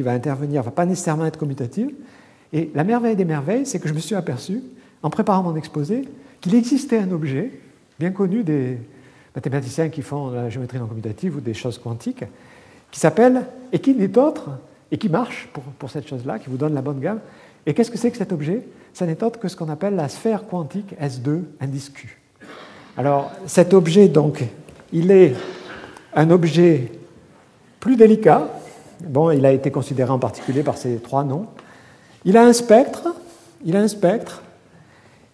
va 0.00 0.12
intervenir 0.12 0.60
ne 0.60 0.64
va 0.64 0.70
pas 0.70 0.86
nécessairement 0.86 1.26
être 1.26 1.38
commutative. 1.38 1.90
Et 2.52 2.70
la 2.74 2.84
merveille 2.84 3.16
des 3.16 3.24
merveilles, 3.24 3.66
c'est 3.66 3.78
que 3.78 3.88
je 3.88 3.94
me 3.94 3.98
suis 3.98 4.14
aperçu, 4.14 4.62
en 5.02 5.10
préparant 5.10 5.42
mon 5.42 5.56
exposé, 5.56 6.08
qu'il 6.40 6.54
existait 6.54 6.98
un 6.98 7.10
objet, 7.10 7.50
bien 7.98 8.10
connu 8.10 8.44
des 8.44 8.78
mathématiciens 9.34 9.88
qui 9.88 10.02
font 10.02 10.30
la 10.30 10.48
géométrie 10.48 10.78
non 10.78 10.86
commutative 10.86 11.36
ou 11.36 11.40
des 11.40 11.54
choses 11.54 11.78
quantiques, 11.78 12.24
qui 12.90 13.00
s'appelle, 13.00 13.46
et 13.72 13.78
qui 13.78 13.94
n'est 13.94 14.18
autre, 14.18 14.50
et 14.90 14.98
qui 14.98 15.08
marche 15.08 15.48
pour, 15.52 15.62
pour 15.64 15.90
cette 15.90 16.06
chose-là, 16.06 16.38
qui 16.38 16.50
vous 16.50 16.58
donne 16.58 16.74
la 16.74 16.82
bonne 16.82 17.00
gamme. 17.00 17.20
Et 17.64 17.74
qu'est-ce 17.74 17.90
que 17.90 17.98
c'est 17.98 18.10
que 18.10 18.18
cet 18.18 18.32
objet? 18.32 18.66
Ça 18.92 19.06
n'est 19.06 19.24
autre 19.24 19.38
que 19.38 19.48
ce 19.48 19.56
qu'on 19.56 19.70
appelle 19.70 19.94
la 19.94 20.08
sphère 20.08 20.46
quantique 20.46 20.94
S2 21.00 21.42
indice 21.60 21.88
Q. 21.88 22.21
Alors, 22.96 23.32
cet 23.46 23.72
objet, 23.72 24.08
donc, 24.08 24.44
il 24.92 25.10
est 25.10 25.34
un 26.14 26.30
objet 26.30 26.92
plus 27.80 27.96
délicat. 27.96 28.48
Bon, 29.04 29.30
il 29.30 29.46
a 29.46 29.52
été 29.52 29.70
considéré 29.70 30.10
en 30.10 30.18
particulier 30.18 30.62
par 30.62 30.76
ces 30.76 30.96
trois 30.96 31.24
noms. 31.24 31.46
Il 32.24 32.36
a 32.36 32.44
un 32.44 32.52
spectre, 32.52 33.08
il 33.64 33.76
a 33.76 33.80
un 33.80 33.88
spectre, 33.88 34.42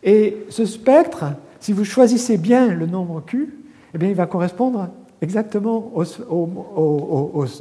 et 0.03 0.37
ce 0.49 0.65
spectre, 0.65 1.25
si 1.61 1.73
vous 1.73 1.85
choisissez 1.85 2.39
bien 2.39 2.69
le 2.69 2.87
nombre 2.87 3.23
Q, 3.27 3.55
eh 3.95 3.99
bien, 3.99 4.09
il 4.09 4.15
va 4.15 4.27
correspondre 4.27 4.89
exactement 5.21 5.93
au, 5.95 6.05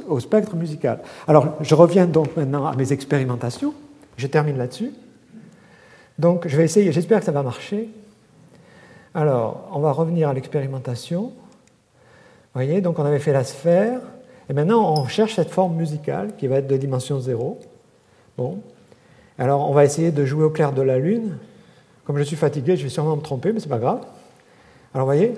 au, 0.08 0.20
spectre 0.20 0.54
musical. 0.54 1.00
Alors, 1.26 1.56
je 1.60 1.74
reviens 1.74 2.06
donc 2.06 2.36
maintenant 2.36 2.66
à 2.66 2.76
mes 2.76 2.92
expérimentations. 2.92 3.74
Je 4.16 4.26
termine 4.26 4.56
là-dessus. 4.56 4.92
Donc, 6.18 6.46
je 6.46 6.56
vais 6.56 6.64
essayer, 6.64 6.92
j'espère 6.92 7.18
que 7.18 7.24
ça 7.24 7.32
va 7.32 7.42
marcher. 7.42 7.88
Alors, 9.20 9.68
on 9.72 9.80
va 9.80 9.90
revenir 9.90 10.28
à 10.28 10.32
l'expérimentation. 10.32 11.22
Vous 11.22 11.32
voyez, 12.54 12.80
donc 12.80 13.00
on 13.00 13.04
avait 13.04 13.18
fait 13.18 13.32
la 13.32 13.42
sphère, 13.42 13.98
et 14.48 14.52
maintenant 14.52 14.94
on 14.96 15.08
cherche 15.08 15.34
cette 15.34 15.50
forme 15.50 15.74
musicale 15.74 16.36
qui 16.36 16.46
va 16.46 16.58
être 16.58 16.68
de 16.68 16.76
dimension 16.76 17.18
0. 17.18 17.58
Bon. 18.36 18.60
Alors, 19.36 19.68
on 19.68 19.72
va 19.72 19.84
essayer 19.84 20.12
de 20.12 20.24
jouer 20.24 20.44
au 20.44 20.50
clair 20.50 20.72
de 20.72 20.82
la 20.82 21.00
lune. 21.00 21.36
Comme 22.04 22.16
je 22.16 22.22
suis 22.22 22.36
fatigué, 22.36 22.76
je 22.76 22.84
vais 22.84 22.90
sûrement 22.90 23.16
me 23.16 23.20
tromper, 23.20 23.52
mais 23.52 23.58
ce 23.58 23.64
n'est 23.64 23.70
pas 23.70 23.80
grave. 23.80 24.02
Alors, 24.94 25.08
vous 25.08 25.12
voyez, 25.12 25.34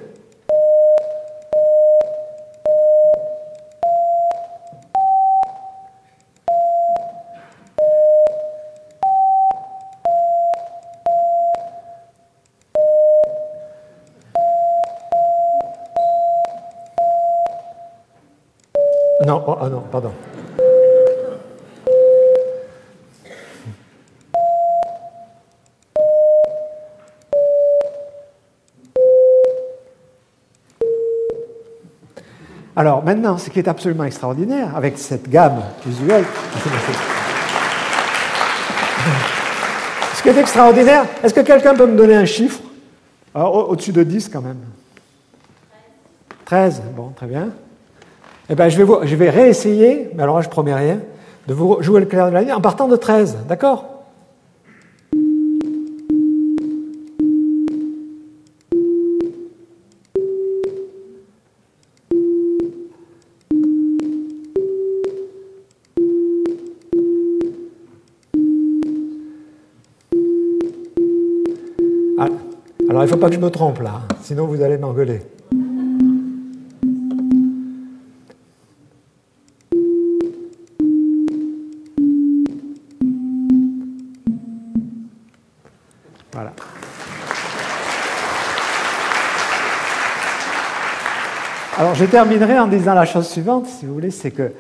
Non, 19.30 19.44
oh, 19.46 19.56
ah 19.60 19.70
pardon. 19.92 20.10
Alors 32.74 33.04
maintenant, 33.04 33.38
ce 33.38 33.50
qui 33.50 33.60
est 33.60 33.68
absolument 33.68 34.02
extraordinaire 34.02 34.76
avec 34.76 34.98
cette 34.98 35.30
gamme 35.30 35.62
visuelle, 35.86 36.24
ce 40.16 40.22
qui 40.22 40.28
est 40.28 40.38
extraordinaire, 40.38 41.06
est-ce 41.22 41.34
que 41.34 41.42
quelqu'un 41.42 41.76
peut 41.76 41.86
me 41.86 41.96
donner 41.96 42.16
un 42.16 42.24
chiffre? 42.24 42.58
Ah, 43.32 43.48
Au-dessus 43.48 43.92
de 43.92 44.02
10 44.02 44.28
quand 44.28 44.42
même. 44.42 44.58
13, 46.46 46.82
bon, 46.96 47.10
très 47.10 47.26
bien. 47.26 47.50
Eh 48.52 48.56
ben, 48.56 48.68
je, 48.68 48.82
vais 48.82 49.14
vais 49.14 49.30
réessayer, 49.30 50.10
mais 50.16 50.24
alors 50.24 50.34
là, 50.34 50.42
je 50.42 50.48
promets 50.48 50.74
rien, 50.74 50.98
de 51.46 51.54
vous 51.54 51.80
jouer 51.82 52.00
le 52.00 52.06
clair 52.06 52.26
de 52.26 52.32
la 52.32 52.42
lune 52.42 52.52
en 52.52 52.60
partant 52.60 52.88
de 52.88 52.96
13, 52.96 53.44
d'accord? 53.48 53.84
Ah, 72.18 72.26
Alors, 72.88 73.02
il 73.02 73.06
ne 73.06 73.06
faut 73.06 73.16
pas 73.16 73.28
que 73.28 73.36
je 73.36 73.38
me 73.40 73.50
trompe 73.50 73.78
là, 73.78 74.00
sinon 74.22 74.46
vous 74.46 74.60
allez 74.60 74.76
m'engueuler. 74.76 75.20
Je 92.00 92.06
terminerai 92.06 92.58
en 92.58 92.66
disant 92.66 92.94
la 92.94 93.04
chose 93.04 93.28
suivante, 93.28 93.66
si 93.66 93.84
vous 93.84 93.92
voulez, 93.92 94.10
c'est 94.10 94.30
que 94.30 94.52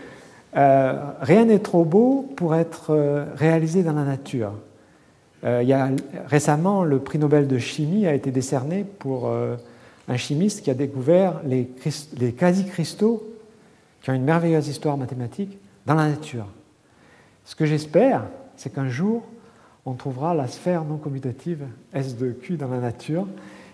euh, 0.58 0.92
rien 1.22 1.46
n'est 1.46 1.60
trop 1.60 1.86
beau 1.86 2.28
pour 2.36 2.54
être 2.54 2.90
euh, 2.90 3.24
réalisé 3.34 3.82
dans 3.82 3.94
la 3.94 4.04
nature. 4.04 4.52
Euh, 5.44 5.60
il 5.62 5.68
y 5.70 5.72
a, 5.72 5.88
récemment, 6.26 6.84
le 6.84 6.98
prix 6.98 7.18
Nobel 7.18 7.48
de 7.48 7.56
chimie 7.56 8.06
a 8.06 8.12
été 8.12 8.30
décerné 8.30 8.84
pour 8.84 9.32
un 9.32 10.16
chimiste 10.18 10.62
qui 10.62 10.70
a 10.70 10.74
découvert 10.74 11.40
les, 11.46 11.70
les 12.18 12.32
quasi-cristaux 12.32 13.26
qui 14.02 14.10
ont 14.10 14.14
une 14.14 14.24
merveilleuse 14.24 14.68
histoire 14.68 14.98
mathématique 14.98 15.56
dans 15.86 15.94
la 15.94 16.10
nature. 16.10 16.46
Ce 17.46 17.56
que 17.56 17.64
j'espère, 17.64 18.24
c'est 18.56 18.68
qu'un 18.68 18.90
jour, 18.90 19.22
on 19.86 19.94
trouvera 19.94 20.34
la 20.34 20.46
sphère 20.46 20.84
non 20.84 20.98
commutative 20.98 21.64
S 21.94 22.18
de 22.18 22.32
Q 22.32 22.58
dans 22.58 22.68
la 22.68 22.80
nature 22.80 23.26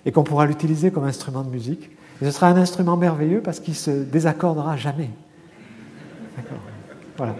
et 0.04 0.12
qu'on 0.12 0.22
pourra 0.22 0.46
l'utiliser 0.46 0.92
comme 0.92 1.04
instrument 1.04 1.42
de 1.42 1.50
musique 1.50 1.90
et 2.20 2.24
ce 2.24 2.30
sera 2.30 2.48
un 2.48 2.56
instrument 2.56 2.96
merveilleux 2.96 3.40
parce 3.42 3.60
qu'il 3.60 3.72
ne 3.72 3.78
se 3.78 3.90
désaccordera 3.90 4.76
jamais. 4.76 5.10
D'accord 6.36 6.58
Voilà. 7.16 7.34